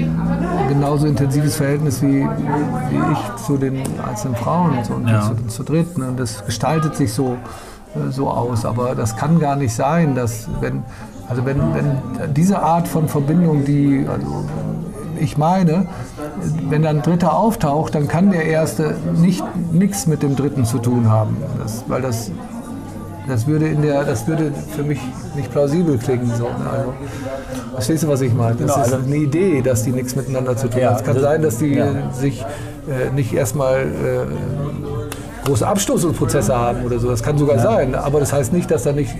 genauso 0.69 1.07
intensives 1.07 1.55
Verhältnis 1.55 2.01
wie, 2.01 2.21
wie 2.89 3.11
ich 3.13 3.43
zu 3.45 3.57
den 3.57 3.81
einzelnen 4.07 4.35
Frauen 4.35 4.77
und, 4.77 4.85
so, 4.85 4.93
und 4.93 5.07
Ja. 5.07 5.21
zu, 5.21 5.47
zu 5.47 5.63
dritt. 5.63 5.97
Ne? 5.97 6.07
Und 6.09 6.19
das 6.19 6.45
gestaltet 6.45 6.95
sich 6.95 7.13
so, 7.13 7.33
äh, 7.33 7.70
so 8.09 8.29
aus. 8.29 8.65
Aber 8.65 8.95
das 8.95 9.15
kann 9.15 9.39
gar 9.39 9.55
nicht 9.55 9.73
sein, 9.73 10.15
dass 10.15 10.47
wenn, 10.59 10.83
also 11.29 11.45
wenn, 11.45 11.57
wenn 11.73 12.33
diese 12.33 12.61
Art 12.61 12.87
von 12.87 13.07
Verbindung, 13.07 13.65
die 13.65 14.05
also 14.11 14.45
ich 15.19 15.37
meine, 15.37 15.85
wenn 16.69 16.81
dann 16.81 16.97
ein 16.97 17.01
Dritter 17.03 17.35
auftaucht, 17.35 17.93
dann 17.93 18.07
kann 18.07 18.31
der 18.31 18.45
Erste 18.45 18.95
nicht 19.15 19.43
nichts 19.71 20.07
mit 20.07 20.23
dem 20.23 20.35
Dritten 20.35 20.65
zu 20.65 20.79
tun 20.79 21.09
haben. 21.09 21.37
Das, 21.61 21.83
weil 21.87 22.01
das 22.01 22.31
das 23.27 23.45
würde, 23.45 23.67
in 23.67 23.83
der, 23.83 24.03
das 24.03 24.27
würde 24.27 24.51
für 24.75 24.83
mich 24.83 24.99
nicht 25.35 25.51
plausibel 25.51 25.97
klingen. 25.99 26.31
So. 26.35 26.45
ne? 26.45 26.49
Also, 26.71 26.93
verstehst 27.73 28.03
du, 28.03 28.07
was 28.07 28.21
ich 28.21 28.33
meine? 28.33 28.55
Das 28.55 28.73
Genau, 28.73 28.73
ist 28.85 28.93
also- 28.93 29.05
eine 29.05 29.15
Idee, 29.15 29.61
dass 29.61 29.83
die 29.83 29.91
nichts 29.91 30.15
miteinander 30.15 30.57
zu 30.57 30.67
tun 30.69 30.81
Ja, 30.81 30.89
haben. 30.89 30.95
Es 30.97 31.03
kann 31.03 31.15
also- 31.15 31.27
sein, 31.27 31.41
dass 31.43 31.57
die 31.59 31.75
ja. 31.75 31.85
äh, 31.85 31.93
sich 32.13 32.41
äh, 32.41 33.11
nicht 33.13 33.31
erstmal 33.33 33.81
äh, 33.81 33.85
große 35.45 35.67
Abstoßungsprozesse 35.67 36.55
haben 36.55 36.85
oder 36.85 36.99
so. 36.99 37.09
Das 37.09 37.23
kann 37.23 37.37
sogar 37.37 37.59
sein. 37.59 37.95
Aber 37.95 38.19
das 38.19 38.33
heißt 38.33 38.53
nicht, 38.53 38.69
dass 38.71 38.83
da 38.83 38.91
nicht 38.91 39.15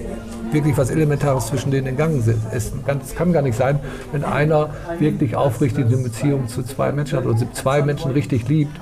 wirklich 0.54 0.78
was 0.78 0.90
Elementares 0.90 1.48
zwischen 1.48 1.72
denen 1.72 1.88
in 1.88 1.98
Gang 1.98 2.22
sind. 2.22 2.42
Es 2.52 2.72
kann, 2.86 3.00
es 3.00 3.16
gar 3.16 3.42
nicht 3.42 3.58
sein, 3.58 3.80
wenn 4.12 4.24
einer 4.24 4.70
wirklich 5.00 5.36
aufrichtig 5.36 5.86
eine 5.86 5.98
Beziehung 5.98 6.48
zu 6.48 6.64
zwei 6.64 6.92
Menschen 6.92 7.18
hat 7.18 7.26
oder 7.26 7.38
zwei 7.54 7.82
Menschen 7.82 8.12
richtig 8.12 8.48
liebt, 8.48 8.78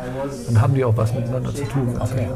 dann 0.48 0.62
haben 0.62 0.74
die 0.74 0.84
auch 0.84 0.98
was 0.98 1.14
miteinander 1.14 1.54
zu 1.54 1.64
tun. 1.66 1.96
Okay. 2.00 2.28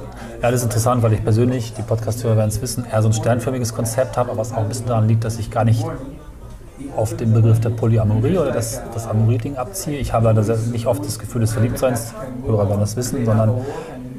Ja, 0.42 0.52
das 0.52 0.62
ist 0.62 0.66
interessant, 0.66 1.04
weil 1.04 1.14
ich 1.14 1.24
persönlich, 1.24 1.74
die 1.74 1.82
Podcast-Hörer 1.82 2.38
werden 2.38 2.50
es 2.50 2.62
wissen, 2.62 2.86
eher 2.90 3.02
so 3.02 3.10
ein 3.10 3.14
sternförmiges 3.14 3.74
Konzept 3.74 4.18
habe, 4.18 4.32
aber 4.32 4.40
was 4.40 4.52
auch 4.52 4.58
ein 4.58 4.68
bisschen 4.68 4.88
daran 4.88 5.08
liegt, 5.08 5.24
dass 5.24 5.40
ich 5.40 5.50
gar 5.50 5.66
nicht 5.66 5.84
auf 6.96 7.16
den 7.16 7.34
Begriff 7.34 7.60
der 7.60 7.70
Polyamorie 7.70 8.38
oder 8.38 8.52
das, 8.52 8.82
das 8.94 9.08
Amorie-Ding 9.08 9.58
abziehe. 9.58 9.98
Ich 9.98 10.14
habe 10.14 10.26
leider 10.26 10.58
nicht 10.72 10.86
oft 10.86 11.06
das 11.06 11.18
Gefühl 11.18 11.42
des 11.42 11.54
Verliebtseins, 11.54 12.14
Hörer 12.46 12.70
werden 12.70 12.82
das 12.82 12.96
wissen, 12.96 13.26
sondern 13.26 13.52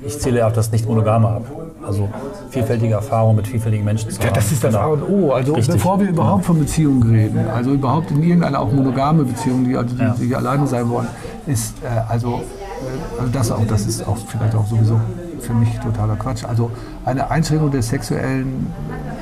ich 0.06 0.18
zähle 0.20 0.46
auf 0.46 0.52
das 0.52 0.70
Nicht-Monogame 0.72 1.28
ab. 1.28 1.42
Also 1.86 2.08
vielfältige 2.50 2.94
Erfahrungen 2.94 3.36
mit 3.36 3.46
vielfältigen 3.46 3.84
Menschen 3.84 4.10
zu 4.10 4.18
Ja, 4.20 4.28
haben. 4.28 4.34
das 4.34 4.50
ist 4.52 4.64
das 4.64 4.74
A 4.74 4.86
und 4.86 5.02
O. 5.02 5.32
Also 5.32 5.54
Richtig. 5.54 5.74
bevor 5.74 6.00
wir 6.00 6.08
überhaupt 6.08 6.44
von 6.46 6.58
Beziehungen 6.58 7.02
reden, 7.02 7.46
also 7.54 7.72
überhaupt 7.72 8.10
in 8.10 8.22
irgendeiner 8.22 8.60
auch 8.60 8.72
monogame 8.72 9.24
Beziehung, 9.24 9.64
die 9.64 9.76
also 9.76 9.94
die, 9.94 10.02
Ja. 10.02 10.16
die 10.18 10.34
alleine 10.34 10.66
sein 10.66 10.88
wollen, 10.88 11.08
ist 11.46 11.74
äh, 11.82 11.88
also, 12.10 12.36
äh, 12.36 13.20
also 13.20 13.30
das 13.32 13.50
auch, 13.52 13.66
das 13.66 13.86
ist 13.86 14.06
auch 14.08 14.16
vielleicht 14.26 14.54
auch 14.54 14.66
sowieso 14.66 14.98
für 15.40 15.52
mich 15.52 15.78
totaler 15.80 16.16
Quatsch. 16.16 16.44
Also 16.44 16.70
eine 17.04 17.30
Einschränkung 17.30 17.70
der 17.70 17.82
sexuellen 17.82 18.72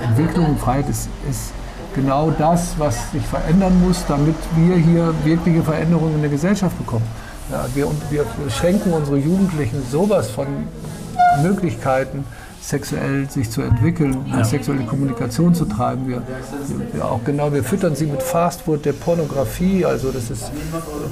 Entwicklung 0.04 0.46
und 0.50 0.60
Freiheit 0.60 0.88
ist, 0.88 1.08
ist 1.28 1.50
genau 1.96 2.30
das, 2.38 2.74
was 2.78 3.10
sich 3.10 3.26
verändern 3.26 3.72
muss, 3.84 4.04
damit 4.06 4.36
wir 4.56 4.76
hier 4.76 5.12
wirkliche 5.24 5.62
Veränderungen 5.62 6.14
in 6.14 6.20
der 6.20 6.30
Gesellschaft 6.30 6.78
bekommen. 6.78 7.04
Ja, 7.52 7.66
wir, 7.74 7.86
wir 8.10 8.50
schränken 8.50 8.94
unsere 8.94 9.18
Jugendlichen 9.18 9.82
sowas 9.90 10.30
von 10.30 10.46
Möglichkeiten, 11.42 12.24
sexuell 12.62 13.28
sich 13.28 13.50
zu 13.50 13.60
entwickeln, 13.60 14.24
eine 14.32 14.44
sexuelle 14.44 14.84
Kommunikation 14.84 15.54
zu 15.54 15.66
treiben. 15.66 16.08
Wir, 16.08 16.22
wir 16.92 17.04
auch 17.04 17.20
genau, 17.24 17.52
wir 17.52 17.62
füttern 17.62 17.94
sie 17.94 18.06
mit 18.06 18.22
Fastfood 18.22 18.86
der 18.86 18.94
Pornografie. 18.94 19.84
Also 19.84 20.10
das 20.12 20.30
ist 20.30 20.50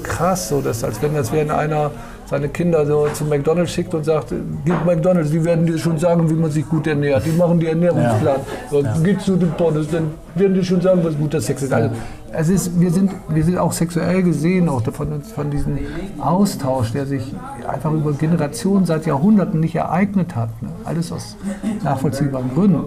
krass, 0.03 0.49
so 0.49 0.63
dass 0.63 0.83
als 0.83 1.03
wenn 1.03 1.15
das 1.15 1.31
wäre 1.31 1.55
einer 1.55 1.91
seine 2.31 2.49
Kinder 2.49 2.87
so 2.87 3.09
zu 3.09 3.25
McDonalds 3.25 3.73
schickt 3.73 3.93
und 3.93 4.05
sagt, 4.05 4.33
gib 4.65 4.87
McDonalds, 4.87 5.33
die 5.33 5.45
werden 5.45 5.67
dir 5.67 5.77
schon 5.79 5.99
sagen, 5.99 6.31
wie 6.31 6.35
man 6.35 6.51
sich 6.51 6.67
gut 6.67 6.87
ernährt. 6.87 7.27
Die 7.27 7.33
machen 7.33 7.59
die 7.59 7.67
Ernährungsplan. 7.67 8.37
So, 8.71 8.85
Geht 9.03 9.21
zu 9.21 9.37
den 9.37 9.51
Pornos, 9.51 9.89
dann 9.91 10.13
werden 10.37 10.55
die 10.55 10.65
schon 10.65 10.81
sagen, 10.81 11.01
was 11.03 11.17
guter 11.19 11.41
Sex 11.41 11.63
ist. 11.63 11.73
Also, 11.73 11.91
es 12.33 12.49
ist, 12.49 12.81
wir, 12.81 12.91
sind, 12.91 13.13
wir 13.29 13.45
sind 13.45 13.59
auch 13.59 13.73
sexuell 13.73 14.23
gesehen, 14.23 14.69
auch 14.69 14.83
von, 14.93 15.23
von 15.23 15.51
diesem 15.51 15.79
Austausch, 16.19 16.93
der 16.93 17.07
sich 17.07 17.35
einfach 17.67 17.93
über 17.93 18.13
Generationen 18.13 18.87
seit 18.87 19.07
Jahrhunderten 19.07 19.61
nicht 19.61 19.75
ereignet 19.75 20.37
hat. 20.37 20.51
Ne? 20.63 20.69
Alles 20.85 21.11
aus 21.13 21.37
nachvollziehbaren 21.83 22.53
Gründen. 22.55 22.85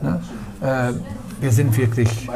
Ne? 0.00 0.20
Äh, 0.60 0.92
wir 1.40 1.50
sind 1.50 1.76
wirklich, 1.76 2.28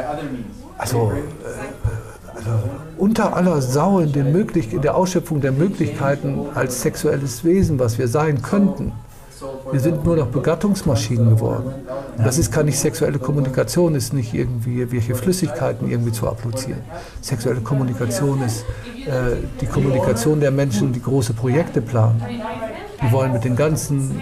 also, 0.79 1.13
äh, 1.13 2.37
also 2.37 2.51
unter 2.97 3.37
aller 3.37 3.61
Sau 3.61 4.01
in, 4.01 4.13
den 4.13 4.33
möglich 4.33 4.73
in 4.73 4.83
der 4.83 4.97
Ausschöpfung 4.97 5.41
der 5.41 5.53
Möglichkeiten 5.53 6.47
als 6.55 6.83
sexuelles 6.83 7.45
Wesen, 7.45 7.79
was 7.79 7.99
wir 7.99 8.09
sein 8.09 8.43
könnten. 8.43 8.93
Wir 9.71 9.81
sind 9.81 10.05
nur 10.05 10.17
noch 10.17 10.27
Begattungsmaschinen 10.27 11.31
geworden. 11.31 11.73
Das 12.25 12.39
ist 12.39 12.51
keine 12.51 12.73
sexuelle 12.73 13.19
Kommunikation, 13.19 13.95
ist 13.95 14.13
nicht 14.13 14.35
irgendwie 14.35 14.91
welche 14.91 15.15
Flüssigkeiten 15.15 15.89
irgendwie 15.91 16.13
zu 16.13 16.29
applizieren. 16.29 16.81
Sexuelle 17.21 17.61
Kommunikation 17.61 18.43
ist 18.43 18.65
äh, 19.07 19.37
die 19.61 19.67
Kommunikation 19.67 20.41
der 20.41 20.51
Menschen, 20.51 20.93
die 20.93 21.03
große 21.03 21.33
Projekte 21.33 21.81
planen. 21.81 22.21
Die 23.03 23.13
wollen 23.13 23.33
mit 23.33 23.45
den 23.45 23.55
ganzen 23.55 24.21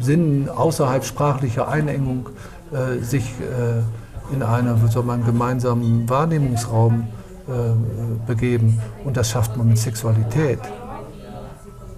Sinnen 0.00 0.48
außerhalb 0.48 1.04
sprachlicher 1.04 1.68
Einengung 1.68 2.28
äh, 2.72 3.02
sich 3.02 3.24
äh, 3.24 4.34
in 4.34 4.42
einer, 4.42 4.76
soll 4.88 5.02
man, 5.02 5.24
gemeinsamen 5.24 6.08
Wahrnehmungsraum 6.08 7.08
äh, 7.48 8.26
begeben. 8.26 8.78
Und 9.04 9.16
das 9.16 9.30
schafft 9.30 9.56
man 9.56 9.68
mit 9.68 9.78
Sexualität. 9.78 10.60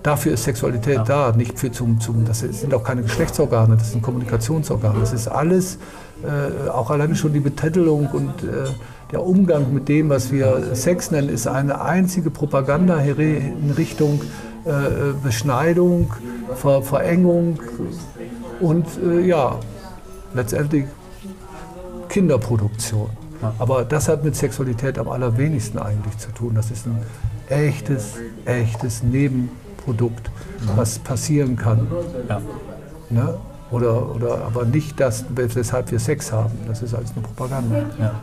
Dafür 0.03 0.33
ist 0.33 0.45
Sexualität 0.45 1.01
da, 1.07 1.33
nicht 1.33 1.59
für 1.59 1.71
zum, 1.71 2.01
zum, 2.01 2.25
das 2.25 2.41
sind 2.41 2.75
auch 2.75 2.83
keine 2.83 3.03
Geschlechtsorgane, 3.03 3.77
das 3.77 3.93
sind 3.93 4.03
Kommunikationsorgane. 4.03 4.99
Das 4.99 5.13
ist 5.13 5.29
alles, 5.29 5.79
äh, 6.25 6.69
auch 6.69 6.91
alleine 6.91 7.15
schon 7.15 7.33
die 7.33 7.41
Betitelung 7.41 8.09
und 8.09 8.43
äh, 8.43 8.71
der 9.13 9.25
Umgang 9.25 9.73
mit 9.73 9.89
dem, 9.89 10.09
was 10.09 10.33
wir 10.33 10.75
Sex 10.75 11.11
nennen, 11.11 11.29
ist 11.29 11.47
eine 11.47 11.83
einzige 11.83 12.31
Propaganda 12.31 12.99
in 12.99 13.71
Richtung 13.77 14.23
äh, 14.65 15.13
Beschneidung, 15.23 16.13
Ver 16.55 16.83
Verengung 16.83 17.61
und 18.61 18.87
äh, 19.05 19.21
ja, 19.21 19.59
letztendlich 20.35 20.87
Kinderproduktion. 22.09 23.11
Aber 23.59 23.85
das 23.85 24.09
hat 24.09 24.25
mit 24.25 24.37
Sexualität 24.37 24.99
am 24.99 25.09
allerwenigsten 25.09 25.79
eigentlich 25.79 26.17
zu 26.19 26.31
tun. 26.31 26.55
Das 26.55 26.71
ist 26.71 26.87
ein 26.87 26.99
echtes, 27.49 28.15
echtes 28.45 29.03
Nebenprodukt, 29.83 30.31
was 30.77 30.99
passieren 30.99 31.57
kann. 31.57 31.87
Ja. 32.29 32.41
Ne? 33.11 33.35
Oder, 33.71 34.15
oder 34.15 34.45
aber 34.47 34.65
nicht 34.65 35.01
das, 35.01 35.25
weshalb 35.35 35.91
wir 35.91 35.99
Sex 35.99 36.33
haben. 36.33 36.53
Das 36.67 36.83
ist 36.83 36.95
alles 36.95 37.15
nur 37.15 37.25
Propaganda. 37.25 37.77
Ja. 37.99 38.15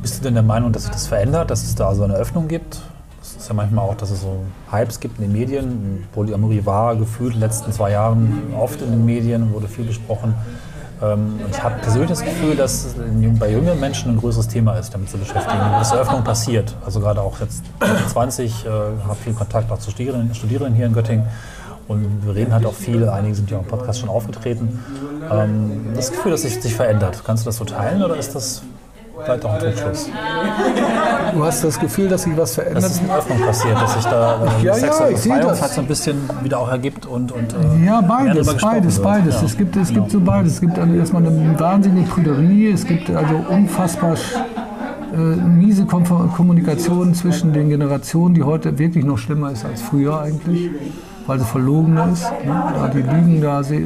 Bist 0.00 0.18
du 0.18 0.24
denn 0.24 0.34
der 0.34 0.42
Meinung, 0.42 0.72
dass 0.72 0.84
sich 0.84 0.92
das 0.92 1.06
verändert, 1.06 1.50
dass 1.50 1.62
es 1.62 1.74
da 1.74 1.88
also 1.88 2.04
eine 2.04 2.14
Öffnung 2.14 2.48
gibt? 2.48 2.80
es 3.20 3.36
ist 3.36 3.48
ja 3.48 3.54
manchmal 3.54 3.88
auch, 3.88 3.94
dass 3.94 4.10
es 4.10 4.22
so 4.22 4.44
Hypes 4.72 4.98
gibt 4.98 5.18
in 5.18 5.24
den 5.24 5.32
Medien. 5.32 6.04
Polyamorie 6.12 6.66
war 6.66 6.96
gefühlt 6.96 7.34
in 7.34 7.40
den 7.40 7.48
letzten 7.48 7.70
zwei 7.70 7.92
Jahren 7.92 8.52
oft 8.58 8.82
in 8.82 8.90
den 8.90 9.04
Medien, 9.04 9.52
wurde 9.52 9.68
viel 9.68 9.84
besprochen. 9.84 10.34
Ähm, 11.02 11.40
ich 11.50 11.62
habe 11.62 11.76
persönlich 11.80 12.10
das 12.10 12.22
Gefühl, 12.22 12.54
dass 12.56 12.94
bei 13.38 13.50
jüngeren 13.50 13.80
Menschen 13.80 14.12
ein 14.12 14.18
größeres 14.18 14.48
Thema 14.48 14.78
ist, 14.78 14.94
damit 14.94 15.10
zu 15.10 15.18
beschäftigen, 15.18 15.58
dass 15.72 15.92
Eröffnung 15.92 16.22
passiert. 16.22 16.74
Also 16.84 17.00
gerade 17.00 17.20
auch 17.20 17.40
jetzt 17.40 17.62
20, 18.08 18.64
äh, 18.64 18.68
habe 18.68 19.16
viel 19.22 19.34
Kontakt 19.34 19.70
auch 19.70 19.78
zu 19.78 19.90
Studierenden, 19.90 20.34
Studierenden 20.34 20.74
hier 20.74 20.86
in 20.86 20.92
Göttingen. 20.92 21.26
Und 21.88 22.24
wir 22.24 22.34
reden 22.34 22.52
halt 22.54 22.64
auch 22.64 22.74
viel, 22.74 23.08
einige 23.08 23.34
sind 23.34 23.50
ja 23.50 23.58
auch 23.58 23.62
im 23.62 23.68
Podcast 23.68 24.00
schon 24.00 24.08
aufgetreten. 24.08 24.78
Ähm, 25.30 25.92
das 25.94 26.12
Gefühl, 26.12 26.30
dass 26.32 26.42
sich, 26.42 26.62
sich 26.62 26.74
verändert. 26.74 27.22
Kannst 27.24 27.44
du 27.44 27.48
das 27.48 27.56
so 27.56 27.64
teilen 27.64 28.02
oder 28.02 28.16
ist 28.16 28.34
das 28.34 28.62
vielleicht 29.24 29.44
auch 29.44 29.52
ein 29.54 29.60
Trugschluss. 29.60 30.08
Du 31.34 31.44
hast 31.44 31.64
das 31.64 31.78
Gefühl, 31.78 32.08
dass 32.08 32.22
sich 32.22 32.36
was 32.36 32.54
verändert? 32.54 32.84
Dass 32.84 32.92
es 32.92 33.00
eine 33.00 33.14
Öffnung 33.16 33.40
passiert, 33.40 33.80
dass 33.80 33.94
sich 33.94 34.04
da 34.04 34.34
äh, 34.60 34.64
ja, 34.64 34.76
ja, 34.76 35.08
ich 35.08 35.18
sehe 35.18 35.40
das. 35.40 35.62
Halt 35.62 35.72
so 35.72 35.80
ein 35.80 35.86
bisschen 35.86 36.16
wieder 36.42 36.58
auch 36.58 36.68
ergibt 36.70 37.06
und, 37.06 37.32
und 37.32 37.54
äh, 37.54 37.84
Ja, 37.86 38.00
beides, 38.00 38.54
beides, 38.56 38.98
beides. 39.00 39.40
Ja. 39.40 39.46
Es, 39.46 39.56
gibt, 39.56 39.76
es 39.76 39.88
gibt 39.92 40.10
so 40.10 40.20
beides. 40.20 40.54
Es 40.54 40.60
gibt 40.60 40.78
also 40.78 40.94
erstmal 40.94 41.26
eine 41.26 41.58
wahnsinnige 41.58 42.08
Prüderie, 42.08 42.70
es 42.70 42.84
gibt 42.84 43.08
also 43.10 43.34
unfassbar 43.48 44.14
äh, 44.14 45.16
miese 45.16 45.84
Kommunikation 45.86 47.14
zwischen 47.14 47.52
den 47.52 47.68
Generationen, 47.68 48.34
die 48.34 48.42
heute 48.42 48.78
wirklich 48.78 49.04
noch 49.04 49.18
schlimmer 49.18 49.52
ist 49.52 49.64
als 49.64 49.80
früher 49.82 50.20
eigentlich, 50.20 50.70
weil 51.26 51.38
sie 51.38 51.44
verlogener 51.44 52.08
ist. 52.12 52.24
Ne? 52.44 52.62
Da 52.74 52.88
die 52.88 53.02
Lügen 53.02 53.40
da, 53.40 53.62
diese, 53.62 53.78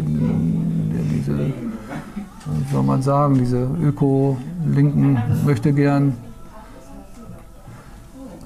wie 1.36 2.72
soll 2.72 2.82
man 2.82 3.02
sagen, 3.02 3.34
diese 3.38 3.66
Öko- 3.82 4.36
Linken 4.74 5.18
möchte 5.44 5.72
gern 5.72 6.14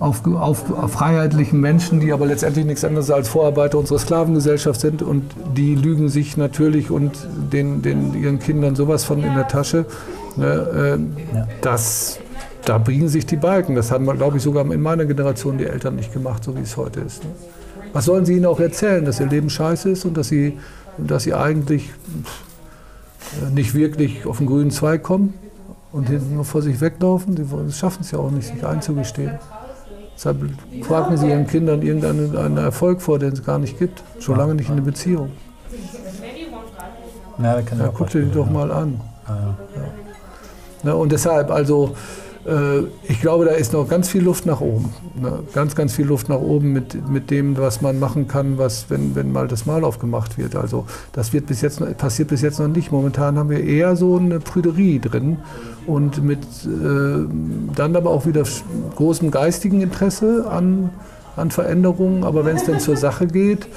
auf, 0.01 0.27
auf, 0.27 0.71
auf, 0.73 0.93
freiheitlichen 0.93 1.61
Menschen, 1.61 2.01
die 2.01 2.13
aber 2.13 2.27
letztendlich 2.27 2.65
nichts 2.65 2.85
anderes 2.85 3.11
als 3.11 3.29
Vorarbeiter 3.29 3.79
unserer 3.79 3.99
Sklavengesellschaft 3.99 4.81
sind 4.81 5.03
und 5.03 5.25
die 5.55 5.75
lügen 5.75 6.09
sich 6.09 6.39
natürlich 6.39 6.91
und 6.91 7.13
den, 7.53 7.83
den 7.83 8.15
ihren 8.15 8.39
Kindern 8.39 8.75
sowas 8.75 9.05
von 9.05 9.23
in 9.23 9.35
der 9.35 9.47
Tasche. 9.47 9.85
Ne, 10.37 10.99
äh, 11.33 11.37
ja. 11.37 11.49
das, 11.61 12.19
da 12.65 12.79
biegen 12.79 13.09
sich 13.09 13.27
die 13.27 13.37
Balken. 13.37 13.75
Das 13.75 13.91
haben, 13.91 14.07
glaube 14.07 14.39
ich, 14.39 14.43
sogar 14.43 14.65
in 14.71 14.81
meiner 14.81 15.05
Generation 15.05 15.59
die 15.59 15.67
Eltern 15.67 15.97
nicht 15.97 16.13
gemacht, 16.15 16.45
so 16.45 16.57
wie 16.57 16.63
es 16.63 16.79
heute 16.79 17.01
ist. 17.01 17.23
Ne? 17.25 17.31
Was 17.93 18.07
sollen 18.07 18.25
sie 18.25 18.37
ihnen 18.37 18.47
auch 18.47 18.61
erzählen, 18.61 19.05
dass 19.05 19.21
ihr 19.21 19.27
Leben 19.27 19.51
scheiße 19.51 19.91
ist 19.91 20.05
und 20.07 20.17
dass 20.17 20.29
sie, 20.29 20.59
dass 20.97 21.25
sie 21.25 21.35
eigentlich 21.35 21.91
nicht 23.53 23.75
wirklich 23.75 24.25
auf 24.25 24.39
den 24.39 24.47
grünen 24.47 24.71
Zweig 24.71 25.03
kommen? 25.03 25.35
Und 25.93 26.09
hinten 26.09 26.35
nur 26.35 26.45
vor 26.45 26.63
sich 26.63 26.81
weglaufen. 26.81 27.35
Die 27.35 27.73
schaffen 27.73 28.03
es 28.03 28.11
ja 28.11 28.19
auch 28.19 28.31
nicht, 28.31 28.49
sich 28.49 28.65
einzugestehen. 28.65 29.39
Deshalb 30.15 30.39
fragen 30.83 31.17
sie 31.17 31.29
ihren 31.29 31.47
Kindern 31.47 31.83
irgendeinen 31.83 32.57
Erfolg 32.59 33.01
vor, 33.01 33.19
den 33.19 33.33
es 33.33 33.45
gar 33.45 33.59
nicht 33.59 33.79
gibt. 33.79 34.03
Schon 34.19 34.37
lange 34.37 34.55
nicht 34.55 34.69
in 34.69 34.73
eine 34.73 34.83
Beziehung. 34.83 35.31
Ja, 37.43 37.59
ja 37.59 37.91
guck 37.95 38.11
dir 38.11 38.23
die 38.23 38.31
doch 38.31 38.51
mal 38.51 38.71
an. 38.71 39.01
Ah, 39.27 39.55
ja. 40.85 40.91
Ja. 40.91 40.93
und 40.95 41.11
deshalb, 41.11 41.51
also 41.51 41.95
ich 43.07 43.21
glaube, 43.21 43.45
da 43.45 43.51
ist 43.51 43.75
noch 43.75 43.87
ganz 43.87 44.09
viel 44.09 44.23
Luft 44.23 44.47
nach 44.47 44.63
oben. 44.63 44.95
Ne? 45.21 45.41
Ganz, 45.53 45.75
ganz 45.75 45.95
viel 45.95 46.07
Luft 46.07 46.31
nach 46.31 46.41
oben 46.41 46.73
mit, 46.73 47.09
mit 47.09 47.31
dem, 47.31 47.59
was 47.59 47.83
man 47.83 47.99
machen 47.99 48.29
kann, 48.29 48.57
was, 48.57 48.89
wenn, 48.89 49.15
wenn 49.15 49.31
mal 49.31 49.47
das 49.47 49.67
Mal 49.67 49.85
aufgemacht 49.85 50.39
wird. 50.39 50.57
Also 50.57 50.87
das 51.13 51.35
wird 51.35 51.47
bis 51.47 51.61
jetzt, 51.61 51.81
passiert 51.99 52.29
bis 52.29 52.41
jetzt 52.41 52.59
noch 52.59 52.69
nicht. 52.69 52.93
Momentan 52.93 53.37
haben 53.39 53.51
wir 53.51 53.63
eher 53.63 53.95
so 53.95 54.17
eine 54.17 54.41
Prüderie 54.41 55.01
drin 55.01 55.37
und 55.87 56.25
mit 56.25 56.41
äh, 56.65 57.27
dann 57.75 57.95
aber 57.95 58.11
auch 58.11 58.25
wieder 58.25 58.45
großem 58.97 59.31
geistigen 59.31 59.83
Interesse 59.83 60.47
an, 60.51 60.91
an 61.37 61.51
Veränderungen. 61.51 62.25
Aber 62.25 62.47
wenn 62.47 62.57
es 62.57 62.65
dann 62.65 62.81
zur 62.81 62.97
Sache 62.97 63.27
geht, 63.27 63.69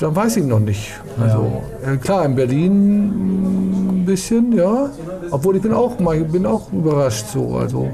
dann 0.00 0.16
weiß 0.16 0.38
ich 0.38 0.44
noch 0.44 0.60
nicht. 0.60 0.92
Also 1.20 1.62
ja. 1.84 1.96
klar, 1.96 2.24
in 2.24 2.34
Berlin 2.34 4.00
ein 4.00 4.04
bisschen, 4.06 4.52
ja. 4.52 4.90
Obwohl 5.30 5.56
ich 5.56 5.62
bin 5.62 5.72
auch, 5.72 5.96
bin 5.96 6.46
auch 6.46 6.72
überrascht 6.72 7.26
so. 7.32 7.56
Also 7.56 7.90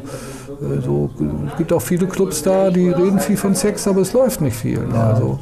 äh, 0.60 0.80
so, 0.82 1.10
es 1.50 1.56
gibt 1.58 1.72
auch 1.72 1.82
viele 1.82 2.06
Clubs 2.06 2.42
da, 2.42 2.70
die 2.70 2.88
reden 2.90 3.18
viel 3.18 3.36
von 3.36 3.54
Sex, 3.54 3.86
aber 3.88 4.02
es 4.02 4.12
läuft 4.12 4.40
nicht 4.40 4.56
viel. 4.56 4.78
Ne? 4.78 4.98
Also, 4.98 5.38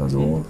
also 0.00 0.44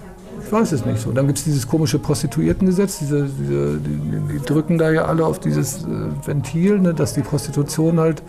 ich 0.44 0.52
weiß 0.52 0.72
es 0.72 0.84
nicht 0.84 1.00
so. 1.00 1.12
Dann 1.12 1.26
gibt 1.26 1.38
es 1.38 1.44
dieses 1.44 1.66
komische 1.66 1.98
Prostituiertengesetz, 1.98 2.98
diese, 2.98 3.24
diese 3.24 3.78
die, 3.78 4.38
die, 4.38 4.44
drücken 4.44 4.76
da 4.76 4.90
ja 4.90 5.06
alle 5.06 5.24
auf 5.24 5.38
dieses 5.40 5.84
äh, 5.84 5.86
Ventil, 6.26 6.78
ne, 6.78 6.94
dass 6.94 7.14
die 7.14 7.22
Prostitution 7.22 7.98
halt 7.98 8.22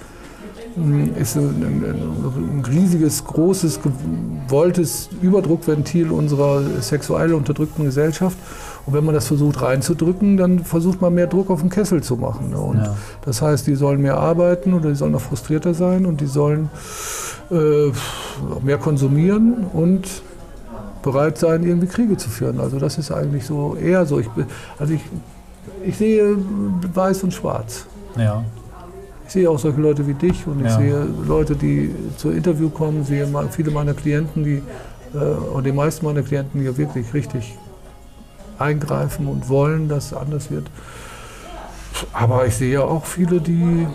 ist 1.15 1.36
ein, 1.36 1.63
ein, 1.63 2.63
riesiges, 2.65 3.23
großes, 3.25 3.80
gewolltes 3.82 5.09
Überdruckventil 5.21 6.11
unserer 6.11 6.61
sexuell 6.82 7.34
unterdrückten 7.34 7.86
Gesellschaft. 7.86 8.38
Und 8.86 8.93
wenn 8.93 9.05
man 9.05 9.13
das 9.13 9.27
versucht 9.27 9.61
reinzudrücken, 9.61 10.38
dann 10.38 10.59
versucht 10.59 11.01
man 11.01 11.13
mehr 11.13 11.27
Druck 11.27 11.49
auf 11.49 11.61
den 11.61 11.69
Kessel 11.69 12.01
zu 12.01 12.15
machen. 12.17 12.51
Ne? 12.51 12.57
Und 12.57 12.77
ja. 12.77 12.95
Das 13.23 13.41
heißt, 13.41 13.67
die 13.67 13.75
sollen 13.75 14.01
mehr 14.01 14.17
arbeiten 14.17 14.73
oder 14.73 14.89
die 14.89 14.95
sollen 14.95 15.11
noch 15.11 15.21
frustrierter 15.21 15.73
sein 15.73 16.05
und 16.05 16.21
die 16.21 16.27
sollen 16.27 16.69
äh, 17.51 17.91
mehr 18.63 18.77
konsumieren 18.77 19.67
und 19.73 20.07
bereit 21.01 21.38
sein, 21.38 21.63
irgendwie 21.63 21.88
Kriege 21.88 22.17
zu 22.17 22.30
führen. 22.30 22.59
Also 22.59 22.80
das 22.80 22.97
ist 22.97 23.11
eigentlich 23.11 23.45
so 23.45 23.75
eher 23.75 24.05
so. 24.05 24.19
Ich, 24.19 24.27
also 24.77 24.93
ich, 24.93 25.01
ich 25.86 25.97
sehe 25.97 26.36
weiß 26.93 27.23
und 27.23 27.34
schwarz. 27.34 27.86
Ja. 28.17 28.43
Ich 29.30 29.34
sehe 29.34 29.47
auch 29.47 29.59
solche 29.59 29.80
Leute 29.80 30.07
wie 30.07 30.15
dich 30.15 30.47
und 30.47 30.61
ich 30.61 30.65
ja. 30.65 30.77
sehe 30.80 31.07
Leute, 31.27 31.55
die 31.55 31.93
zur 32.17 32.34
Interview 32.34 32.67
kommen, 32.71 33.05
sehe 33.05 33.27
viele 33.51 33.69
meiner 33.69 33.93
Klienten, 33.93 34.43
die, 34.43 34.63
äh, 35.13 35.19
und 35.19 35.67
die 35.67 35.71
meisten 35.71 36.03
meiner 36.03 36.23
Klienten, 36.23 36.59
die 36.59 36.65
ja 36.65 36.75
wirklich 36.75 37.13
richtig 37.13 37.55
eingreifen 38.57 39.27
und 39.27 39.47
wollen, 39.47 39.88
dass 39.88 40.07
es 40.07 40.13
anders 40.15 40.49
wird. 40.49 40.65
Aber 42.11 42.47
ich 42.47 42.55
sehe 42.55 42.84
auch 42.84 43.05
viele, 43.05 43.39
die 43.39 43.86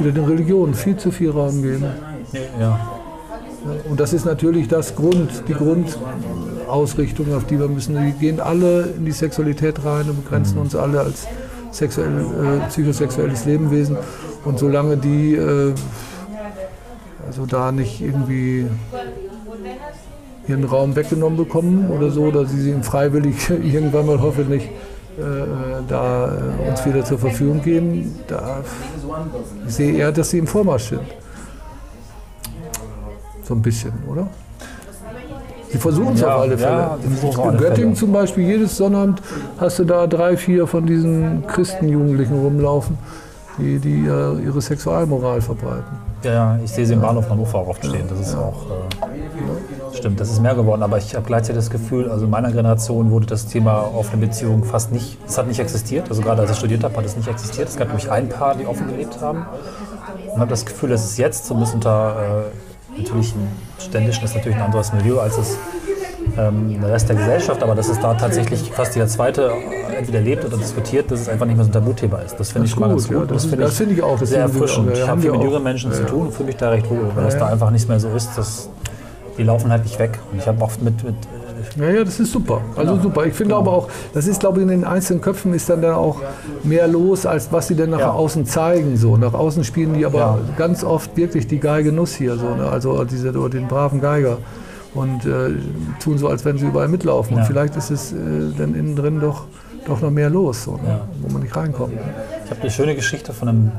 wieder 0.00 0.10
den 0.10 0.24
Religionen 0.24 0.74
viel 0.74 0.96
zu 0.96 1.12
viel 1.12 1.30
Raum 1.30 1.62
geben. 1.62 1.84
Ja. 2.58 2.80
Und 3.88 4.00
das 4.00 4.12
ist 4.12 4.24
natürlich 4.24 4.66
das 4.66 4.96
Grund, 4.96 5.44
die 5.46 5.54
Grundausrichtung, 5.54 7.32
auf 7.36 7.46
die 7.46 7.60
wir 7.60 7.68
müssen. 7.68 7.94
Wir 7.94 8.10
gehen 8.10 8.40
alle 8.40 8.82
in 8.96 9.04
die 9.04 9.12
Sexualität 9.12 9.84
rein 9.84 10.10
und 10.10 10.24
begrenzen 10.24 10.56
mhm. 10.56 10.62
uns 10.62 10.74
alle 10.74 10.98
als 10.98 11.28
sexuell, 11.72 12.20
äh, 12.20 12.68
psychosexuelles 12.68 13.44
Lebewesen. 13.44 13.96
Und 14.44 14.58
solange 14.58 14.96
die 14.96 15.34
äh, 15.34 15.74
also 17.26 17.46
da 17.46 17.72
nicht 17.72 18.00
irgendwie 18.00 18.66
ihren 20.48 20.64
Raum 20.64 20.96
weggenommen 20.96 21.36
bekommen 21.36 21.90
oder 21.90 22.10
so, 22.10 22.24
oder 22.24 22.44
sie 22.46 22.70
ihn 22.70 22.82
freiwillig 22.82 23.48
irgendwann 23.50 24.06
mal 24.06 24.20
hoffentlich 24.20 24.68
äh, 25.18 25.22
äh, 25.22 25.46
da 25.88 26.32
äh, 26.34 26.68
uns 26.68 26.84
wieder 26.86 27.04
zur 27.04 27.18
Verfügung 27.18 27.62
geben, 27.62 28.18
da 28.26 28.62
ich 29.66 29.74
sehe 29.74 29.94
eher, 29.94 30.10
dass 30.10 30.30
sie 30.30 30.38
im 30.38 30.46
Vormarsch 30.46 30.88
sind. 30.88 31.02
So 33.44 33.54
ein 33.54 33.62
bisschen, 33.62 33.92
oder? 34.08 34.28
Die 35.72 35.78
versuchen 35.78 36.14
es 36.14 36.20
ja, 36.20 36.34
auf 36.34 36.42
alle 36.42 36.58
Fälle. 36.58 36.72
Ja, 36.72 36.98
in 37.50 37.56
Göttingen 37.56 37.96
zum 37.96 38.12
Beispiel, 38.12 38.46
jedes 38.46 38.76
Sonnabend 38.76 39.22
hast 39.58 39.78
du 39.78 39.84
da 39.84 40.06
drei, 40.06 40.36
vier 40.36 40.66
von 40.66 40.86
diesen 40.86 41.46
Christenjugendlichen 41.46 42.38
rumlaufen, 42.38 42.98
die, 43.58 43.78
die 43.78 44.06
äh, 44.06 44.44
ihre 44.44 44.60
Sexualmoral 44.60 45.40
verbreiten. 45.40 46.12
Ja, 46.24 46.58
ich 46.62 46.70
sehe 46.70 46.86
sie 46.86 46.92
im 46.92 47.00
Bahnhof 47.00 47.28
Hannover 47.28 47.58
auch 47.58 47.68
oft 47.68 47.84
stehen. 47.84 48.04
Das 48.08 48.20
ist 48.20 48.34
auch. 48.36 48.66
Äh, 48.70 49.96
stimmt, 49.96 50.20
das 50.20 50.30
ist 50.30 50.40
mehr 50.40 50.54
geworden. 50.54 50.82
Aber 50.82 50.98
ich 50.98 51.14
habe 51.14 51.26
gleichzeitig 51.26 51.56
das 51.56 51.70
Gefühl, 51.70 52.10
also 52.10 52.26
in 52.26 52.30
meiner 52.30 52.52
Generation 52.52 53.10
wurde 53.10 53.26
das 53.26 53.46
Thema 53.46 53.90
offene 53.94 54.26
Beziehung 54.26 54.62
fast 54.64 54.92
nicht, 54.92 55.18
es 55.26 55.36
hat 55.36 55.48
nicht 55.48 55.58
existiert. 55.58 56.08
Also 56.10 56.22
gerade 56.22 56.42
als 56.42 56.52
ich 56.52 56.58
studiert 56.58 56.84
habe, 56.84 56.96
hat 56.96 57.04
es 57.04 57.16
nicht 57.16 57.28
existiert. 57.28 57.68
Es 57.68 57.76
gab 57.76 57.88
nämlich 57.88 58.10
ein 58.10 58.28
Paar, 58.28 58.54
die 58.54 58.66
offen 58.66 58.86
gelebt 58.88 59.20
haben. 59.20 59.46
Und 60.32 60.40
habe 60.40 60.50
das 60.50 60.64
Gefühl, 60.64 60.90
dass 60.90 61.04
es 61.04 61.16
jetzt, 61.16 61.46
zumindest 61.46 61.74
unter 61.74 62.44
äh, 62.96 62.98
natürlich 62.98 63.34
ein 63.34 63.48
ständischen, 63.84 64.24
ist 64.24 64.34
natürlich 64.34 64.56
ein 64.56 64.64
anderes 64.64 64.92
Milieu 64.92 65.20
als 65.20 65.38
es 65.38 65.58
ähm, 66.38 66.80
der 66.80 66.90
Rest 66.90 67.08
der 67.08 67.16
Gesellschaft, 67.16 67.62
aber 67.62 67.74
dass 67.74 67.88
es 67.88 68.00
da 68.00 68.14
tatsächlich 68.14 68.70
fast 68.72 68.94
jeder 68.94 69.08
Zweite 69.08 69.52
entweder 69.96 70.20
lebt 70.20 70.44
oder 70.44 70.56
diskutiert, 70.56 71.10
dass 71.10 71.20
es 71.20 71.28
einfach 71.28 71.46
nicht 71.46 71.56
mehr 71.56 71.64
so 71.64 71.70
ein 71.70 71.72
Tabuthema 71.72 72.18
ist. 72.18 72.38
Das 72.38 72.52
finde 72.52 72.68
ich 72.68 72.76
mal 72.76 72.88
ganz 72.88 73.08
gut. 73.08 73.16
Ja, 73.16 73.24
das, 73.24 73.42
das 73.42 73.46
finde 73.46 73.66
ich, 73.66 73.72
find 73.72 73.92
ich, 73.92 74.02
auch 74.02 74.18
sehr 74.18 74.40
erfrischend. 74.40 74.90
Ich 74.92 75.06
habe 75.06 75.20
viel 75.20 75.32
mit 75.32 75.42
jüngeren 75.42 75.62
Menschen 75.62 75.90
ja, 75.90 75.96
zu 75.96 76.06
tun 76.06 76.26
und 76.26 76.32
fühle 76.32 76.46
mich 76.46 76.56
da 76.56 76.70
recht 76.70 76.88
wohl, 76.88 77.10
weil 77.14 77.24
das 77.24 77.38
da 77.38 77.46
einfach 77.46 77.70
nicht 77.70 77.88
mehr 77.88 78.00
so 78.00 78.08
ist. 78.10 78.36
Dass 78.36 78.68
die 79.38 79.42
laufen 79.42 79.70
halt 79.70 79.84
nicht 79.84 79.98
weg. 79.98 80.18
Und 80.30 80.38
ich 80.38 80.46
habe 80.46 80.62
oft 80.62 80.82
mit, 80.82 81.02
mit 81.04 81.14
ja, 81.78 81.90
ja, 81.90 82.04
das 82.04 82.20
ist 82.20 82.32
super. 82.32 82.60
Also 82.76 82.92
genau. 82.92 83.02
super. 83.02 83.26
Ich 83.26 83.34
finde 83.34 83.54
genau. 83.54 83.60
aber 83.60 83.72
auch, 83.72 83.88
das 84.14 84.26
ist, 84.26 84.40
glaube 84.40 84.58
ich, 84.58 84.62
in 84.62 84.68
den 84.68 84.84
einzelnen 84.84 85.20
Köpfen 85.20 85.54
ist 85.54 85.68
dann, 85.68 85.82
dann 85.82 85.94
auch 85.94 86.20
mehr 86.64 86.88
los, 86.88 87.26
als 87.26 87.52
was 87.52 87.68
sie 87.68 87.74
denn 87.74 87.90
nach 87.90 88.00
ja. 88.00 88.12
außen 88.12 88.46
zeigen. 88.46 88.96
So. 88.96 89.16
Nach 89.16 89.34
außen 89.34 89.64
spielen 89.64 89.94
die 89.94 90.06
aber 90.06 90.18
ja. 90.18 90.38
ganz 90.56 90.84
oft 90.84 91.16
wirklich 91.16 91.46
die 91.46 91.58
Geige 91.58 91.92
Nuss 91.92 92.14
hier, 92.14 92.36
so, 92.36 92.54
ne? 92.54 92.66
also 92.66 93.04
diese, 93.04 93.32
den 93.32 93.68
braven 93.68 94.00
Geiger 94.00 94.38
und 94.94 95.24
äh, 95.24 95.50
tun 96.00 96.18
so, 96.18 96.28
als 96.28 96.44
wenn 96.44 96.58
sie 96.58 96.66
überall 96.66 96.88
mitlaufen. 96.88 97.36
Und 97.36 97.44
vielleicht 97.44 97.76
ist 97.76 97.90
es 97.90 98.12
äh, 98.12 98.16
dann 98.56 98.74
innen 98.74 98.96
drin 98.96 99.20
doch, 99.20 99.44
doch 99.86 100.00
noch 100.00 100.10
mehr 100.10 100.30
los, 100.30 100.64
so, 100.64 100.72
ne? 100.72 101.00
wo 101.20 101.32
man 101.32 101.42
nicht 101.42 101.56
reinkommt. 101.56 101.94
Ich 102.44 102.50
habe 102.50 102.60
eine 102.60 102.70
schöne 102.70 102.94
Geschichte 102.94 103.32
von 103.32 103.48
einem 103.48 103.72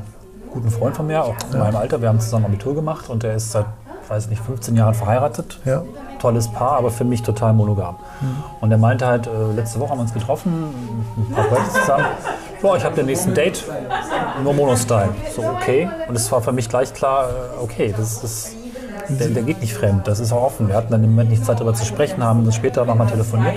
guten 0.52 0.70
Freund 0.70 0.96
von 0.96 1.06
mir, 1.06 1.24
auch 1.24 1.36
in 1.52 1.58
meinem 1.58 1.76
Alter. 1.76 2.00
Wir 2.00 2.08
haben 2.08 2.20
zusammen 2.20 2.46
Abitur 2.46 2.74
gemacht 2.74 3.08
und 3.10 3.22
der 3.22 3.36
ist 3.36 3.52
seit, 3.52 3.66
weiß 4.08 4.28
nicht, 4.28 4.42
15 4.42 4.76
Jahren 4.76 4.94
verheiratet. 4.94 5.58
Ja. 5.64 5.82
Tolles 6.18 6.48
Paar, 6.48 6.78
aber 6.78 6.90
für 6.90 7.04
mich 7.04 7.22
total 7.22 7.52
monogam. 7.52 7.96
Und 8.60 8.70
er 8.70 8.78
meinte 8.78 9.06
halt, 9.06 9.26
äh, 9.26 9.30
letzte 9.54 9.80
Woche 9.80 9.90
haben 9.90 9.98
wir 9.98 10.02
uns 10.02 10.14
getroffen, 10.14 10.74
ein 11.16 11.34
paar 11.34 11.50
Leute 11.50 11.70
zusammen. 11.70 12.04
Boah, 12.62 12.76
ich 12.76 12.84
habe 12.84 12.94
den 12.94 13.06
nächsten 13.06 13.34
Date, 13.34 13.62
nur 14.42 14.54
Monostyle. 14.54 15.10
So, 15.34 15.42
okay. 15.42 15.88
Und 16.08 16.14
es 16.14 16.30
war 16.32 16.40
für 16.40 16.52
mich 16.52 16.68
gleich 16.68 16.94
klar, 16.94 17.28
äh, 17.28 17.62
okay, 17.62 17.94
das 17.96 18.24
ist, 18.24 18.56
der, 19.08 19.28
der 19.28 19.42
geht 19.42 19.60
nicht 19.60 19.74
fremd, 19.74 20.08
das 20.08 20.18
ist 20.18 20.32
auch 20.32 20.42
offen. 20.44 20.68
Wir 20.68 20.76
hatten 20.76 20.90
dann 20.90 21.04
im 21.04 21.10
Moment 21.10 21.30
nicht 21.30 21.44
Zeit 21.44 21.58
darüber 21.58 21.74
zu 21.74 21.84
sprechen, 21.84 22.24
haben 22.24 22.42
dann 22.44 22.52
später 22.52 22.84
nochmal 22.86 23.06
telefoniert. 23.06 23.56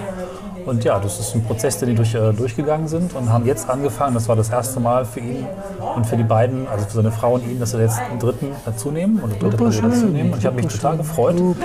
Und 0.68 0.84
ja, 0.84 0.99
das 0.99 1.18
ist 1.18 1.34
ein 1.34 1.43
Prozess, 1.45 1.78
den 1.80 1.89
die 1.89 1.95
durch, 1.95 2.13
äh, 2.13 2.34
durchgegangen 2.34 2.89
sind 2.89 3.15
und 3.15 3.32
haben 3.32 3.45
jetzt 3.45 3.70
angefangen, 3.70 4.13
das 4.13 4.28
war 4.28 4.36
das 4.36 4.49
erste 4.49 4.82
Mal 4.82 5.05
für 5.05 5.22
ihn 5.22 5.45
und 5.95 6.05
für 6.05 6.18
die 6.18 6.24
beiden, 6.24 6.68
also 6.68 6.84
für 6.86 6.97
seine 6.97 7.11
Frau 7.11 7.36
und 7.36 7.47
ihn, 7.47 7.57
dass 7.57 7.72
sie 7.72 7.80
jetzt 7.80 7.97
einen 7.99 8.20
dritten 8.20 8.51
dazu 8.65 8.91
nehmen 8.91 9.22
oder 9.24 9.34
dritte 9.36 9.55
Person 9.55 9.89
dazu 9.89 10.05
nehmen. 10.07 10.34
Und 10.34 10.39
ich 10.39 10.45
habe 10.45 10.57
mich 10.57 10.68
total 10.68 10.91
schön, 10.91 10.97
gefreut. 10.97 11.39
Und 11.39 11.55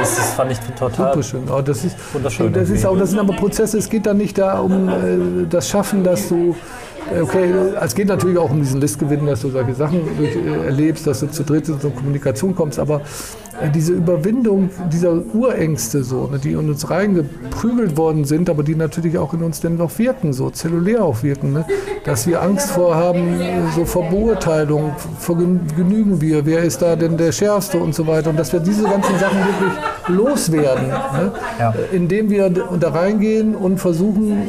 das, 0.00 0.16
das 0.16 0.34
fand 0.34 0.50
ich 0.50 0.58
total 0.58 1.12
Super 1.12 1.22
schön. 1.22 1.42
Oh, 1.48 1.62
das 1.62 1.84
ist, 1.84 1.96
wunderschön. 2.12 2.52
das, 2.52 2.70
ist 2.70 2.84
auch, 2.84 2.98
das 2.98 3.10
sind 3.10 3.20
aber 3.20 3.34
Prozesse, 3.34 3.78
es 3.78 3.88
geht 3.88 4.04
dann 4.04 4.16
nicht 4.16 4.36
da 4.36 4.58
um 4.58 4.88
äh, 4.88 5.46
das 5.48 5.68
Schaffen, 5.68 6.02
dass 6.02 6.28
du, 6.28 6.56
okay, 7.22 7.52
es 7.80 7.94
geht 7.94 8.08
natürlich 8.08 8.38
auch 8.38 8.50
um 8.50 8.60
diesen 8.60 8.80
Listgewinn, 8.80 9.26
dass 9.26 9.42
du 9.42 9.50
solche 9.50 9.74
Sachen 9.74 10.00
durch, 10.16 10.34
äh, 10.36 10.66
erlebst, 10.66 11.06
dass 11.06 11.20
du 11.20 11.26
zu 11.30 11.42
dritt 11.44 11.68
in 11.68 11.78
so 11.80 11.90
Kommunikation 11.90 12.54
kommst, 12.54 12.78
aber 12.78 13.00
äh, 13.60 13.70
diese 13.72 13.92
Überwindung 13.92 14.70
dieser 14.92 15.12
Urängste, 15.34 16.02
so, 16.02 16.26
ne, 16.26 16.38
die 16.38 16.52
in 16.52 16.68
uns 16.68 16.88
reingeprügelt 16.90 17.96
worden 17.96 18.24
sind, 18.24 18.48
aber 18.50 18.62
die 18.62 18.74
natürlich 18.74 19.18
auch 19.18 19.34
in 19.34 19.42
uns 19.42 19.60
dann 19.60 19.76
noch 19.76 19.96
wirken, 19.98 20.32
so 20.32 20.50
zellulär 20.50 21.04
auch 21.04 21.22
wirken, 21.22 21.52
ne, 21.52 21.64
dass 22.04 22.26
wir 22.26 22.42
Angst 22.42 22.70
vorhaben, 22.70 23.38
so 23.74 23.84
vor 23.84 24.08
Beurteilung, 24.10 24.92
vor 25.18 25.36
gen- 25.38 25.60
genügen 25.76 26.20
wir, 26.20 26.46
wer 26.46 26.62
ist 26.62 26.80
da 26.82 26.96
denn 26.96 27.16
der 27.16 27.32
Schärfste 27.32 27.78
und 27.78 27.94
so 27.94 28.06
weiter 28.06 28.30
und 28.30 28.38
dass 28.38 28.52
wir 28.52 28.60
diese 28.60 28.84
ganzen 28.84 29.18
Sachen 29.18 29.38
wirklich 29.38 29.72
loswerden, 30.08 30.88
ne, 30.88 31.32
Ja. 31.58 31.74
indem 31.92 32.30
wir 32.30 32.50
da 32.50 32.88
reingehen 32.90 33.54
und 33.54 33.78
versuchen, 33.78 34.48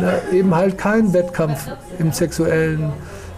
ne, 0.00 0.20
eben 0.32 0.54
halt 0.54 0.78
keinen 0.78 1.12
Wettkampf 1.12 1.68
im 1.98 2.12
sexuellen 2.12 2.92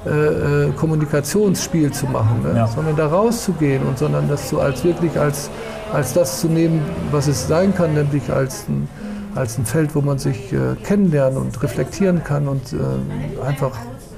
äh, 0.07 0.11
äh, 0.11 0.73
Kommunikationsspiel 0.73 1.93
zu 1.93 2.07
machen, 2.07 2.43
ne? 2.43 2.57
Ja. 2.57 2.67
sondern 2.69 2.97
da 2.97 3.09
rauszugehen 3.09 3.83
und 3.83 3.99
sondern 3.99 4.29
das 4.29 4.49
so 4.49 4.61
als 4.61 4.85
wirklich 4.85 5.19
als, 5.19 5.51
als 5.93 6.13
das 6.13 6.41
zu 6.41 6.47
nehmen, 6.47 6.81
was 7.11 7.27
es 7.27 7.49
sein 7.49 7.75
kann, 7.75 7.95
nämlich 7.95 8.31
als 8.33 8.69
ein, 8.69 8.89
als 9.35 9.59
ein 9.59 9.67
Feld, 9.67 9.95
wo 9.97 10.01
man 10.01 10.19
sich 10.19 10.53
äh, 10.53 10.77
kennenlernen 10.85 11.39
und 11.39 11.63
reflektieren 11.63 12.23
kann 12.23 12.47
und 12.47 12.73
äh, 12.73 13.45
einfach 13.45 13.73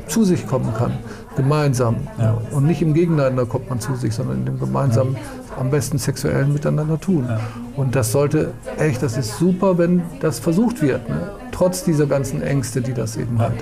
zu 0.07 0.25
sich 0.25 0.47
kommen 0.47 0.75
kann, 0.77 0.93
gemeinsam. 1.37 1.97
Ja. 2.19 2.37
Und 2.51 2.67
nicht 2.67 2.83
im 2.83 2.93
Gegeneinander 2.93 3.47
kommt 3.47 3.71
man 3.71 3.81
zu 3.81 3.95
sich, 3.95 4.15
sondern 4.15 4.39
in 4.39 4.45
dem 4.45 4.61
gemeinsamen, 4.61 5.17
am 5.59 5.71
besten 5.71 5.99
sexuellen 5.99 6.53
Miteinander 6.53 7.01
tun. 7.01 7.29
Und 7.77 7.97
das 7.97 8.13
sollte 8.13 8.53
echt, 8.79 9.03
das 9.03 9.17
ist 9.17 9.39
super, 9.39 9.79
wenn 9.79 10.03
das 10.21 10.39
versucht 10.39 10.83
wird, 10.83 11.09
ne? 11.09 11.31
Trotz 11.53 11.85
dieser 11.85 12.07
ganzen 12.07 12.43
Ängste, 12.43 12.81
die 12.81 12.95
das 12.95 13.17
eben 13.17 13.39
halt 13.41 13.55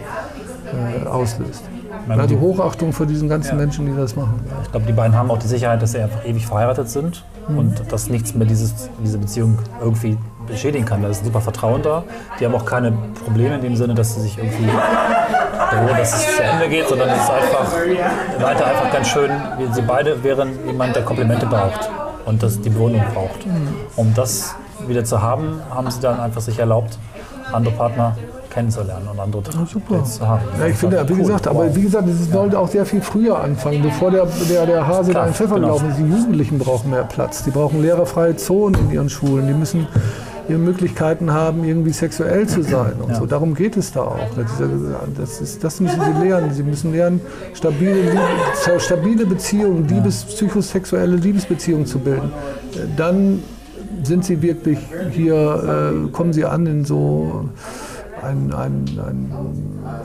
äh, 1.02 1.06
auslöst. 1.06 1.62
Also 2.08 2.26
die- 2.26 2.38
Hochachtung 2.38 2.92
für 2.92 3.06
diesen 3.06 3.28
ganzen 3.28 3.50
Ja. 3.50 3.54
Menschen, 3.56 3.86
die 3.86 3.94
das 3.96 4.16
machen. 4.16 4.40
Ich 4.64 4.70
glaube, 4.70 4.86
die 4.86 4.92
beiden 4.92 5.14
haben 5.16 5.30
auch 5.30 5.38
die 5.38 5.46
Sicherheit, 5.46 5.82
dass 5.82 5.92
sie 5.92 5.98
einfach 6.00 6.24
ewig 6.24 6.46
verheiratet 6.46 6.88
sind 6.88 7.24
und 7.48 7.82
dass 7.92 8.08
nichts 8.08 8.34
mehr 8.34 8.46
dieses, 8.46 8.88
diese 9.02 9.18
Beziehung 9.18 9.58
irgendwie 9.80 10.16
beschädigen 10.46 10.84
kann. 10.86 11.02
Da 11.02 11.08
ist 11.08 11.24
super 11.24 11.40
Vertrauen 11.40 11.82
da. 11.82 12.04
Die 12.40 12.44
haben 12.46 12.54
auch 12.54 12.64
keine 12.64 12.92
Probleme 13.24 13.56
in 13.56 13.60
dem 13.62 13.76
Sinne, 13.76 13.94
dass 13.94 14.14
sie 14.14 14.22
sich 14.22 14.38
irgendwie, 14.38 14.66
ja, 14.66 15.98
dass 15.98 16.14
es 16.14 16.36
zu 16.36 16.42
Ende 16.42 16.68
geht, 16.68 16.88
sondern 16.88 17.08
es 17.10 17.22
ist 17.22 17.30
einfach 17.30 17.72
weiter 18.40 18.66
einfach 18.66 18.92
ganz 18.92 19.08
schön. 19.08 19.30
wie 19.58 19.72
Sie 19.74 19.82
beide 19.82 20.22
wären 20.24 20.50
jemand, 20.66 20.96
der 20.96 21.04
Komplimente 21.04 21.46
braucht 21.46 21.90
und 22.24 22.42
das 22.42 22.60
die 22.60 22.70
Belohnung 22.70 23.02
braucht. 23.12 23.46
Um 23.96 24.14
das 24.14 24.54
wieder 24.86 25.04
zu 25.04 25.20
haben, 25.20 25.60
haben 25.70 25.90
sie 25.90 26.00
dann 26.00 26.20
einfach 26.20 26.40
sich 26.40 26.58
erlaubt, 26.58 26.98
andere 27.52 27.74
Partner 27.74 28.16
kennenzulernen 28.50 29.08
und 29.12 29.20
andere 29.20 29.42
super. 29.66 29.96
Dates 29.96 30.14
zu 30.16 30.26
haben. 30.26 30.42
Ja, 30.58 30.66
ich 30.66 30.76
finde, 30.76 31.06
wie 31.08 31.12
Cool. 31.12 31.18
gesagt, 31.18 31.46
aber 31.46 31.66
Wow. 31.66 31.76
wie 31.76 31.82
gesagt, 31.82 32.08
es 32.08 32.30
sollte 32.30 32.58
auch 32.58 32.68
sehr 32.68 32.86
viel 32.86 33.00
früher 33.02 33.38
anfangen, 33.38 33.82
bevor 33.82 34.10
der, 34.10 34.26
der, 34.48 34.66
der 34.66 34.86
Hase 34.86 35.10
Klar, 35.10 35.24
da 35.24 35.28
in 35.28 35.34
Pfeffer 35.34 35.54
genau. 35.56 35.66
gelaufen 35.78 35.90
ist. 35.90 35.98
Die 35.98 36.02
Jugendlichen 36.18 36.58
brauchen 36.58 36.90
mehr 36.90 37.04
Platz. 37.04 37.44
Die 37.44 37.50
brauchen 37.50 37.82
lehrerfreie 37.82 38.36
Zonen 38.36 38.74
in 38.80 38.90
ihren 38.90 39.08
Schulen. 39.10 39.46
Die 39.46 39.54
müssen 39.54 39.86
ihre 40.48 40.58
Möglichkeiten 40.58 41.30
haben, 41.30 41.62
irgendwie 41.62 41.92
sexuell 41.92 42.46
zu 42.46 42.62
sein 42.62 42.94
und 43.06 43.14
so. 43.14 43.26
Darum 43.26 43.54
geht 43.54 43.76
es 43.76 43.92
da 43.92 44.00
auch. 44.00 44.16
Das, 45.14 45.42
ist, 45.42 45.62
das 45.62 45.78
müssen 45.78 46.00
sie 46.00 46.26
lernen. 46.26 46.50
Sie 46.54 46.62
müssen 46.62 46.90
lernen, 46.92 47.20
stabile, 47.52 48.00
Liebe- 48.00 48.80
stabile 48.80 49.26
Beziehungen, 49.26 49.86
Liebes, 49.88 50.24
psychosexuelle 50.24 51.16
Liebesbeziehungen 51.16 51.84
zu 51.84 51.98
bilden. 51.98 52.32
Dann 52.96 53.42
sind 54.02 54.24
sie 54.24 54.42
wirklich 54.42 54.78
hier, 55.10 56.04
äh, 56.06 56.10
kommen 56.10 56.32
sie 56.32 56.44
an 56.44 56.66
in 56.66 56.84
so 56.84 57.48
ein, 58.22 58.52
ein, 58.52 58.84
ein, 58.98 59.32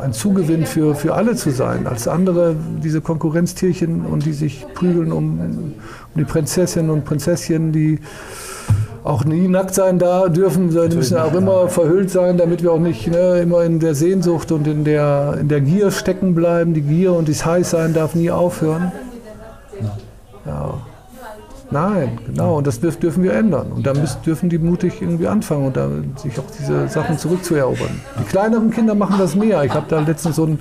ein 0.01 0.13
Zugewinn 0.13 0.65
für, 0.65 0.95
für 0.95 1.13
alle 1.15 1.35
zu 1.35 1.51
sein, 1.51 1.87
als 1.87 2.07
andere 2.07 2.55
diese 2.83 3.01
Konkurrenztierchen 3.01 4.05
und 4.05 4.25
die 4.25 4.33
sich 4.33 4.65
prügeln 4.73 5.11
um, 5.11 5.39
um 5.39 5.73
die 6.15 6.23
Prinzessinnen 6.23 6.91
und 6.91 7.05
Prinzesschen, 7.05 7.71
die 7.71 7.99
auch 9.03 9.25
nie 9.25 9.47
nackt 9.47 9.75
sein 9.75 9.99
da 9.99 10.29
dürfen, 10.29 10.71
sondern 10.71 10.91
die 10.91 10.97
müssen 10.97 11.17
auch 11.17 11.33
immer 11.33 11.67
verhüllt 11.67 12.09
sein, 12.09 12.37
damit 12.37 12.63
wir 12.63 12.71
auch 12.71 12.79
nicht 12.79 13.07
ne, 13.07 13.41
immer 13.41 13.63
in 13.63 13.79
der 13.79 13.95
Sehnsucht 13.95 14.51
und 14.51 14.65
in 14.65 14.85
der, 14.85 15.37
in 15.41 15.49
der 15.49 15.59
Gier 15.59 15.91
stecken 15.91 16.35
bleiben. 16.35 16.73
Die 16.73 16.81
Gier 16.81 17.13
und 17.13 17.27
das 17.27 17.45
Heißsein 17.45 17.93
darf 17.93 18.15
nie 18.15 18.31
aufhören. 18.31 18.93
Nein, 21.73 22.19
genau. 22.25 22.57
Und 22.57 22.67
das 22.67 22.79
dürf, 22.79 22.97
dürfen 22.97 23.23
wir 23.23 23.33
ändern. 23.33 23.71
Und 23.71 23.85
da 23.85 23.93
müssen, 23.93 24.21
dürfen 24.25 24.49
die 24.49 24.57
mutig 24.59 25.01
irgendwie 25.01 25.27
anfangen 25.27 25.65
und 25.67 25.75
da 25.75 25.89
sich 26.15 26.39
auch 26.39 26.49
diese 26.57 26.87
Sachen 26.87 27.17
zurückzuerobern. 27.17 27.99
Die 28.19 28.23
kleineren 28.25 28.71
Kinder 28.71 28.95
machen 28.95 29.15
das 29.17 29.35
mehr. 29.35 29.63
Ich 29.63 29.73
habe 29.73 29.85
da 29.89 29.99
letztens 29.99 30.35
so 30.37 30.45
einen 30.45 30.59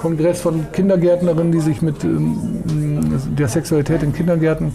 Kongress 0.00 0.40
von 0.40 0.66
Kindergärtnerinnen, 0.72 1.50
die 1.52 1.60
sich 1.60 1.82
mit 1.82 2.04
ähm, 2.04 2.62
der 3.38 3.48
Sexualität 3.48 4.02
in 4.02 4.12
Kindergärten 4.12 4.72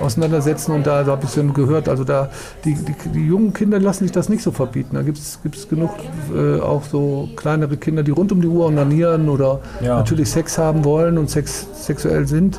auseinandersetzen 0.00 0.72
und 0.72 0.86
da, 0.86 1.04
da 1.04 1.12
habe 1.12 1.24
ich 1.26 1.34
dann 1.34 1.52
gehört, 1.52 1.88
also 1.88 2.04
da 2.04 2.30
die, 2.64 2.74
die, 2.74 2.94
die 3.14 3.26
jungen 3.26 3.52
Kinder 3.52 3.78
lassen 3.78 4.04
sich 4.04 4.12
das 4.12 4.28
nicht 4.28 4.42
so 4.42 4.50
verbieten. 4.50 4.94
Da 4.96 5.02
gibt 5.02 5.18
es 5.18 5.68
genug 5.68 5.90
äh, 6.34 6.58
auch 6.60 6.84
so 6.84 7.28
kleinere 7.36 7.76
Kinder, 7.76 8.02
die 8.02 8.10
rund 8.10 8.32
um 8.32 8.40
die 8.40 8.48
Uhr 8.48 8.66
onanieren 8.66 9.28
oder 9.28 9.60
Ja. 9.82 9.96
natürlich 9.96 10.30
Sex 10.30 10.56
haben 10.56 10.84
wollen 10.84 11.18
und 11.18 11.28
sex, 11.28 11.66
sexuell 11.74 12.26
sind. 12.26 12.58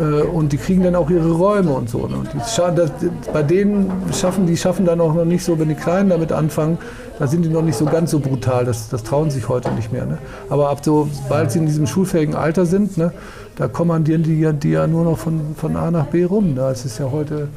Äh, 0.00 0.22
Und 0.22 0.52
die 0.52 0.56
kriegen 0.56 0.82
dann 0.82 0.94
auch 0.96 1.10
ihre 1.10 1.30
Räume 1.30 1.70
und 1.72 1.88
so. 1.90 2.06
ne? 2.06 2.16
Und 2.16 2.28
die 2.32 2.38
das, 2.76 2.90
bei 3.32 3.42
denen 3.42 3.90
schaffen 4.18 4.46
die 4.46 4.56
schaffen 4.56 4.86
dann 4.86 5.00
auch 5.00 5.14
noch 5.14 5.24
nicht 5.24 5.44
so, 5.44 5.58
wenn 5.58 5.68
die 5.68 5.74
Kleinen 5.74 6.08
damit 6.10 6.32
anfangen, 6.32 6.78
da 7.18 7.26
sind 7.26 7.42
die 7.44 7.50
noch 7.50 7.62
nicht 7.62 7.76
so 7.76 7.84
ganz 7.84 8.10
so 8.12 8.18
brutal. 8.18 8.64
Das, 8.64 8.88
das 8.88 9.02
trauen 9.02 9.30
sich 9.30 9.48
heute 9.48 9.70
nicht 9.72 9.92
mehr. 9.92 10.06
Ne? 10.06 10.18
Aber 10.48 10.70
ab 10.70 10.78
so, 10.82 11.08
sobald 11.12 11.52
sie 11.52 11.58
in 11.58 11.66
diesem 11.66 11.86
schulfähigen 11.86 12.34
Alter 12.34 12.64
sind, 12.64 12.96
ne, 12.96 13.12
da 13.56 13.68
kommandieren 13.68 14.22
die, 14.22 14.40
ja- 14.40 14.52
die 14.52 14.70
ja 14.70 14.86
nur 14.86 15.04
noch 15.04 15.18
von, 15.18 15.54
von 15.56 15.76
A 15.76 15.90
nach 15.90 16.06
B 16.06 16.24
rum. 16.24 16.54
Da 16.56 16.70
ist 16.70 16.86
es 16.86 16.96
ja 16.98 17.10
heute 17.12 17.48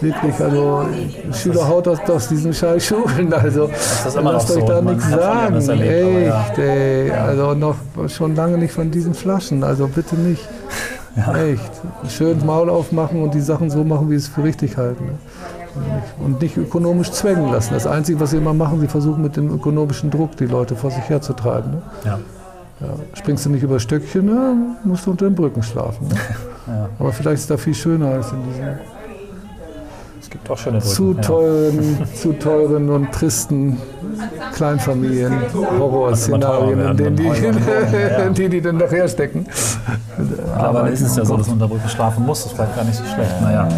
wirklich, 0.00 0.34
also 0.40 0.86
Schüler 1.34 1.68
haut 1.68 1.86
aus, 1.88 1.98
aus 2.08 2.28
diesen 2.28 2.54
scheiß 2.54 2.86
Schulen. 2.86 3.30
Also 3.34 3.64
ist 3.66 4.16
lasst 4.22 4.50
euch 4.50 4.60
so. 4.60 4.66
da 4.66 4.80
nichts 4.80 5.10
sagen. 5.10 5.54
erlebt, 5.54 6.02
aber 6.06 6.20
ja. 6.20 6.46
Echt, 6.48 6.58
ey. 6.58 7.10
Also 7.10 7.52
noch 7.54 7.76
schon 8.08 8.34
lange 8.34 8.56
nicht 8.56 8.72
von 8.72 8.90
diesen 8.90 9.12
Flaschen. 9.12 9.62
Also 9.62 9.88
bitte 9.88 10.16
nicht. 10.16 10.48
Echt. 11.16 11.70
Schön 12.08 12.36
das 12.38 12.44
Maul 12.44 12.70
aufmachen 12.70 13.22
und 13.22 13.34
die 13.34 13.40
Sachen 13.40 13.70
so 13.70 13.84
machen, 13.84 14.08
wie 14.10 14.14
sie 14.18 14.26
es 14.26 14.28
für 14.28 14.42
richtig 14.44 14.76
halten. 14.76 15.04
Ne? 15.06 15.12
Und 16.24 16.40
nicht- 16.42 16.56
ökonomisch 16.56 17.10
zwängen 17.12 17.50
lassen. 17.50 17.74
Das 17.74 17.86
Einzige, 17.86 18.20
was 18.20 18.30
sie 18.30 18.36
immer 18.38 18.54
machen, 18.54 18.80
sie 18.80 18.88
versuchen 18.88 19.22
mit 19.22 19.36
dem 19.36 19.50
ökonomischen 19.50 20.10
Druck 20.10 20.36
die 20.36 20.46
Leute 20.46 20.76
vor 20.76 20.90
sich 20.90 21.04
herzutreiben. 21.08 21.72
Ne? 21.72 21.82
Ja. 22.04 22.18
Ja. 22.80 22.88
Springst 23.14 23.46
du 23.46 23.50
nicht 23.50 23.62
über 23.62 23.78
Stöckchen, 23.78 24.26
ne? 24.26 24.54
musst 24.84 25.06
du 25.06 25.12
unter 25.12 25.26
den 25.26 25.34
Brücken 25.34 25.62
schlafen. 25.62 26.08
Ne? 26.08 26.14
Ja. 26.64 26.88
Aber 27.00 27.12
vielleicht 27.12 27.42
ist 27.42 27.50
da 27.50 27.56
viel 27.56 27.74
schöner 27.74 28.06
als 28.06 28.30
in 28.30 28.38
diesen 28.44 28.64
Es 28.64 28.78
gibt 30.32 30.50
auch 30.50 30.58
schöne 30.58 30.78
Brücken. 30.78 30.94
zu 30.94 31.12
ja. 31.14 31.20
teuren, 31.20 31.98
zu 32.14 32.32
teuren 32.32 32.88
und 32.90 33.12
tristen 33.12 33.76
Kleinfamilien, 34.54 35.32
Horrorszenarien, 35.78 36.80
in 36.80 36.96
denen 36.96 37.16
die, 37.16 37.28
Also 37.28 37.42
teuer 37.42 37.52
wohnen, 37.54 38.18
ja. 38.18 38.28
die, 38.30 38.48
die 38.48 38.60
dann 38.60 38.76
nachher 38.78 39.08
stecken. 39.08 39.46
Aber 40.56 40.88
ist 40.90 41.02
es 41.02 41.16
ja 41.16 41.24
so, 41.24 41.36
dass 41.36 41.46
man 41.46 41.54
unter 41.54 41.68
Brücke 41.68 41.88
schlafen 41.88 42.24
muss. 42.26 42.42
Das 42.42 42.52
ist 42.52 42.56
vielleicht 42.56 42.76
gar 42.76 42.84
nicht 42.84 42.96
so 42.96 43.04
schlecht. 43.04 43.40
Naja, 43.40 43.68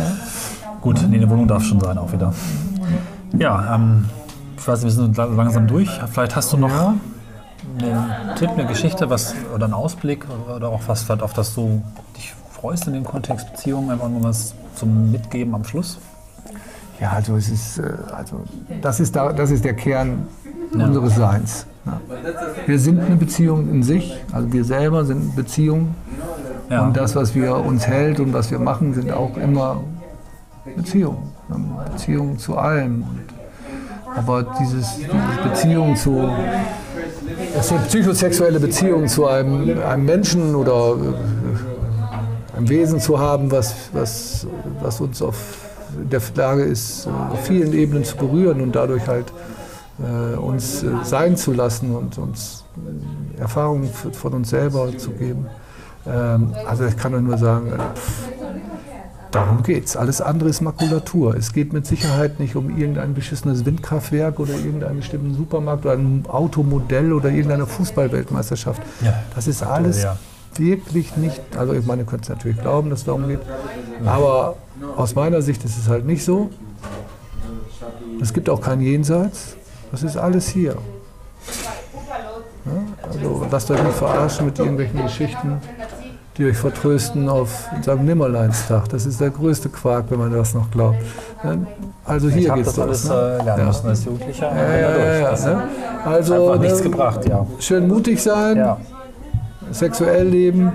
gut, 0.80 1.05
nee, 1.09 1.16
eine 1.16 1.28
Wohnung 1.28 1.48
darf 1.48 1.62
schon 1.64 1.80
sein 1.80 1.98
auch 1.98 2.12
wieder. 2.12 2.32
Ja, 3.38 3.74
ähm, 3.74 4.07
ich 4.57 4.66
weiß, 4.66 4.82
wir 4.84 4.90
sind 4.90 5.16
la- 5.16 5.24
langsam 5.26 5.66
durch. 5.66 5.90
Vielleicht 6.12 6.36
hast 6.36 6.52
du 6.52 6.57
noch 6.57 6.70
einen 6.72 7.00
Tipp, 8.36 8.50
eine 8.50 8.66
Geschichte 8.66 9.11
was, 9.11 9.34
oder 9.55 9.64
einen 9.64 9.74
Ausblick 9.74 10.24
oder 10.55 10.68
auch 10.68 10.82
was, 10.86 11.09
auf 11.11 11.32
das 11.32 11.55
du 11.55 11.82
dich 12.16 12.32
freust 12.52 12.86
in 12.86 12.92
dem 12.92 13.05
Kontext 13.05 13.50
Beziehung. 13.52 13.90
Einfach 13.90 14.09
nur 14.09 14.22
was 14.22 14.55
zum 14.76 15.11
Mitgeben 15.11 15.55
am 15.55 15.64
Schluss. 15.64 15.98
Ja, 17.05 17.11
also 17.11 17.36
es 17.36 17.50
ist, 17.50 17.78
äh, 17.80 17.82
also 18.16 18.40
das 18.80 18.98
ist, 18.98 19.14
da, 19.14 19.30
das 19.30 19.50
ist 19.50 19.62
der 19.62 19.74
Kern 19.74 20.26
unseres 20.72 21.16
Seins. 21.16 21.66
Ja. 21.84 22.00
Wir 22.64 22.78
sind 22.78 22.98
eine 22.98 23.16
Beziehung 23.16 23.68
in 23.70 23.82
sich, 23.82 24.16
also 24.32 24.50
wir 24.50 24.64
selber 24.64 25.05
sind 25.05 25.20
eine 25.20 25.32
Beziehung 25.32 25.94
Ja. 26.70 26.86
Und 26.86 26.96
das, 26.96 27.14
was 27.14 27.34
wir 27.34 27.57
uns 27.57 27.86
hält 27.86 28.20
und 28.20 28.32
was 28.32 28.50
wir 28.50 28.59
machen, 28.59 28.94
sind 28.94 29.12
auch 29.12 29.36
immer 29.36 29.82
Beziehungen. 30.76 31.30
Beziehungen 31.92 32.38
zu 32.38 32.57
allem. 32.57 33.02
Und, 33.02 33.26
aber 34.16 34.42
dieses, 34.59 34.96
diese 34.96 35.11
Beziehung 35.46 35.96
zu, 35.96 36.26
es 37.59 37.68
sind 37.68 37.86
psychosexuelle 37.86 38.61
Beziehungen 38.61 39.09
zu 39.09 39.26
einem, 39.26 39.78
einem 39.78 40.07
Menschen 40.07 40.55
oder 40.55 40.96
äh, 40.96 42.57
einem 42.57 42.68
Wesen 42.70 42.98
zu 42.98 43.18
haben, 43.18 43.50
was, 43.50 43.74
was, 43.92 44.46
was 44.80 45.02
uns 45.02 45.20
auf 45.20 45.64
der 46.11 46.20
Lage 46.34 46.62
ist, 46.62 47.07
auf 47.07 47.45
vielen 47.47 47.72
Ebenen 47.72 48.05
zu 48.05 48.16
berühren 48.16 48.61
und 48.61 48.74
dadurch 48.74 49.07
halt 49.07 49.32
äh, 49.99 50.36
uns 50.36 50.82
äh, 50.82 50.88
sein 51.03 51.36
zu 51.36 51.53
lassen 51.53 51.95
und 51.95 52.18
uns 52.18 52.64
äh, 53.36 53.40
Erfahrungen 53.40 53.88
von 54.12 54.32
uns 54.34 54.51
selber 54.51 54.97
zu 54.97 55.11
geben. 55.11 55.47
Ähm, 56.07 56.53
also 56.66 56.84
ich 56.84 56.97
kann 56.97 57.24
nur 57.24 57.38
sagen, 57.38 57.68
äh, 57.68 57.76
pff, 57.95 58.28
darum 59.30 59.62
geht's. 59.62 59.97
Alles 59.97 60.20
andere 60.20 60.49
ist 60.49 60.61
Makulatur. 60.61 61.34
Es 61.36 61.53
geht 61.53 61.72
mit 61.72 61.86
Sicherheit 61.86 62.40
nicht 62.40 62.57
um 62.57 62.76
irgendein 62.76 63.14
beschissenes 63.14 63.64
Windkraftwerk 63.64 64.38
oder 64.38 64.55
irgendeinen 64.55 64.97
bestimmten 64.97 65.34
Supermarkt 65.34 65.84
oder 65.86 65.95
ein 65.95 66.24
Automodell 66.28 67.12
oder 67.12 67.30
irgendeine 67.30 67.66
Fußballweltmeisterschaft. 67.66 68.82
Ja. 69.05 69.14
Das 69.34 69.47
ist 69.47 69.62
alles 69.62 70.03
Ja. 70.03 70.16
wirklich 70.57 71.16
nicht, 71.16 71.40
also 71.57 71.72
ich 71.72 71.84
meine, 71.86 72.03
ihr 72.03 72.07
könnt 72.07 72.22
es 72.24 72.28
natürlich 72.28 72.61
glauben, 72.61 72.90
dass 72.90 73.01
es 73.01 73.05
darum 73.07 73.26
geht, 73.26 73.40
aber 74.05 74.57
aus 74.97 75.14
meiner 75.14 75.43
Sicht 75.43 75.64
ist 75.64 75.79
es 75.79 75.89
halt 75.89 76.05
nicht 76.07 76.25
so. 76.25 76.51
Es 78.20 78.33
gibt 78.33 78.49
auch 78.49 78.61
kein 78.61 78.81
Jenseits, 78.81 79.57
das 79.91 80.03
ist 80.03 80.16
alles 80.16 80.49
hier. 80.49 80.77
Ja, 82.66 82.72
also 83.09 83.47
lasst 83.51 83.70
euch 83.70 83.83
nicht 83.83 83.97
verarschen 83.97 84.47
mit 84.47 84.59
irgendwelchen 84.59 85.03
Geschichten, 85.03 85.61
die 86.39 86.47
euch 86.47 86.57
vertrösten 86.57 87.29
auf 87.29 87.68
St. 87.83 88.01
Nimmerleinstag. 88.01 88.89
Das 88.89 89.05
ist 89.05 89.20
der 89.20 89.31
größte 89.31 89.68
Quark, 89.68 90.07
wenn 90.09 90.18
man 90.18 90.33
das 90.33 90.55
noch 90.55 90.70
glaubt. 90.70 90.97
Ja, 91.43 91.57
Also 92.07 92.29
Ich 92.29 92.35
hier 92.37 92.51
habe 92.51 92.62
geht's 92.62 92.75
das 92.75 92.85
alles 92.85 93.05
los. 93.05 93.12
Ne? 93.12 93.16
äh, 93.41 93.45
lernen 93.45 93.61
Ja. 93.61 93.66
müssen 93.66 93.89
als 93.89 94.05
Jugendlicher. 94.05 94.57
Ja, 94.57 94.77
ja, 94.79 94.91
durch. 94.93 95.05
ja, 95.05 95.35
ja, 95.35 95.55
ne? 95.57 95.68
Also 96.07 96.55
nichts 96.57 96.79
ne, 96.79 96.91
gebracht, 96.91 97.29
ja. 97.29 97.47
schön 97.59 97.87
mutig 97.89 98.22
sein, 98.22 98.57
Ja, 98.57 98.79
sexuell 99.70 100.27
leben, 100.29 100.72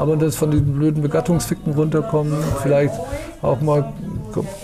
aber 0.00 0.16
das 0.16 0.34
von 0.34 0.50
den 0.50 0.72
blöden 0.72 1.02
Begattungsficken 1.02 1.74
runterkommen, 1.74 2.32
vielleicht 2.62 2.94
auch 3.42 3.60
mal, 3.60 3.92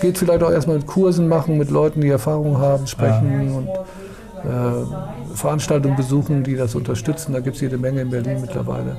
geht 0.01 0.17
vielleicht 0.17 0.41
auch 0.41 0.49
erstmal 0.49 0.77
mit 0.77 0.87
Kursen 0.87 1.27
machen, 1.27 1.59
mit 1.59 1.69
Leuten, 1.69 2.01
die 2.01 2.09
Erfahrung 2.09 2.57
haben, 2.57 2.87
sprechen 2.87 3.53
und 3.53 3.67
äh, 3.67 5.35
Veranstaltungen 5.35 5.95
besuchen, 5.95 6.43
die 6.43 6.55
das 6.55 6.73
unterstützen. 6.73 7.33
Da 7.33 7.39
gibt 7.39 7.55
es 7.55 7.61
jede 7.61 7.77
Menge 7.77 8.01
in 8.01 8.09
Berlin 8.09 8.41
mittlerweile, 8.41 8.97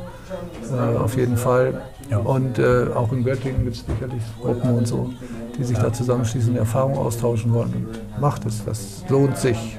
äh, 0.72 0.96
auf 0.96 1.16
jeden 1.16 1.36
Fall. 1.36 1.80
Ja. 2.08 2.18
Und 2.18 2.60
äh, 2.60 2.86
auch 2.94 3.12
in 3.12 3.24
Göttingen 3.24 3.64
gibt 3.64 3.76
es 3.76 3.84
sicherlich 3.84 4.22
Gruppen 4.40 4.76
und 4.76 4.86
so, 4.86 5.10
die 5.58 5.64
sich 5.64 5.76
da 5.76 5.92
zusammenschließen 5.92 6.52
und 6.52 6.58
Erfahrungen 6.58 6.98
austauschen 6.98 7.52
wollen. 7.52 7.74
Und 7.74 8.20
macht 8.20 8.46
es, 8.46 8.64
das 8.64 9.02
lohnt 9.08 9.36
sich. 9.36 9.76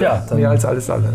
Ja 0.00 0.22
dann 0.28 0.38
Mehr 0.38 0.50
als 0.50 0.64
alles 0.64 0.88
alle. 0.90 1.12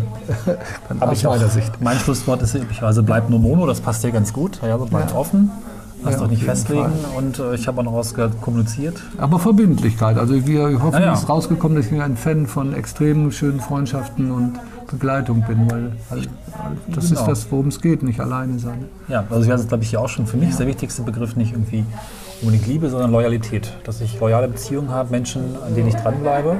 Dann 0.88 1.00
habe 1.00 1.14
ich 1.14 1.24
meiner 1.24 1.48
Sicht. 1.48 1.72
mein 1.80 1.96
Schlusswort 1.98 2.42
ist 2.42 2.54
üblicherweise 2.54 3.02
bleibt 3.02 3.30
nur 3.30 3.38
Mono, 3.38 3.66
das 3.66 3.80
passt 3.80 4.02
dir 4.04 4.10
ganz 4.12 4.32
gut. 4.32 4.60
Ja, 4.62 4.72
also 4.74 4.86
bleibt 4.86 5.10
Ja. 5.10 5.16
offen, 5.16 5.50
lasst 6.04 6.18
Ja, 6.18 6.24
euch 6.24 6.30
nicht 6.30 6.44
festlegen 6.44 6.92
und 7.16 7.38
äh, 7.38 7.54
ich 7.54 7.66
habe 7.68 7.80
auch 7.80 7.84
noch 7.84 7.92
rausgehört, 7.92 8.40
kommuniziert. 8.40 8.96
Aber 9.18 9.38
Verbindlichkeit. 9.38 10.18
Also 10.18 10.34
wir 10.46 10.68
ich 10.68 10.80
hoffe, 10.80 10.98
Ja, 10.98 11.06
ja. 11.06 11.12
es 11.12 11.20
ist 11.20 11.28
rausgekommen, 11.28 11.76
dass 11.76 11.86
ich 11.90 12.00
ein 12.00 12.16
Fan 12.16 12.46
von 12.46 12.74
extremen 12.74 13.32
schönen 13.32 13.60
Freundschaften 13.60 14.30
und 14.30 14.52
Begleitung 14.90 15.42
bin, 15.46 15.70
weil, 15.70 15.92
weil 16.10 16.22
das 16.88 17.08
Genau. 17.08 17.20
ist 17.20 17.26
das, 17.26 17.46
worum 17.50 17.68
es 17.68 17.80
geht, 17.80 18.02
nicht 18.02 18.20
alleine 18.20 18.58
sein. 18.58 18.84
Ja, 19.08 19.24
also 19.30 19.42
ich 19.42 19.48
weiß, 19.50 19.66
glaube 19.68 19.84
ich, 19.84 19.90
hier 19.90 20.00
auch 20.00 20.08
schon, 20.08 20.26
für 20.26 20.36
mich 20.36 20.50
ist 20.50 20.58
der 20.60 20.66
wichtigste 20.66 21.00
Begriff 21.02 21.34
nicht 21.36 21.52
irgendwie 21.52 21.84
unbedingt 22.42 22.66
Liebe, 22.66 22.90
sondern 22.90 23.10
Loyalität. 23.12 23.72
Dass 23.84 24.00
ich 24.00 24.18
loyale 24.20 24.48
Beziehungen 24.48 24.90
habe, 24.90 25.10
Menschen, 25.10 25.56
an 25.64 25.74
denen 25.74 25.88
ich 25.88 25.96
dranbleibe. 25.96 26.56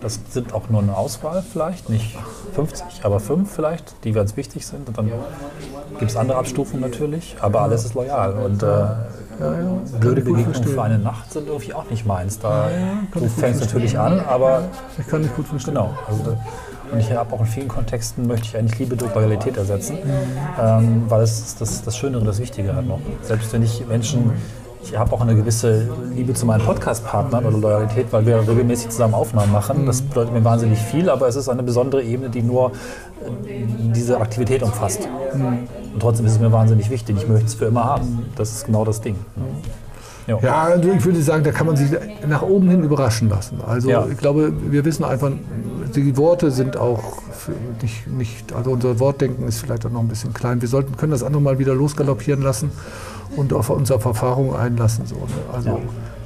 Das 0.00 0.20
sind 0.30 0.52
auch 0.54 0.68
nur 0.68 0.82
eine 0.82 0.96
Auswahl 0.96 1.42
vielleicht, 1.42 1.88
nicht 1.88 2.16
50, 2.54 3.04
aber 3.04 3.20
fünf 3.20 3.50
vielleicht, 3.52 3.94
die 4.04 4.12
ganz 4.12 4.36
wichtig 4.36 4.66
sind. 4.66 4.88
Und 4.88 4.98
dann 4.98 5.10
gibt 5.98 6.10
es 6.10 6.16
andere 6.16 6.38
Abstufungen 6.38 6.82
natürlich, 6.82 7.36
aber 7.40 7.62
alles 7.62 7.84
ist 7.84 7.94
loyal. 7.94 8.34
Und 8.34 8.62
äh, 8.62 8.66
blöde 10.00 10.20
ich 10.20 10.26
gut 10.26 10.36
Begegnungen 10.36 10.68
für 10.68 10.82
eine 10.82 10.98
Nacht 10.98 11.32
sind 11.32 11.48
irgendwie 11.48 11.74
auch 11.74 11.88
nicht 11.90 12.06
meins. 12.06 12.38
Da, 12.38 12.68
kann 13.10 13.22
du 13.22 13.28
fängst 13.28 13.60
natürlich 13.60 13.98
an, 13.98 14.20
aber 14.20 14.68
Ich 14.98 15.06
kann 15.06 15.22
nicht 15.22 15.34
gut 15.34 15.46
verstehen. 15.46 15.74
Genau. 15.74 15.94
Also, 16.06 16.36
und 16.92 17.00
ich 17.00 17.10
habe 17.12 17.34
auch 17.34 17.40
in 17.40 17.46
vielen 17.46 17.68
Kontexten 17.68 18.26
möchte 18.26 18.46
ich 18.48 18.56
eigentlich 18.56 18.78
Liebe 18.78 18.96
durch 18.96 19.12
Loyalität 19.14 19.56
ersetzen, 19.56 19.96
Mhm. 19.96 20.60
ähm, 20.62 21.02
weil 21.08 21.22
es 21.22 21.56
das, 21.56 21.82
das 21.82 21.96
Schönere, 21.96 22.24
das 22.24 22.38
Wichtige 22.38 22.76
hat 22.76 22.86
noch. 22.86 23.00
Selbst 23.22 23.52
wenn 23.52 23.62
ich 23.62 23.86
Menschen, 23.88 24.32
ich 24.84 24.98
habe 24.98 25.12
auch 25.12 25.20
eine 25.20 25.34
gewisse 25.34 25.88
Liebe 26.14 26.34
zu 26.34 26.46
meinen 26.46 26.64
Podcast-Partnern 26.64 27.46
oder 27.46 27.58
Loyalität, 27.58 28.06
weil 28.10 28.26
wir 28.26 28.40
regelmäßig 28.40 28.90
zusammen 28.90 29.14
Aufnahmen 29.14 29.50
machen. 29.52 29.86
Das 29.86 30.02
bedeutet 30.02 30.34
mir 30.34 30.44
wahnsinnig 30.44 30.78
viel, 30.78 31.08
aber 31.08 31.26
es 31.26 31.36
ist 31.36 31.48
eine 31.48 31.62
besondere 31.62 32.02
Ebene, 32.02 32.28
die 32.28 32.42
nur 32.42 32.70
äh, 32.70 33.64
diese 33.94 34.20
Aktivität 34.20 34.62
umfasst. 34.62 35.08
Und 35.32 36.00
trotzdem 36.00 36.26
ist 36.26 36.32
es 36.32 36.40
mir 36.40 36.52
wahnsinnig 36.52 36.90
wichtig. 36.90 37.16
Ich 37.18 37.28
möchte 37.28 37.46
es 37.46 37.54
für 37.54 37.66
immer 37.66 37.84
haben. 37.84 38.26
Das 38.36 38.50
ist 38.52 38.66
genau 38.66 38.84
das 38.84 39.00
Ding. 39.00 39.16
Ja. 40.26 40.38
Ja, 40.42 40.62
also 40.64 40.90
ich 40.90 41.04
würde 41.04 41.20
sagen, 41.22 41.44
da 41.44 41.52
kann 41.52 41.66
man 41.66 41.76
sich 41.76 41.90
nach 42.26 42.42
oben 42.42 42.68
hin 42.70 42.82
überraschen 42.82 43.28
lassen. 43.28 43.60
Also 43.66 43.90
Ja. 43.90 44.06
ich 44.10 44.16
glaube, 44.16 44.52
wir 44.70 44.84
wissen 44.84 45.04
einfach, 45.04 45.30
die 45.94 46.16
Worte 46.16 46.50
sind 46.50 46.76
auch 46.76 47.18
nicht, 47.82 48.06
nicht, 48.06 48.52
also 48.54 48.70
unser 48.70 48.98
Wortdenken 49.00 49.46
ist 49.46 49.60
vielleicht 49.60 49.84
auch 49.84 49.90
noch 49.90 50.00
ein 50.00 50.08
bisschen 50.08 50.32
klein. 50.32 50.62
Wir 50.62 50.68
sollten, 50.68 50.96
können 50.96 51.12
das 51.12 51.22
andere 51.22 51.42
mal 51.42 51.58
wieder 51.58 51.74
losgaloppieren 51.74 52.42
lassen 52.42 52.70
und 53.36 53.52
auf 53.52 53.70
unsere 53.70 54.02
Erfahrungen 54.04 54.54
einlassen. 54.56 55.06
So, 55.06 55.16
ne? 55.16 55.22
also, 55.52 55.68
Ja. 55.70 55.78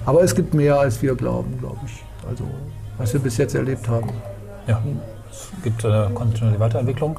Aber 0.06 0.22
es 0.22 0.34
gibt 0.34 0.54
mehr, 0.54 0.78
als 0.80 1.02
wir 1.02 1.14
glauben, 1.14 1.58
glaube 1.58 1.78
ich. 1.86 2.02
Also 2.28 2.44
was 2.96 3.12
wir 3.12 3.20
bis 3.20 3.36
jetzt 3.36 3.54
erlebt 3.54 3.88
haben. 3.88 4.08
Ja, 4.66 4.80
es 5.30 5.48
gibt 5.62 5.84
eine 5.84 6.10
kontinuierliche 6.14 6.60
Weiterentwicklung. 6.60 7.18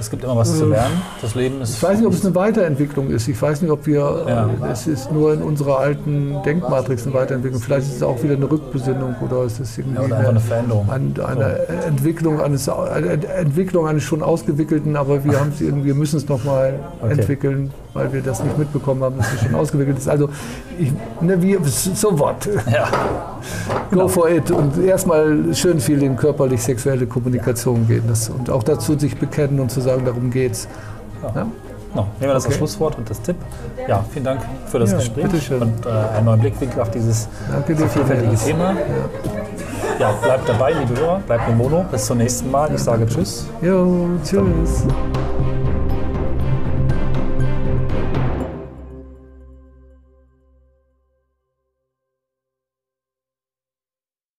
Es 0.00 0.08
gibt 0.10 0.22
immer 0.22 0.36
was 0.36 0.56
zu 0.56 0.66
lernen. 0.66 1.02
Das 1.20 1.34
Leben 1.34 1.60
ist. 1.60 1.74
Ich 1.78 1.82
weiß 1.82 1.98
nicht, 1.98 2.06
ob 2.06 2.12
es 2.12 2.24
eine 2.24 2.32
Weiterentwicklung 2.36 3.10
ist. 3.10 3.26
Ich 3.26 3.40
weiß 3.42 3.62
nicht, 3.62 3.70
ob 3.72 3.84
wir, 3.84 4.24
Ja. 4.28 4.46
äh, 4.46 4.70
es 4.70 4.86
ist 4.86 5.10
nur 5.10 5.32
in 5.34 5.42
unserer 5.42 5.78
alten 5.80 6.36
Denkmatrix 6.44 7.04
eine 7.04 7.14
Weiterentwicklung. 7.14 7.60
Vielleicht 7.60 7.88
ist 7.88 7.96
es 7.96 8.02
auch 8.04 8.22
wieder 8.22 8.34
eine 8.34 8.48
Rückbesinnung 8.48 9.16
oder 9.20 9.42
ist 9.42 9.58
es 9.58 9.76
irgendwie 9.76 9.96
Ja, 9.98 10.02
oder 10.04 10.16
einfach 10.18 10.30
eine 10.30 10.40
Veränderung. 10.40 10.88
Ein, 10.88 11.14
eine 11.26 11.58
Entwicklung 11.86 12.40
eines, 12.40 12.68
eine 12.68 13.08
Ent- 13.08 13.24
Entwicklung 13.24 13.88
eines 13.88 14.04
schon 14.04 14.22
ausgewickelten, 14.22 14.94
aber 14.94 15.24
wir 15.24 15.40
haben 15.40 15.50
es 15.52 15.60
irgendwie, 15.60 15.92
müssen 15.94 16.18
es 16.18 16.28
nochmal 16.28 16.78
Okay. 17.02 17.14
entwickeln, 17.14 17.72
weil 17.98 18.12
wir 18.12 18.22
das 18.22 18.42
nicht 18.42 18.56
mitbekommen 18.56 19.02
haben, 19.02 19.18
dass 19.18 19.32
es 19.34 19.40
schon 19.42 19.54
ausgewickelt 19.54 19.98
ist. 19.98 20.08
Also, 20.08 20.28
ich, 20.78 20.92
ne, 21.20 21.40
wir, 21.42 21.58
so 21.64 22.18
what? 22.18 22.48
Ja, 22.72 22.88
Go 23.90 24.08
for 24.08 24.30
it 24.30 24.50
und 24.50 24.78
erstmal 24.82 25.54
schön 25.54 25.80
viel 25.80 26.02
in 26.02 26.16
körperlich-sexuelle 26.16 27.06
Kommunikation 27.06 27.86
gehen 27.86 28.04
das, 28.08 28.28
und 28.28 28.50
auch 28.50 28.62
dazu 28.62 28.98
sich 28.98 29.16
bekennen 29.16 29.60
und 29.60 29.70
zu 29.70 29.80
sagen, 29.80 30.04
darum 30.04 30.30
geht's. 30.30 30.68
Ja? 31.34 31.46
no, 31.94 32.02
nehmen 32.02 32.08
wir 32.20 32.28
das 32.28 32.44
als 32.44 32.46
Okay. 32.46 32.54
Schlusswort 32.58 32.98
und 32.98 33.08
das 33.10 33.20
Tipp. 33.20 33.36
Ja, 33.88 34.04
vielen 34.12 34.24
Dank 34.24 34.40
für 34.66 34.78
das 34.78 34.92
Ja, 34.92 34.98
Gespräch 34.98 35.50
und 35.52 35.86
äh, 35.86 35.88
einen 36.16 36.26
neuen 36.26 36.40
Blickwinkel 36.40 36.80
auf 36.80 36.90
dieses 36.90 37.28
so 37.66 37.86
vielfältige. 37.86 38.36
Thema. 38.36 38.74
Ja, 39.98 40.12
bleibt 40.22 40.48
dabei, 40.48 40.72
liebe 40.74 41.00
Hörer, 41.00 41.20
bleibt 41.26 41.48
mit 41.48 41.56
Mono. 41.56 41.84
Bis 41.90 42.06
zum 42.06 42.18
nächsten 42.18 42.50
Mal. 42.50 42.72
Ich 42.72 42.82
sage 42.82 43.06
Tschüss. 43.06 43.46
Jo, 43.62 44.06
tschüss. 44.24 44.84